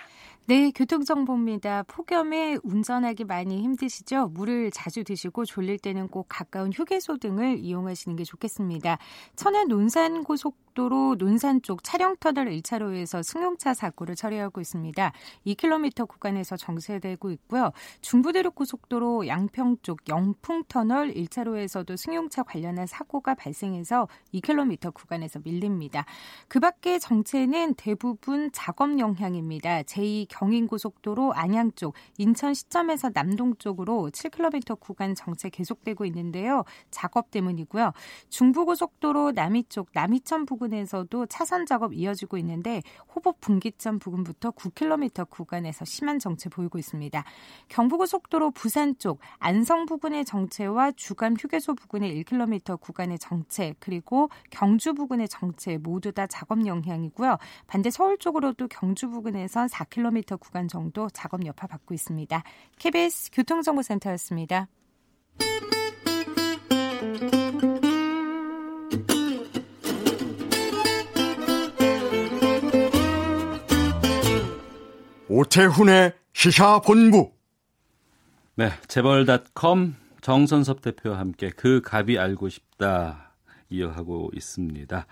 [0.47, 1.81] 네, 교통정보입니다.
[1.87, 4.27] 폭염에 운전하기 많이 힘드시죠?
[4.27, 8.99] 물을 자주 드시고 졸릴 때는 꼭 가까운 휴게소 등을 이용하시는 게 좋겠습니다.
[9.35, 15.11] 천안 논산 고속도로 논산 쪽 차량터널 1차로에서 승용차 사고를 처리하고 있습니다.
[15.47, 17.71] 2km 구간에서 정체되고 있고요.
[18.01, 26.05] 중부대륙 고속도로 양평 쪽 영 풍터널 1차로에서도 승용차 관련한 사고가 발생해서 2km 구간에서 밀립니다.
[26.47, 29.83] 그 밖에 정체는 대부분 작업 영향입니다.
[29.83, 36.63] 제2 경인고속도로 안양 쪽 인천 시점에서 남동 쪽으로 7km 구간 정체 계속되고 있는데요.
[36.91, 37.91] 작업 때문이고요.
[38.29, 42.81] 중부고속도로 남이 쪽 남이천 부근에서도 차선 작업 이어지고 있는데
[43.13, 47.23] 호법 분기점 부근부터 9km 구간에서 심한 정체 보이고 있습니다.
[47.69, 54.93] 경부고속도로 부산 쪽 안성 부근 의 정체와 주간 휴게소 부근의 1km 구간의 정체 그리고 경주
[54.93, 57.37] 부근의 정체 모두 다 작업 영향이고요.
[57.67, 62.43] 반대 서울 쪽으로도 경주 부근에선 4km 5 구간 정도 작업 여파 받고 있습니다.
[62.79, 64.67] KBS 교통정보센터였습니다.
[75.27, 77.31] 오태훈의 시사본부.
[78.55, 79.95] 네, 재벌닷컴
[80.25, 83.31] 정선섭 대표와 함께 그 갑이 알고 싶다
[83.69, 85.05] 이어가고 있습니다.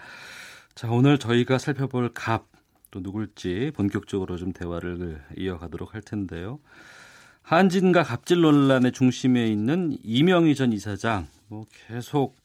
[0.76, 2.54] 자, 오늘 저희가 살펴볼 갑
[2.94, 6.60] 또 누굴지 본격적으로 좀 대화를 이어가도록 할 텐데요.
[7.42, 12.36] 한진과 갑질 논란의 중심에 있는 이명희 전 이사장 뭐 계속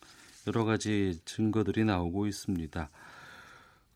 [0.47, 2.89] 여러 가지 증거들이 나오고 있습니다.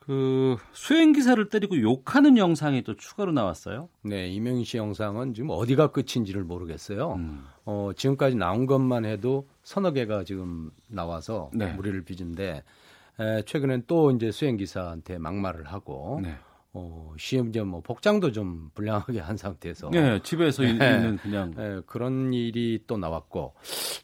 [0.05, 3.89] 그 수행 기사를 때리고 욕하는 영상이 또 추가로 나왔어요.
[4.03, 7.15] 네, 이명희 씨 영상은 지금 어디가 끝인지를 모르겠어요.
[7.15, 7.45] 음.
[7.65, 11.73] 어, 지금까지 나온 것만 해도 서너 개가 지금 나와서 네.
[11.75, 12.65] 무리를 빚은데
[13.21, 16.35] 에, 최근엔 또 이제 수행 기사한테 막말을 하고 네.
[16.73, 19.91] 어, 심지어 뭐 복장도 좀 불량하게 한 상태에서.
[19.91, 20.71] 네, 집에서 네.
[20.71, 21.53] 있는 그냥.
[21.57, 23.55] 네, 그런 일이 또 나왔고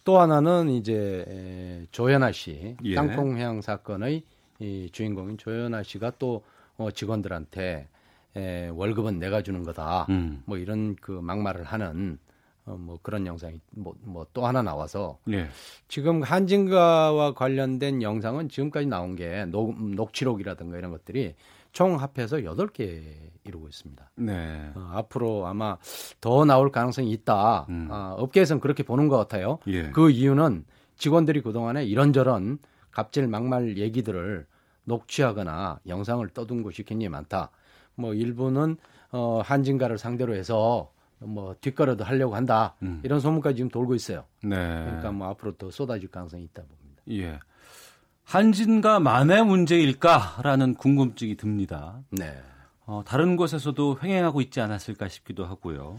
[0.05, 2.95] 또 하나는 이제 에, 조연아 씨 예.
[2.95, 4.23] 땅콩향 사건의
[4.61, 6.43] 이 주인공인 조연아 씨가 또
[6.77, 7.89] 어, 직원들한테
[8.37, 10.07] 에, 월급은 내가 주는 거다.
[10.11, 10.43] 음.
[10.47, 12.19] 뭐 이런 그 막말을 하는
[12.65, 15.49] 어, 뭐 그런 영상이 뭐뭐또 하나 나와서 네.
[15.89, 21.35] 지금 한진가와 관련된 영상은 지금까지 나온 게 녹, 녹취록이라든가 이런 것들이
[21.73, 23.03] 총 합해서 8개
[23.45, 24.11] 이루고 있습니다.
[24.17, 24.71] 네.
[24.75, 25.77] 어, 앞으로 아마
[26.21, 27.67] 더 나올 가능성이 있다.
[27.69, 29.59] 아, 업계에서는 그렇게 보는 것 같아요.
[29.67, 29.73] 음.
[29.73, 29.91] 예.
[29.91, 30.65] 그 이유는
[30.97, 32.59] 직원들이 그동안에 이런저런
[32.99, 34.45] 갑질 막말 얘기들을
[34.83, 37.51] 녹취하거나 영상을 떠둔 곳이 굉장히 많다.
[37.95, 38.77] 뭐 일부는
[39.13, 40.91] 어, 한진가를 상대로 해서
[41.21, 42.75] 뭐 뒷거래도 하려고 한다.
[42.83, 43.01] 음.
[43.05, 44.25] 이런 소문까지 지금 돌고 있어요.
[44.43, 44.57] 네.
[44.57, 47.03] 그러니까 뭐 앞으로 더 쏟아질 가능성이 있다 봅니다.
[47.11, 47.39] 예.
[48.25, 52.01] 한진가 만의 문제일까라는 궁금증이 듭니다.
[52.11, 52.37] 네.
[52.85, 55.97] 어, 다른 곳에서도 횡행하고 있지 않았을까 싶기도 하고요.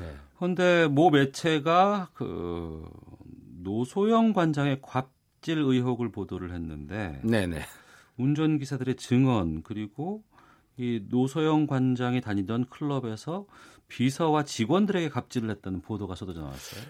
[0.00, 0.12] 네.
[0.38, 2.84] 그런데 모 매체가 그
[3.62, 4.80] 노소영 관장의
[5.42, 7.62] 갑질 의혹을 보도를 했는데 네네.
[8.16, 10.22] 운전기사들의 증언 그리고
[10.76, 13.46] 이 노소영 관장이 다니던 클럽에서
[13.88, 16.84] 비서와 직원들에게 갑질을 했다는 보도가 쏟아져 나왔어요.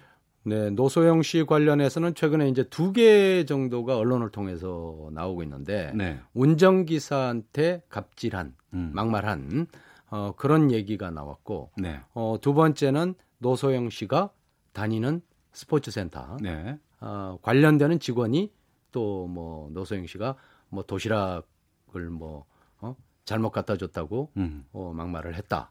[0.44, 6.20] 네, 노소영 씨 관련해서는 최근에 이제 두 개 정도가 언론을 통해서 나오고 있는데 네.
[6.34, 8.90] 운전기사한테 갑질한 음.
[8.94, 9.66] 막말한
[10.11, 12.00] 어, 그런 얘기가 나왔고 네.
[12.12, 14.30] 어, 두 번째는 노소영 씨가
[14.72, 15.22] 다니는
[15.53, 16.78] 스포츠센터 네.
[17.03, 18.53] 어, 관련되는 직원이
[18.92, 20.36] 또 뭐 노소영 씨가
[20.68, 22.44] 뭐 도시락을 뭐
[22.80, 22.94] 어?
[23.24, 24.64] 잘못 갖다 줬다고 음.
[24.72, 25.70] 어, 막말을 했다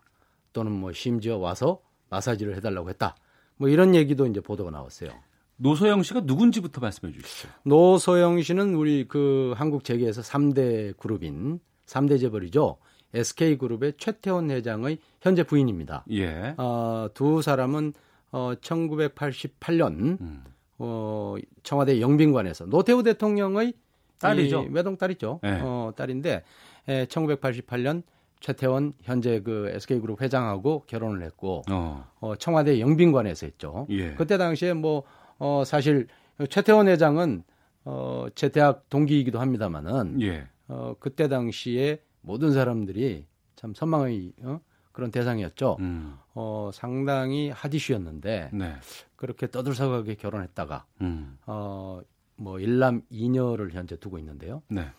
[0.53, 3.15] 또는 뭐 심지어 와서 마사지를 해달라고 했다
[3.57, 5.11] 뭐 이런 얘기도 이제 보도가 나왔어요.
[5.57, 7.49] 노소영 씨가 누군지부터 말씀해 주시죠.
[7.63, 12.77] 노소영 씨는 우리 그 한국 재계에서 3대 그룹인 3대 재벌이죠.
[13.13, 16.05] SK그룹의 최태원 회장의 현재 부인입니다.
[16.11, 16.55] 예.
[16.57, 17.93] 어, 두 사람은
[18.32, 20.43] 어, 1988년 음.
[20.84, 23.73] 어, 청와대 영빈관에서 노태우 대통령의
[24.19, 24.63] 딸이죠.
[24.63, 25.39] 이 외동 딸이죠.
[25.43, 25.59] 네.
[25.61, 26.43] 어, 딸인데
[26.88, 28.03] 에, 1988년
[28.39, 32.07] 최태원 현재 그 SK그룹 회장하고 결혼을 했고 어.
[32.19, 33.86] 어, 청와대 영빈관에서 했죠.
[33.89, 34.15] 예.
[34.15, 35.03] 그때 당시에 뭐
[35.38, 36.07] 어, 사실
[36.49, 37.43] 최태원 회장은
[37.86, 40.47] 어, 제 대학 동기이기도 합니다만은 예.
[40.67, 43.25] 어, 그때 당시에 모든 사람들이
[43.55, 44.59] 참 선망의 어?
[44.91, 45.77] 그런 대상이었죠.
[45.79, 46.17] 음.
[46.34, 48.75] 어, 상당히 핫이슈였는데 네.
[49.22, 51.38] 그렇게 떠들썩하게 결혼했다가 음.
[51.45, 52.01] 어,
[52.38, 54.63] 뭐 일남 이녀를 현재 두고 있는데요.
[54.67, 54.89] 네.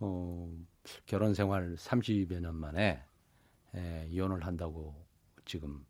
[0.00, 0.50] 어,
[1.06, 3.00] 결혼 생활 30여 년 만에
[3.76, 4.96] 에, 이혼을 한다고
[5.44, 5.86] 지금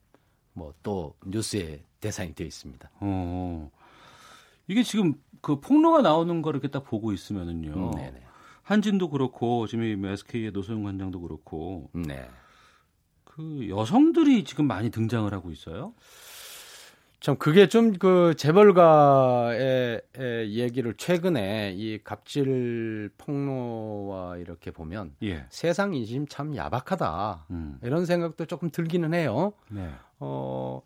[0.53, 2.91] 뭐 또 뉴스의 대상이 되어 있습니다.
[3.01, 3.71] 어.
[4.67, 7.71] 이게 지금 그 폭로가 나오는 걸 이렇게 딱 보고 있으면은요.
[7.73, 8.23] 음, 네네.
[8.65, 12.29] 한진도 그렇고 지금 이 SK의 노소영 관장도 그렇고 네.
[13.25, 15.95] 그 여성들이 지금 많이 등장을 하고 있어요.
[17.21, 25.47] 참 그게 좀 그 재벌가의 의 얘기를 최근에 이 갑질 폭로와 이렇게 보면 예.
[25.51, 27.79] 세상 인심 참 야박하다 음.
[27.83, 29.53] 이런 생각도 조금 들기는 해요.
[29.69, 29.91] 네.
[30.21, 30.83] 어,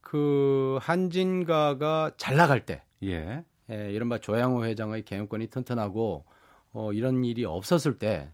[0.00, 3.44] 그 한진가가 잘 나갈 때, 예.
[3.70, 6.24] 예, 이른바 조양호 회장의 경영권이 튼튼하고
[6.72, 8.30] 어, 이런 일이 없었을 때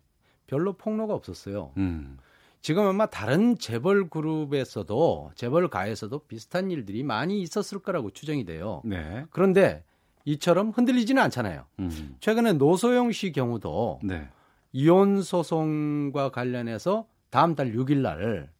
[0.46, 1.72] 별로 폭로가 없었어요.
[1.76, 2.18] 음.
[2.60, 8.82] 지금 아마 다른 재벌 그룹에서도 재벌가에서도 비슷한 일들이 많이 있었을 거라고 추정이 돼요.
[8.84, 9.24] 네.
[9.30, 9.84] 그런데
[10.24, 11.64] 이처럼 흔들리지는 않잖아요.
[11.78, 12.16] 음.
[12.20, 14.28] 최근에 노소영 씨 경우도 네.
[14.72, 18.58] 이혼 소송과 관련해서 다음 달 6일 날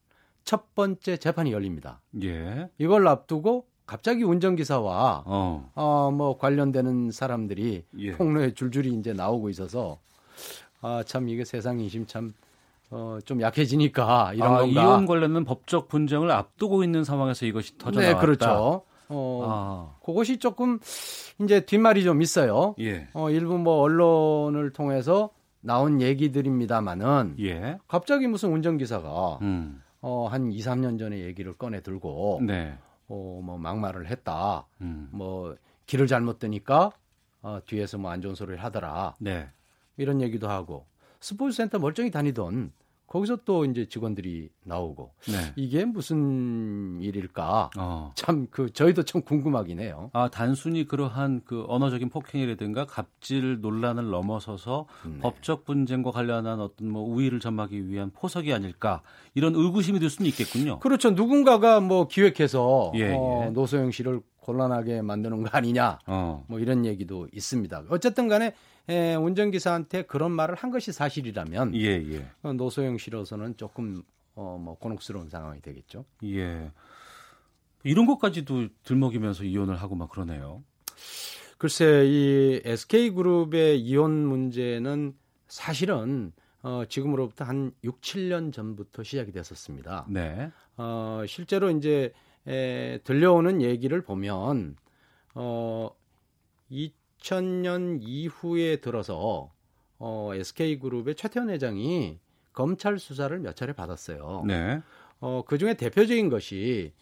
[0.49, 2.01] 첫 번째 재판이 열립니다.
[2.23, 2.71] 예.
[2.79, 5.71] 이걸 앞두고 갑자기 운전기사와 어.
[5.75, 8.13] 어, 뭐 관련되는 사람들이 예.
[8.13, 10.01] 폭로에 줄줄이 이제 나오고 있어서
[10.81, 12.33] 아, 참 이게 세상 인심 참
[12.91, 14.83] 어, 좀 약해지니까 이런 아, 건가.
[14.83, 18.21] 이혼 관련된 법적 분쟁을 앞두고 있는 상황에서 이것이 터져 네, 나왔다.
[18.27, 18.83] 그렇죠.
[19.11, 19.97] 어, 아.
[20.05, 20.79] 그것이 조금
[21.41, 22.75] 이제 뒷말이 좀 있어요.
[22.81, 23.09] 예.
[23.15, 27.79] 어, 일부 뭐 언론을 통해서 나온 얘기들입니다만은 예.
[27.89, 29.83] 갑자기 무슨 운전기사가 음.
[30.01, 32.77] 어, 한 2, 3년 전에 얘기를 꺼내 들고 네.
[33.09, 34.67] 어, 뭐 막말을 했다.
[34.81, 35.09] 음.
[35.11, 35.57] 뭐
[35.87, 36.91] 길을 잘못 드니까
[37.43, 39.15] 어, 뒤에서 뭐 안 좋은 소리를 하더라.
[39.21, 39.49] 네.
[39.97, 40.87] 이런 얘기도 하고
[41.21, 42.73] 스포츠센터 멀쩡히 다니던
[43.09, 45.53] 거기서 또 이제 직원들이 나오고 네.
[45.57, 47.71] 이게 무슨 일일까?
[47.79, 48.13] 어.
[48.15, 50.11] 참그 저희도 참 궁금하긴 해요.
[50.13, 55.19] 아, 단순히 그러한 그 언어적인 폭행이라든가 갑질 논란을 넘어서서 네.
[55.21, 59.01] 법적 분쟁과 관련한 어떤 뭐 우위를 점하기 위한 포석이 아닐까
[59.35, 60.79] 이런 의구심이 들 수는 있겠군요.
[60.81, 61.11] 그렇죠.
[61.11, 63.51] 누군가가 뭐 기획해서 예, 어, 예.
[63.51, 65.99] 노소영 씨를 곤란하게 만드는 거 아니냐.
[66.07, 66.45] 어.
[66.47, 67.85] 뭐 이런 얘기도 있습니다.
[67.89, 68.55] 어쨌든 간에
[68.89, 72.31] 에, 운전기사한테 그런 말을 한 것이 사실이라면 예, 예.
[72.43, 74.03] 어, 노소영 씨로서는 조금
[74.35, 76.05] 어, 뭐 곤혹스러운 상황이 되겠죠.
[76.25, 76.71] 예.
[77.85, 80.63] 이런 것까지도 들먹이면서 이혼을 하고 막 그러네요.
[81.59, 85.15] 글쎄, 이 SK그룹의 이혼 문제는
[85.49, 86.33] 사실은
[86.63, 90.07] 어, 지금으로부터 한 6, 7년 전부터 시작이 됐었습니다.
[90.09, 90.51] 네.
[90.77, 92.13] 어, 실제로 이제
[92.47, 94.77] 에, 들려오는 얘기를 보면
[95.35, 95.91] 어,
[97.21, 99.51] 2000년 이후에 들어서
[99.99, 102.19] 어, SK그룹의 최태원 회장이
[102.53, 104.45] 검찰 수사를 몇 차례 받았어요.
[104.47, 104.81] 네.
[105.21, 106.93] 어, 그 중에 대표적인 것이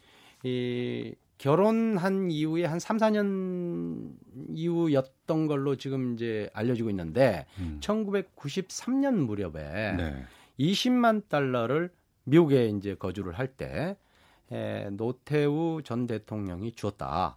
[0.43, 4.13] 이 결혼한 이후에 한 3, 4년
[4.55, 7.79] 이후였던 걸로 지금 이제 알려지고 있는데 음.
[7.83, 10.25] 1993년 무렵에 네.
[10.59, 11.91] 20만 달러를
[12.25, 13.97] 미국에 이제 거주를 할 때
[14.93, 17.37] 노태우 전 대통령이 주었다.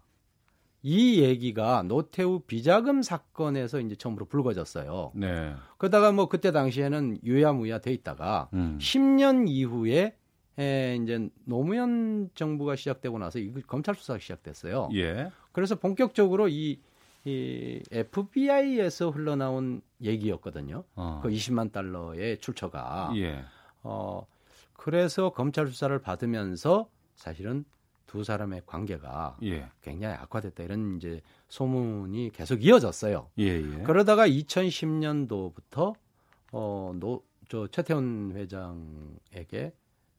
[0.81, 5.11] 이 얘기가 노태우 비자금 사건에서 이제 처음으로 불거졌어요.
[5.15, 5.53] 네.
[5.77, 8.77] 그러다가 뭐 그때 당시에는 유야무야 돼 있다가 음.
[8.79, 10.15] 10년 이후에
[10.57, 14.89] 에, 이제 노무현 정부가 시작되고 나서 이 검찰 수사가 시작됐어요.
[14.93, 15.31] 예.
[15.51, 16.79] 그래서 본격적으로 이,
[17.25, 20.83] 이 FBI에서 흘러나온 얘기였거든요.
[20.95, 21.19] 어.
[21.23, 23.13] 그 20만 달러의 출처가.
[23.15, 23.43] 예.
[23.83, 24.25] 어,
[24.73, 27.65] 그래서 검찰 수사를 받으면서 사실은
[28.09, 29.69] 두 사람의 관계가 예.
[29.83, 33.29] 굉장히 악화됐다 이런 이제 소문이 계속 이어졌어요.
[33.37, 33.83] 예, 예.
[33.83, 35.93] 그러다가 2010년도부터
[36.51, 39.73] 어, 노, 저 최태원 회장에게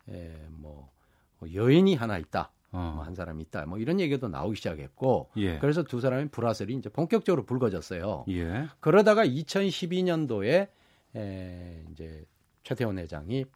[0.09, 0.93] 에, 뭐,
[1.41, 2.53] 뭐 여인이 하나 있다.
[2.71, 2.93] 어.
[2.95, 3.67] 뭐한 사람이 있다.
[3.67, 5.59] 뭐 이런 얘기도 나오기 시작했고 예.
[5.59, 8.25] 그래서 두 사람의 불화설이 이제 본격적으로 불거졌어요.
[8.29, 8.69] 예.
[8.79, 10.69] 그러다가 2012년도에
[11.17, 12.25] 에, 이제
[12.63, 13.47] 최태원 회장이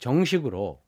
[0.00, 0.80] 정식으로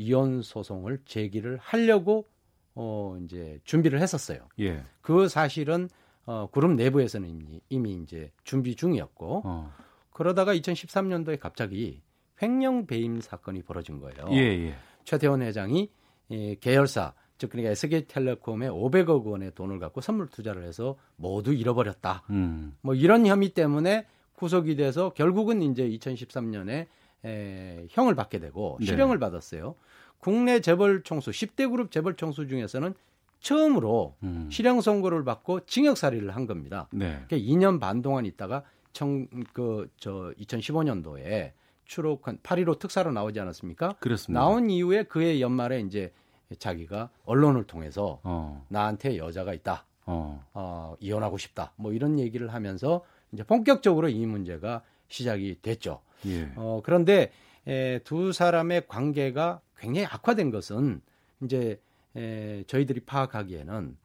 [0.00, 2.26] 이혼 소송을 제기를 하려고
[2.74, 4.48] 어 이제 준비를 했었어요.
[4.58, 4.82] 예.
[5.02, 5.88] 그 사실은
[6.24, 9.72] 어 그룹 내부에서는 이미, 이미 이제 준비 중이었고 어.
[10.10, 12.00] 그러다가 2013년도에 갑자기
[12.40, 14.28] 횡령 배임 사건이 벌어진 거예요.
[14.32, 14.74] 예, 예.
[15.04, 15.90] 최태원 회장이
[16.30, 22.24] 이 계열사 즉 그러니까 SK텔레콤에 500억 원의 돈을 갖고 선물 투자를 해서 모두 잃어버렸다.
[22.30, 22.76] 음.
[22.80, 26.86] 뭐 이런 혐의 때문에 구속이 돼서 결국은 이제 2013년에
[27.24, 28.86] 에, 형을 받게 되고 네.
[28.86, 29.20] 실형을 네.
[29.20, 29.74] 받았어요.
[30.18, 32.94] 국내 재벌 총수 10대 그룹 재벌 총수 중에서는
[33.40, 34.48] 처음으로 음.
[34.50, 36.88] 실형 선고를 받고 징역 살이를 한 겁니다.
[36.92, 37.22] 네.
[37.26, 41.52] 그러니까 2년 반 동안 있다가 청, 그, 저, 2015년도에
[41.84, 43.94] 추록한 8.15 특사로 나오지 않았습니까?
[44.00, 44.40] 그렇습니다.
[44.40, 46.12] 나온 이후에 그해 연말에 이제
[46.58, 48.64] 자기가 언론을 통해서 어.
[48.68, 49.86] 나한테 여자가 있다.
[50.06, 50.44] 어.
[50.52, 50.96] 어.
[51.00, 51.72] 이혼하고 싶다.
[51.76, 56.00] 뭐 이런 얘기를 하면서 이제 본격적으로 이 문제가 시작이 됐죠.
[56.26, 56.50] 예.
[56.56, 57.30] 어, 그런데
[57.66, 61.02] 에, 두 사람의 관계가 굉장히 악화된 것은
[61.42, 61.80] 이제
[62.16, 63.96] 에, 저희들이 파악하기에는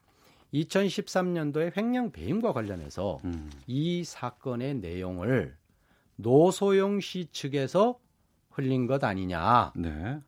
[0.53, 3.49] 2013년도에 횡령 배임과 관련해서 음.
[3.67, 5.55] 이 사건의 내용을
[6.17, 7.99] 노소영 씨 측에서
[8.51, 10.21] 흘린 것 아니냐라는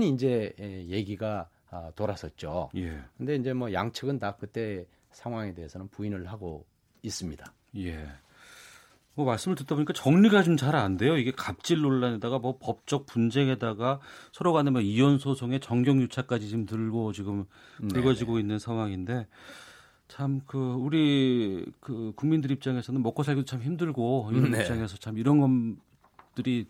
[0.00, 0.08] 네.
[0.08, 2.70] 이제 얘기가 아, 돌았었죠.
[2.76, 3.00] 예.
[3.16, 6.64] 근데 이제 뭐 양측은 다 그때 상황에 대해서는 부인을 하고
[7.02, 7.52] 있습니다.
[7.78, 8.06] 예.
[9.14, 11.16] 뭐 말씀을 듣다 보니까 정리가 좀 잘 안 돼요.
[11.16, 14.00] 이게 갑질 논란에다가 뭐 법적 분쟁에다가
[14.32, 17.44] 서로 간에 뭐 이혼 소송에 정경 유착까지 지금 들고 지금
[17.80, 17.88] 네.
[17.88, 19.26] 불거지고 있는 상황인데
[20.08, 24.60] 참 그 우리 그 국민들 입장에서는 먹고 살기도 참 힘들고 이런 네.
[24.60, 25.76] 입장에서 참 이런
[26.34, 26.66] 것들이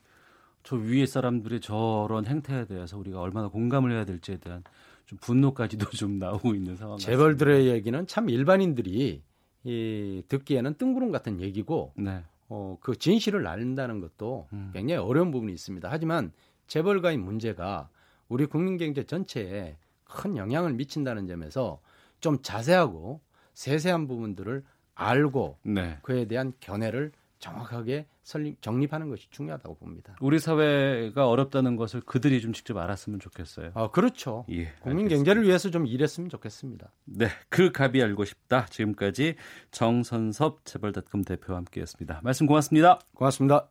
[0.62, 4.62] 저 위에 사람들의 저런 행태에 대해서 우리가 얼마나 공감을 해야 될지에 대한
[5.06, 6.96] 좀 분노까지도 좀 나오고 있는 상황.
[6.98, 9.22] 재벌들의 얘기는 참 일반인들이
[9.64, 12.22] 이 듣기에는 뜬구름 같은 얘기고 네.
[12.48, 14.70] 어, 그 진실을 알린다는 것도 음.
[14.72, 15.88] 굉장히 어려운 부분이 있습니다.
[15.90, 16.32] 하지만
[16.66, 17.88] 재벌가의 문제가
[18.28, 21.80] 우리 국민 경제 전체에 큰 영향을 미친다는 점에서
[22.20, 23.20] 좀 자세하고
[23.54, 24.64] 세세한 부분들을
[24.94, 25.98] 알고 네.
[26.02, 30.16] 그에 대한 견해를 정확하게 설립, 정립하는 것이 중요하다고 봅니다.
[30.20, 33.72] 우리 사회가 어렵다는 것을 그들이 좀 직접 알았으면 좋겠어요.
[33.74, 34.46] 아, 그렇죠.
[34.50, 35.14] 예, 국민 알겠습니다.
[35.16, 36.90] 경제를 위해서 좀 일했으면 좋겠습니다.
[37.04, 38.66] 네, 그 갑이 알고 싶다.
[38.66, 39.36] 지금까지
[39.70, 42.20] 정선섭 재벌닷컴 대표와 함께했습니다.
[42.24, 42.98] 말씀 고맙습니다.
[43.14, 43.68] 고맙습니다.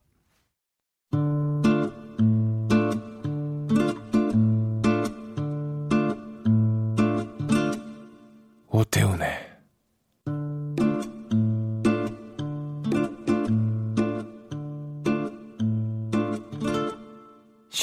[8.70, 9.43] 오태훈의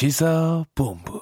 [0.01, 1.21] 시사본부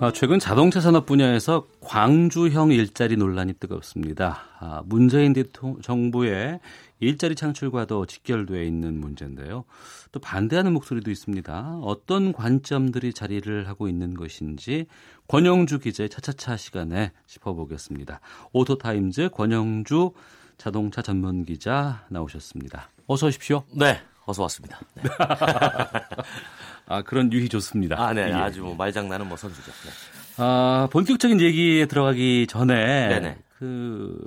[0.00, 4.42] 아, 최근 자동차 산업 분야에서 광주형 일자리 논란이 뜨겁습니다.
[4.60, 6.60] 아, 문재인 대통령 정부의
[7.00, 9.64] 일자리 창출과도 직결되어 있는 문제인데요.
[10.12, 11.78] 또 반대하는 목소리도 있습니다.
[11.80, 14.84] 어떤 관점들이 자리를 하고 있는 것인지
[15.28, 18.20] 권영주 기자의 차차차 시간에 짚어보겠습니다.
[18.52, 20.12] 오토타임즈 권용주
[20.58, 22.90] 자동차 전문 기자 나오셨습니다.
[23.06, 23.64] 어서 오십시오.
[23.72, 24.80] 네, 어서 왔습니다.
[24.94, 25.02] 네.
[26.88, 28.00] 아, 그런 유희 좋습니다.
[28.00, 28.28] 아, 네.
[28.28, 28.32] 예.
[28.32, 29.70] 아주 뭐 말장난은 뭐 선수죠.
[29.70, 29.90] 네.
[30.38, 33.38] 아, 본격적인 얘기에 들어가기 전에 네네.
[33.58, 34.18] 그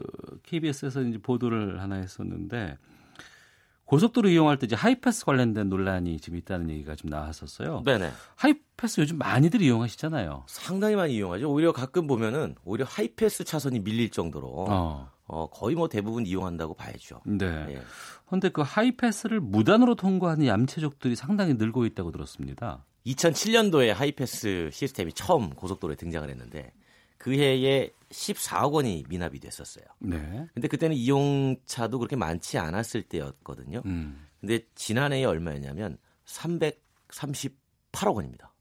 [0.44, 2.78] KBS에서 이제 보도를 하나 했었는데
[3.86, 7.84] 고속도로 이용할 때 이제 하이패스 관련된 논란이 지금 있다는 얘기가 좀 나왔었어요.
[7.86, 8.12] 네네.
[8.36, 10.44] 하이패스 요즘 많이들 이용하시잖아요.
[10.48, 11.52] 상당히 많이 이용하죠.
[11.52, 15.12] 오히려 가끔 보면은 오히려 하이패스 차선이 밀릴 정도로 어.
[15.30, 17.22] 어, 거의 뭐 대부분 이용한다고 봐야죠.
[17.26, 17.46] 네.
[17.70, 17.82] 예.
[18.26, 22.84] 그런데 그 하이패스를 무단으로 통과하는 얌체족들이 상당히 늘고 있다고 들었습니다.
[23.06, 26.74] 2007년도에 하이패스 시스템이 처음 고속도로에 등장을 했는데
[27.18, 29.86] 그 해에 14억 원이 미납이 됐었어요.
[30.00, 30.48] 네.
[30.54, 33.84] 근데 그때는 이용차도 그렇게 많지 않았을 때였거든요.
[33.86, 34.26] 음.
[34.40, 38.52] 근데 지난해에 얼마였냐면 338억 원입니다.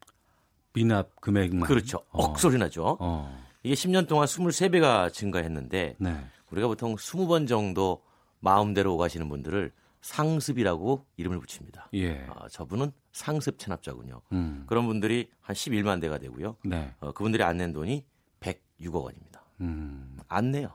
[0.74, 1.98] 미납 금액만 그렇죠.
[2.10, 2.24] 어.
[2.24, 2.98] 억소리 나죠.
[3.00, 3.48] 어.
[3.62, 6.24] 이게 10년 동안 23배가 증가했는데 네.
[6.50, 8.02] 우리가 보통 20번 정도
[8.40, 11.88] 마음대로 오가시는 분들을 상습이라고 이름을 붙입니다.
[11.94, 12.24] 예.
[12.28, 14.20] 어, 저분은 상습 체납자군요.
[14.32, 14.64] 음.
[14.66, 16.56] 그런 분들이 한 11만 대가 되고요.
[16.64, 16.94] 네.
[17.00, 18.04] 어, 그분들이 안 낸 돈이
[18.40, 19.42] 106억 원입니다.
[19.60, 20.16] 음.
[20.28, 20.70] 안 내요.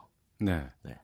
[0.82, 0.98] 네.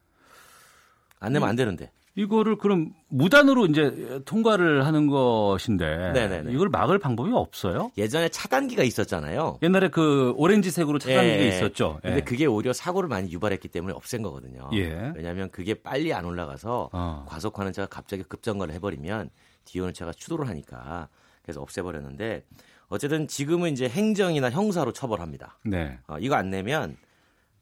[1.19, 1.91] 안 내면 안 되는데.
[2.17, 6.53] 이거를 그럼 무단으로 이제 통과를 하는 것인데 네네네.
[6.53, 7.93] 이걸 막을 방법이 없어요?
[7.97, 9.59] 예전에 차단기가 있었잖아요.
[9.63, 11.49] 옛날에 그 오렌지색으로 차단기가 예.
[11.49, 12.01] 있었죠.
[12.03, 12.21] 근데 예.
[12.21, 14.69] 그게 오히려 사고를 많이 유발했기 때문에 없앤 거거든요.
[14.75, 15.13] 예.
[15.15, 17.25] 왜냐하면 그게 빨리 안 올라가서 어.
[17.29, 19.31] 과속하는 차가 갑자기 급정거를 해버리면
[19.65, 21.09] 뒤에 오는 차가 추돌을 하니까
[21.43, 22.45] 그래서 없애버렸는데
[22.89, 25.59] 어쨌든 지금은 이제 행정이나 형사로 처벌합니다.
[25.65, 25.99] 네.
[26.09, 26.97] 어, 이거 안 내면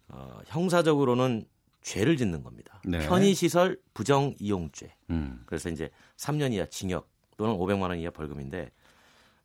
[0.09, 1.45] 어, 형사적으로는
[1.83, 2.81] 죄를 짓는 겁니다.
[2.85, 3.07] 네.
[3.07, 4.95] 편의시설 부정 이용죄.
[5.11, 5.43] 음.
[5.47, 8.71] 그래서 이제 3년 이하 징역 또는 500만 원 이하 벌금인데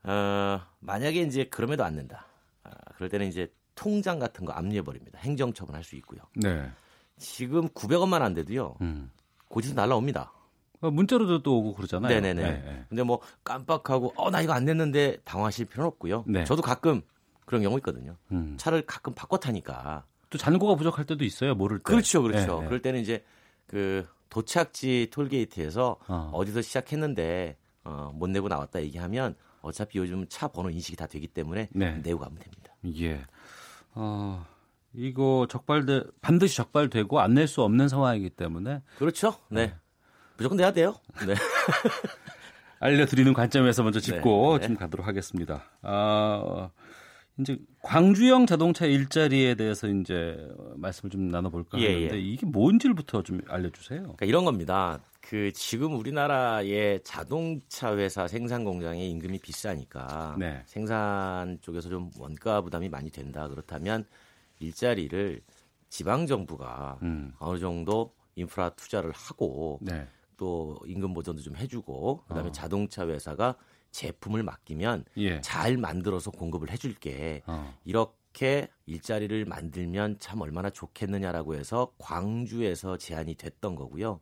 [0.03, 2.25] 어, 만약에 이제 그럼에도 안 낸다.
[2.63, 5.19] 아, 그럴 때는 이제 통장 같은 거 압류해 버립니다.
[5.19, 6.21] 행정 처분할 수 있고요.
[6.35, 6.69] 네.
[7.17, 8.75] 지금 900원만 안 돼도요.
[8.81, 9.11] 음.
[9.47, 10.33] 고지서 날라옵니다.
[10.81, 12.09] 어, 문자로도 또 오고 그러잖아요.
[12.13, 12.41] 네네네.
[12.41, 12.85] 네.
[12.89, 16.25] 근데 뭐 깜빡하고 어 나 이거 안 냈는데 당황하실 필요는 없고요.
[16.27, 16.43] 네.
[16.43, 17.01] 저도 가끔
[17.45, 18.17] 그런 경우 있거든요.
[18.31, 18.55] 음.
[18.57, 21.53] 차를 가끔 바꿔 타니까 또 잔고가 부족할 때도 있어요.
[21.53, 21.83] 모를 때.
[21.83, 22.55] 그렇죠, 그렇죠.
[22.55, 22.65] 네, 네.
[22.65, 23.23] 그럴 때는 이제
[23.67, 26.31] 그 도착지 톨게이트에서 어.
[26.33, 26.43] 어.
[26.45, 31.69] 디서 시작했는데 어, 못 내고 나왔다 얘기하면 어차피 요즘 차 번호 인식이 다 되기 때문에
[31.71, 31.91] 네.
[32.03, 32.73] 내고 가면 됩니다.
[32.99, 33.23] 예.
[33.93, 34.43] 어,
[34.95, 39.35] 이거 적발돼 반드시 적발되고 안 낼 수 없는 상황이기 때문에 그렇죠.
[39.49, 39.75] 네.
[40.35, 40.95] 무조건 내야 돼요.
[41.27, 41.35] 네.
[42.79, 44.67] 알려드리는 관점에서 먼저 짚고 네, 네.
[44.67, 45.63] 좀 가도록 하겠습니다.
[45.83, 46.69] 아,
[47.39, 50.37] 이제 광주형 자동차 일자리에 대해서 이제
[50.75, 52.19] 말씀을 좀 나눠볼까 예, 하는데 예.
[52.19, 54.01] 이게 뭔지부터 좀 알려주세요.
[54.01, 54.99] 그러니까 이런 겁니다.
[55.19, 60.61] 그 지금 우리나라의 자동차 회사 생산 공장의 임금이 비싸니까 네.
[60.67, 63.47] 생산 쪽에서 좀 원가 부담이 많이 된다.
[63.47, 64.05] 그렇다면
[64.59, 65.41] 일자리를
[65.89, 67.33] 지방 정부가 음.
[67.39, 70.07] 어느 정도 인프라 투자를 하고 네.
[70.37, 72.51] 또 임금 보전도 좀 해주고 그다음에 어.
[72.51, 73.55] 자동차 회사가
[73.93, 75.39] 제품을 맡기면 예.
[75.41, 77.41] 잘 만들어서 공급을 해줄게.
[77.45, 77.73] 어.
[77.85, 84.19] 이렇게 일자리를 만들면 참 얼마나 좋겠느냐라고 해서 광주에서 제안이 됐던 거고요.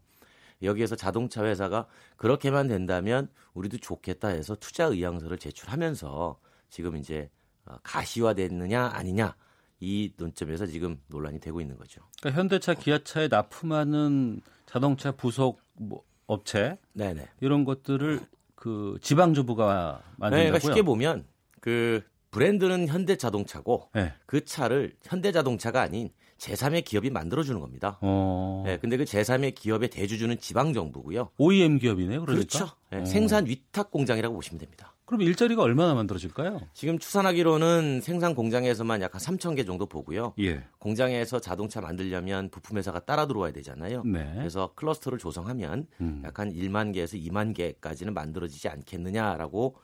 [0.61, 1.87] 여기에서 자동차 회사가
[2.17, 6.37] 그렇게만 된다면 우리도 좋겠다 해서 투자 의향서를 제출하면서
[6.69, 7.29] 지금 이제
[7.65, 9.35] 어, 가시화됐느냐 아니냐
[9.79, 12.01] 이 논점에서 지금 논란이 되고 있는 거죠.
[12.19, 17.27] 그러니까 현대차, 기아차에 납품하는 자동차 부속 뭐 업체 네네.
[17.39, 18.19] 이런 것들을
[18.61, 20.49] 그 지방 정부가 네, 만든다고요.
[20.51, 21.25] 그러니까 쉽게 보면
[21.61, 24.13] 그 브랜드는 현대자동차고 네.
[24.25, 27.99] 그 차를 현대자동차가 아닌 제3의 기업이 만들어주는 겁니다.
[28.01, 28.63] 어.
[28.65, 31.29] 네, 근데 그 제3의 기업의 대주주는 지방 정부고요.
[31.37, 32.21] OEM 기업이네요.
[32.25, 32.47] 그러니까.
[32.57, 32.73] 그렇죠.
[32.89, 33.05] 네, 어.
[33.05, 34.95] 생산 위탁 공장이라고 보시면 됩니다.
[35.05, 36.61] 그럼 일자리가 얼마나 만들어질까요?
[36.73, 40.33] 지금 추산하기로는 생산 공장에서만 약 한 3천 개 정도 보고요.
[40.39, 40.63] 예.
[40.79, 44.03] 공장에서 자동차 만들려면 부품 회사가 따라 들어와야 되잖아요.
[44.05, 44.31] 네.
[44.37, 46.21] 그래서 클러스터를 조성하면 음.
[46.25, 49.75] 약한 1만 개에서 2만 개까지는 만들어지지 않겠느냐라고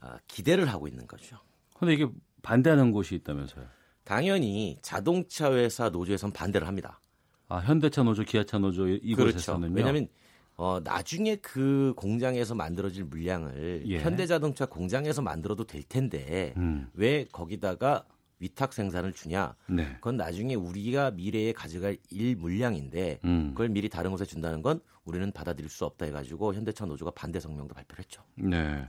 [0.00, 1.36] 아, 기대를 하고 있는 거죠.
[1.82, 2.06] 근데 이게
[2.42, 3.64] 반대하는 곳이 있다면서요?
[4.04, 7.00] 당연히 자동차 회사 노조에선 반대를 합니다.
[7.48, 9.72] 아, 현대차 노조, 기아차 노조 이- 이곳에서는요.
[9.72, 9.74] 그렇죠.
[9.74, 10.08] 왜냐하면
[10.56, 13.98] 어, 나중에 그 공장에서 만들어질 물량을 예.
[13.98, 16.88] 현대자동차 공장에서 만들어도 될 텐데 음.
[16.94, 18.04] 왜 거기다가
[18.38, 19.56] 위탁 생산을 주냐?
[19.68, 19.94] 네.
[19.94, 23.48] 그건 나중에 우리가 미래에 가져갈 일 물량인데 음.
[23.54, 27.74] 그걸 미리 다른 곳에 준다는 건 우리는 받아들일 수 없다 해가지고 현대차 노조가 반대 성명도
[27.74, 28.22] 발표를 했죠.
[28.36, 28.88] 네.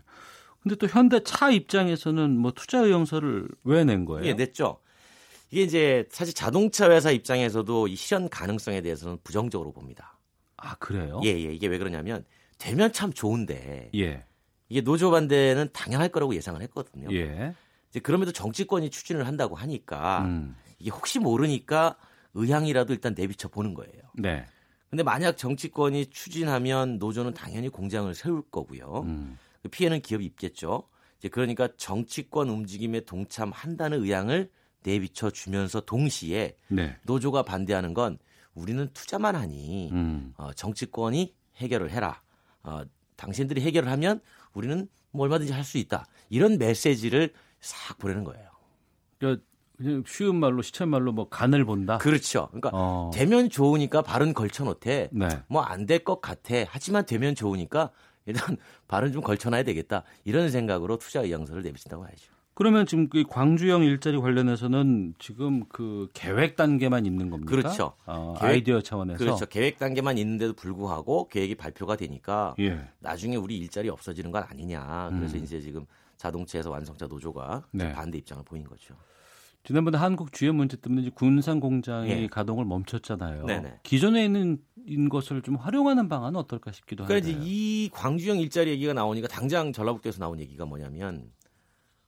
[0.63, 4.25] 근데 또 현대차 입장에서는 뭐 투자 의용서를 왜 낸 거예요?
[4.25, 4.79] 예, 냈죠.
[5.51, 10.17] 이게 이제 사실 자동차 회사 입장에서도 이 실현 가능성에 대해서는 부정적으로 봅니다.
[10.57, 11.19] 아 그래요?
[11.23, 11.53] 예, 예.
[11.53, 12.23] 이게 왜 그러냐면
[12.57, 14.23] 되면 참 좋은데 예.
[14.69, 17.09] 이게 노조 반대는 당연할 거라고 예상을 했거든요.
[17.13, 17.53] 예.
[17.89, 20.55] 이제 그럼에도 정치권이 추진을 한다고 하니까 음.
[20.79, 21.97] 이게 혹시 모르니까
[22.33, 24.01] 의향이라도 일단 내비쳐 보는 거예요.
[24.15, 24.45] 네.
[24.89, 29.01] 근데 만약 정치권이 추진하면 노조는 당연히 공장을 세울 거고요.
[29.05, 29.37] 음.
[29.63, 30.87] 그 피해는 기업이 입겠죠.
[31.17, 34.51] 이제 그러니까 정치권 움직임에 동참한다는 의향을
[34.83, 36.97] 내비쳐 주면서 동시에 네.
[37.03, 38.19] 노조가 반대하는 건
[38.53, 40.33] 우리는 투자만 하니 음.
[40.37, 42.21] 어, 정치권이 해결을 해라.
[42.63, 42.81] 어,
[43.15, 44.19] 당신들이 해결을 하면
[44.53, 46.05] 우리는 뭐 얼마든지 할 수 있다.
[46.29, 47.31] 이런 메시지를
[47.61, 48.49] 싹 보내는 거예요.
[49.17, 49.43] 그러니까
[49.77, 51.97] 그냥 쉬운 말로 시체 말로 뭐 간을 본다.
[51.99, 52.47] 그렇죠.
[52.47, 53.11] 그러니까 어.
[53.13, 55.27] 되면 좋으니까 발은 걸쳐 놓되 네.
[55.47, 56.55] 뭐안 될 것 같아.
[56.67, 57.91] 하지만 되면 좋으니까
[58.25, 60.03] 일단 발은 좀 걸쳐놔야 되겠다.
[60.23, 62.33] 이런 생각으로 투자 의향서를 내비친다고 하죠.
[62.55, 67.49] 그러면 지금 그 광주형 일자리 관련해서는 지금 그 계획 단계만 있는 겁니까?
[67.49, 67.93] 그렇죠.
[68.05, 69.17] 어, 계획- 아이디어 차원에서.
[69.17, 69.45] 그렇죠.
[69.47, 72.87] 계획 단계만 있는데도 불구하고 계획이 발표가 되니까 예.
[72.99, 75.09] 나중에 우리 일자리 없어지는 건 아니냐.
[75.17, 75.43] 그래서 음.
[75.43, 75.85] 이제 지금
[76.17, 77.91] 자동차에서 완성차 노조가 네.
[77.91, 78.93] 반대 입장을 보인 거죠.
[79.63, 82.27] 지난번에 한국 GM 문제 때문에 군산 공장이 예.
[82.27, 83.45] 가동을 멈췄잖아요.
[83.45, 83.79] 네네.
[83.83, 87.41] 기존에 있는 인 것을 좀 활용하는 방안은 어떨까 싶기도 그러니까 한데.
[87.41, 91.31] 이제 이 광주형 일자리 얘기가 나오니까 당장 전라북도에서 나온 얘기가 뭐냐면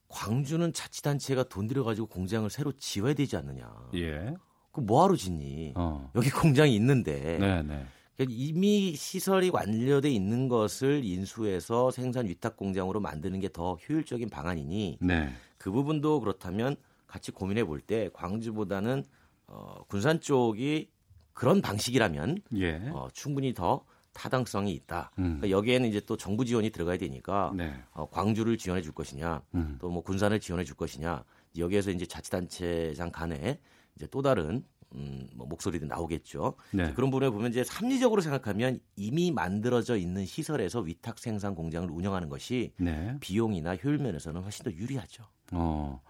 [0.10, 3.72] 광주는 자치단체가 돈 들여가지고 공장을 새로 지어야 되지 않느냐.
[3.96, 4.34] 예.
[4.74, 5.72] 그 뭐하러 짓니?
[5.76, 6.12] 어.
[6.16, 7.86] 여기 공장이 있는데 네, 네.
[8.18, 14.98] 그러니까 이미 시설이 완료돼 있는 것을 인수해서 생산 위탁 공장으로 만드는 게 더 효율적인 방안이니
[15.00, 15.30] 네.
[15.58, 16.76] 그 부분도 그렇다면
[17.16, 19.06] 같이 고민해 볼 때 광주보다는
[19.48, 20.90] 어, 군산 쪽이
[21.34, 22.90] 그런 방식이라면 예.
[22.94, 25.12] 어, 충분히 더 타당성이 있다.
[25.20, 25.40] 음.
[25.40, 27.74] 그러니까 여기에는 이제 또 정부 지원이 들어가야 되니까 네.
[27.92, 29.78] 어, 광주를 지원해 줄 것이냐, 음.
[29.80, 31.24] 또뭐 군산을 지원해 줄 것이냐
[31.58, 33.60] 여기에서 이제 자치단체장 간에
[33.96, 34.64] 이제 또 다른
[34.94, 36.56] 음, 뭐 목소리도 나오겠죠.
[36.72, 36.94] 네.
[36.94, 42.74] 그런 부분에 보면 이제 합리적으로 생각하면 이미 만들어져 있는 시설에서 위탁 생산 공장을 운영하는 것이
[42.78, 43.18] 네.
[43.20, 45.24] 비용이나 효율 면에서는 훨씬 더 유리하죠.
[45.52, 46.02] 어.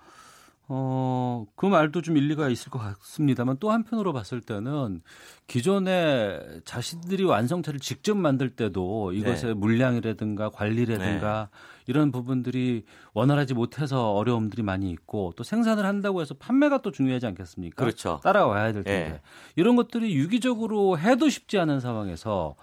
[0.68, 5.02] 어, 그 말도 좀 일리가 있을 것 같습니다만 또 한편으로 봤을 때는
[5.46, 9.54] 기존에 자신들이 완성차를 직접 만들 때도 이것의 네.
[9.54, 11.50] 물량이라든가 관리라든가
[11.86, 12.84] 이런 부분들이
[13.14, 17.84] 원활하지 못해서 어려움들이 많이 있고 또 생산을 한다고 해서 판매가 또 중요하지 않겠습니까?
[17.84, 18.20] 그렇죠.
[18.24, 19.22] 따라와야 될 텐데 네.
[19.56, 22.56] 이런 것들이 유기적으로 해도 쉽지 않은 상황에서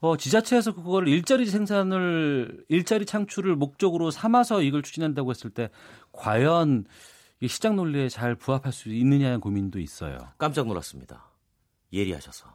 [0.00, 5.70] 어, 지자체에서 그걸 일자리 생산을 일자리 창출을 목적으로 삼아서 이걸 추진한다고 했을 때
[6.12, 7.11] 과연 이
[7.48, 10.18] 시장 논리에 잘 부합할 수 있느냐는 고민도 있어요.
[10.38, 11.30] 깜짝 놀랐습니다.
[11.92, 12.46] 예리하셔서.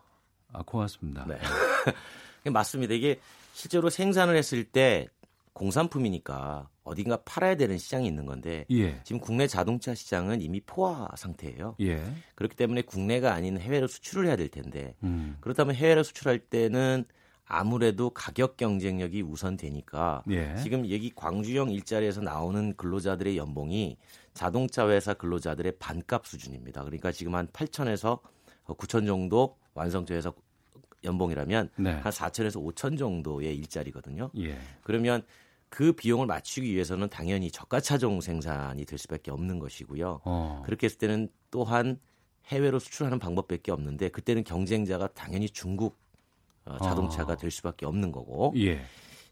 [0.53, 1.25] 아, 고맙습니다.
[1.27, 1.37] 네.
[2.49, 2.93] 맞습니다.
[2.93, 3.19] 이게
[3.53, 5.07] 실제로 생산을 했을 때
[5.53, 9.01] 공산품이니까 어딘가 팔아야 되는 시장이 있는 건데 예.
[9.03, 11.75] 지금 국내 자동차 시장은 이미 포화 상태예요.
[11.81, 12.01] 예.
[12.35, 15.37] 그렇기 때문에 국내가 아닌 해외로 수출을 해야 될 텐데 음.
[15.41, 17.05] 그렇다면 해외로 수출할 때는
[17.45, 20.55] 아무래도 가격 경쟁력이 우선되니까 예.
[20.61, 23.97] 지금 여기 광주형 일자리에서 나오는 근로자들의 연봉이
[24.37, 26.83] 자동차 회사 근로자들의 반값 수준입니다.
[26.83, 28.19] 그러니까 지금 한 8천에서
[28.65, 30.31] 9천 정도 완성차 회사
[31.03, 31.91] 연봉이라면 네.
[31.93, 34.29] 한 4천에서 5천 정도의 일자리거든요.
[34.37, 34.59] 예.
[34.83, 35.23] 그러면
[35.69, 40.21] 그 비용을 맞추기 위해서는 당연히 저가 차종 생산이 될 수밖에 없는 것이고요.
[40.23, 40.61] 어.
[40.65, 41.99] 그렇게 했을 때는 또한
[42.45, 45.97] 해외로 수출하는 방법밖에 없는데 그때는 경쟁자가 당연히 중국
[46.63, 47.37] 어, 자동차가 어.
[47.37, 48.81] 될 수밖에 없는 거고 예.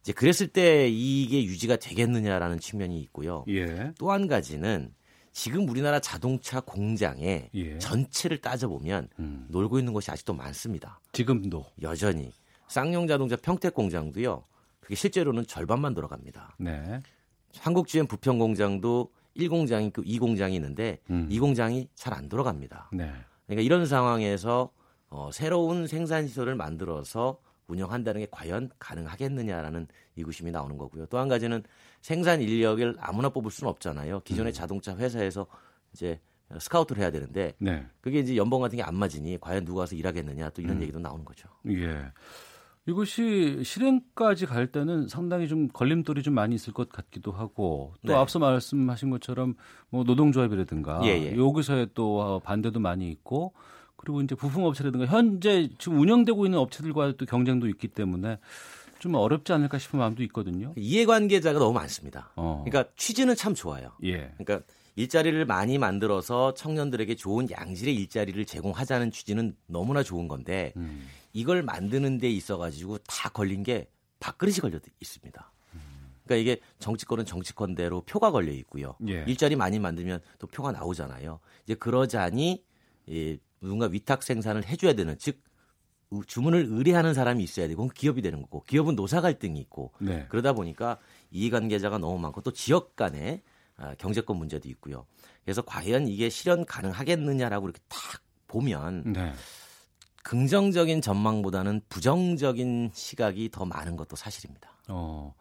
[0.05, 3.43] 이제 그랬을 때 이게 유지가 되겠느냐라는 측면이 있고요.
[3.47, 3.91] 예.
[3.97, 4.93] 또한 가지는
[5.31, 7.79] 지금 우리나라 자동차 공장의 예.
[7.79, 9.47] 전체를 따져보면 음.
[9.49, 10.99] 놀고 있는 곳이 아직도 많습니다.
[11.11, 12.31] 지금도 여전히
[12.67, 14.43] 쌍용 자동차 평택 공장도요.
[14.79, 16.55] 그게 실제로는 절반만 돌아갑니다.
[16.59, 17.01] 네.
[17.57, 21.27] 한국 GM 부평 공장도 1공장이 있고 2공장이 있는데 음.
[21.31, 22.91] 2공장이 잘 안 돌아갑니다.
[22.93, 23.11] 네.
[23.47, 24.69] 그러니까 이런 상황에서
[25.09, 29.87] 어, 새로운 생산 시설을 만들어서 운영한다는 게 과연 가능하겠느냐라는
[30.17, 31.05] 의구심이 나오는 거고요.
[31.07, 31.63] 또 한 가지는
[32.01, 34.21] 생산 인력을 아무나 뽑을 수는 없잖아요.
[34.21, 34.53] 기존의 음.
[34.53, 35.47] 자동차 회사에서
[35.93, 36.19] 이제
[36.59, 37.85] 스카우트를 해야 되는데 네.
[38.01, 40.81] 그게 이제 연봉 같은 게 안 맞으니 과연 누가 와서 일하겠느냐 또 이런 음.
[40.83, 41.49] 얘기도 나오는 거죠.
[41.69, 42.11] 예.
[42.87, 48.13] 이것이 실행까지 갈 때는 상당히 좀 걸림돌이 좀 많이 있을 것 같기도 하고 또 네.
[48.13, 49.55] 앞서 말씀하신 것처럼
[49.89, 51.35] 뭐 노동조합이라든가 예, 예.
[51.35, 53.53] 여기서의 또 어, 반대도 많이 있고
[54.05, 58.37] 그리고 이제 부품업체라든가 현재 지금 운영되고 있는 업체들과 또 경쟁도 있기 때문에
[58.99, 60.73] 좀 어렵지 않을까 싶은 마음도 있거든요.
[60.77, 62.31] 이해관계자가 너무 많습니다.
[62.35, 62.63] 어.
[62.65, 63.91] 그러니까 취지는 참 좋아요.
[64.03, 64.31] 예.
[64.37, 64.61] 그러니까
[64.95, 70.73] 일자리를 많이 만들어서 청년들에게 좋은 양질의 일자리를 제공하자는 취지는 너무나 좋은 건데
[71.33, 73.89] 이걸 만드는 데 있어 가지고 다 걸린 게
[74.21, 75.51] 밥그릇이 걸려 있습니다.
[76.23, 78.95] 그러니까 이게 정치권은 정치권대로 표가 걸려 있고요.
[79.07, 79.25] 예.
[79.27, 81.39] 일자리 많이 만들면 또 표가 나오잖아요.
[81.65, 82.63] 이제 그러자니
[83.11, 85.41] 예, 누군가 위탁 생산을 해줘야 되는 즉
[86.27, 90.25] 주문을 의뢰하는 사람이 있어야 되고 기업이 되는 거고 기업은 노사 갈등이 있고 네.
[90.29, 90.97] 그러다 보니까
[91.31, 93.41] 이해관계자가 너무 많고 또 지역 간에
[93.77, 95.05] 아, 경제권 문제도 있고요.
[95.43, 99.33] 그래서 과연 이게 실현 가능하겠느냐라고 이렇게 딱 보면 네.
[100.23, 104.71] 긍정적인 전망보다는 부정적인 시각이 더 많은 것도 사실입니다.
[104.87, 105.33] 어.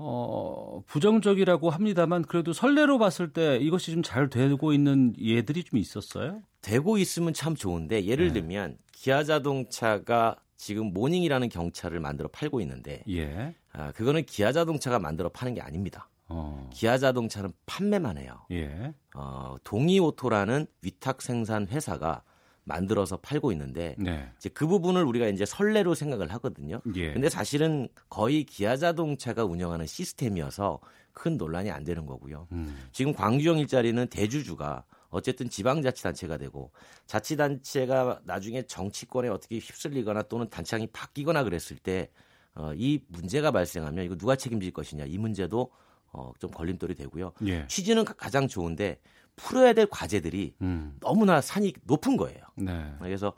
[0.00, 6.40] 어, 부정적이라고 합니다만 그래도 선례로 봤을 때 이것이 좀 잘 되고 있는 예들이 좀 있었어요?
[6.60, 8.34] 되고 있으면 참 좋은데 예를 네.
[8.34, 13.54] 들면 기아 자동차가 지금 모닝이라는 경차를 만들어 팔고 있는데 예.
[13.72, 16.08] 아, 그거는 기아 자동차가 만들어 파는 게 아닙니다.
[16.26, 16.68] 어.
[16.72, 18.44] 기아 자동차는 판매만 해요.
[18.50, 18.92] 예.
[19.14, 22.22] 어, 동이오토라는 위탁 생산 회사가
[22.64, 24.30] 만들어서 팔고 있는데 네.
[24.36, 26.82] 이제 그 부분을 우리가 이제 선례로 생각을 하거든요.
[26.96, 27.12] 예.
[27.12, 30.80] 근데 사실은 거의 기아 자동차가 운영하는 시스템이어서
[31.12, 32.46] 큰 논란이 안 되는 거고요.
[32.52, 32.88] 음.
[32.92, 36.70] 지금 광주형 일자리는 대주주가 어쨌든 지방자치단체가 되고
[37.06, 42.10] 자치단체가 나중에 정치권에 어떻게 휩쓸리거나 또는 단체장이 바뀌거나 그랬을 때
[42.54, 45.70] 어, 이 문제가 발생하면 이거 누가 책임질 것이냐 이 문제도
[46.12, 47.32] 어, 좀 걸림돌이 되고요.
[47.46, 47.66] 예.
[47.68, 49.00] 취지는 가장 좋은데
[49.36, 50.96] 풀어야 될 과제들이 음.
[51.00, 52.40] 너무나 산이 높은 거예요.
[52.56, 52.92] 네.
[52.98, 53.32] 그래서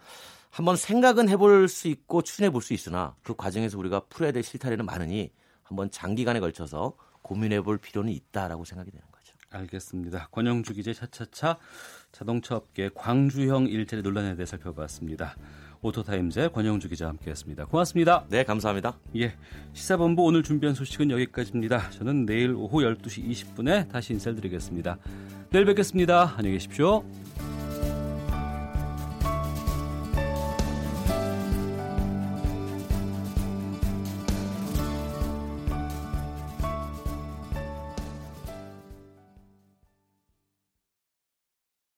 [0.51, 4.87] 한번 생각은 해볼 수 있고 추진해 볼 수 있으나 그 과정에서 우리가 풀어야 될 실타래는
[4.87, 5.31] 많으니
[5.63, 9.10] 한번 장기간에 걸쳐서 고민해 볼 필요는 있다라고 생각이 거죠.
[9.51, 10.29] 알겠습니다.
[10.31, 11.59] 권영주 기자 차차차
[12.13, 15.37] 자동차 업계 광주형 일자리 논란에 대해 살펴봤습니다.
[15.83, 17.67] 오토타임즈의 권영주 기자 와 함께했습니다.
[17.67, 18.27] 고맙습니다.
[18.29, 18.99] 네, 감사합니다.
[19.17, 19.35] 예,
[19.73, 21.91] 시사본부 오늘 준비한 소식은 여기까지입니다.
[21.91, 24.99] 저는 내일 오후 12시 20분에 다시 인사드리겠습니다.
[25.51, 26.35] 내일 뵙겠습니다.
[26.37, 27.05] 안녕히 계십시오.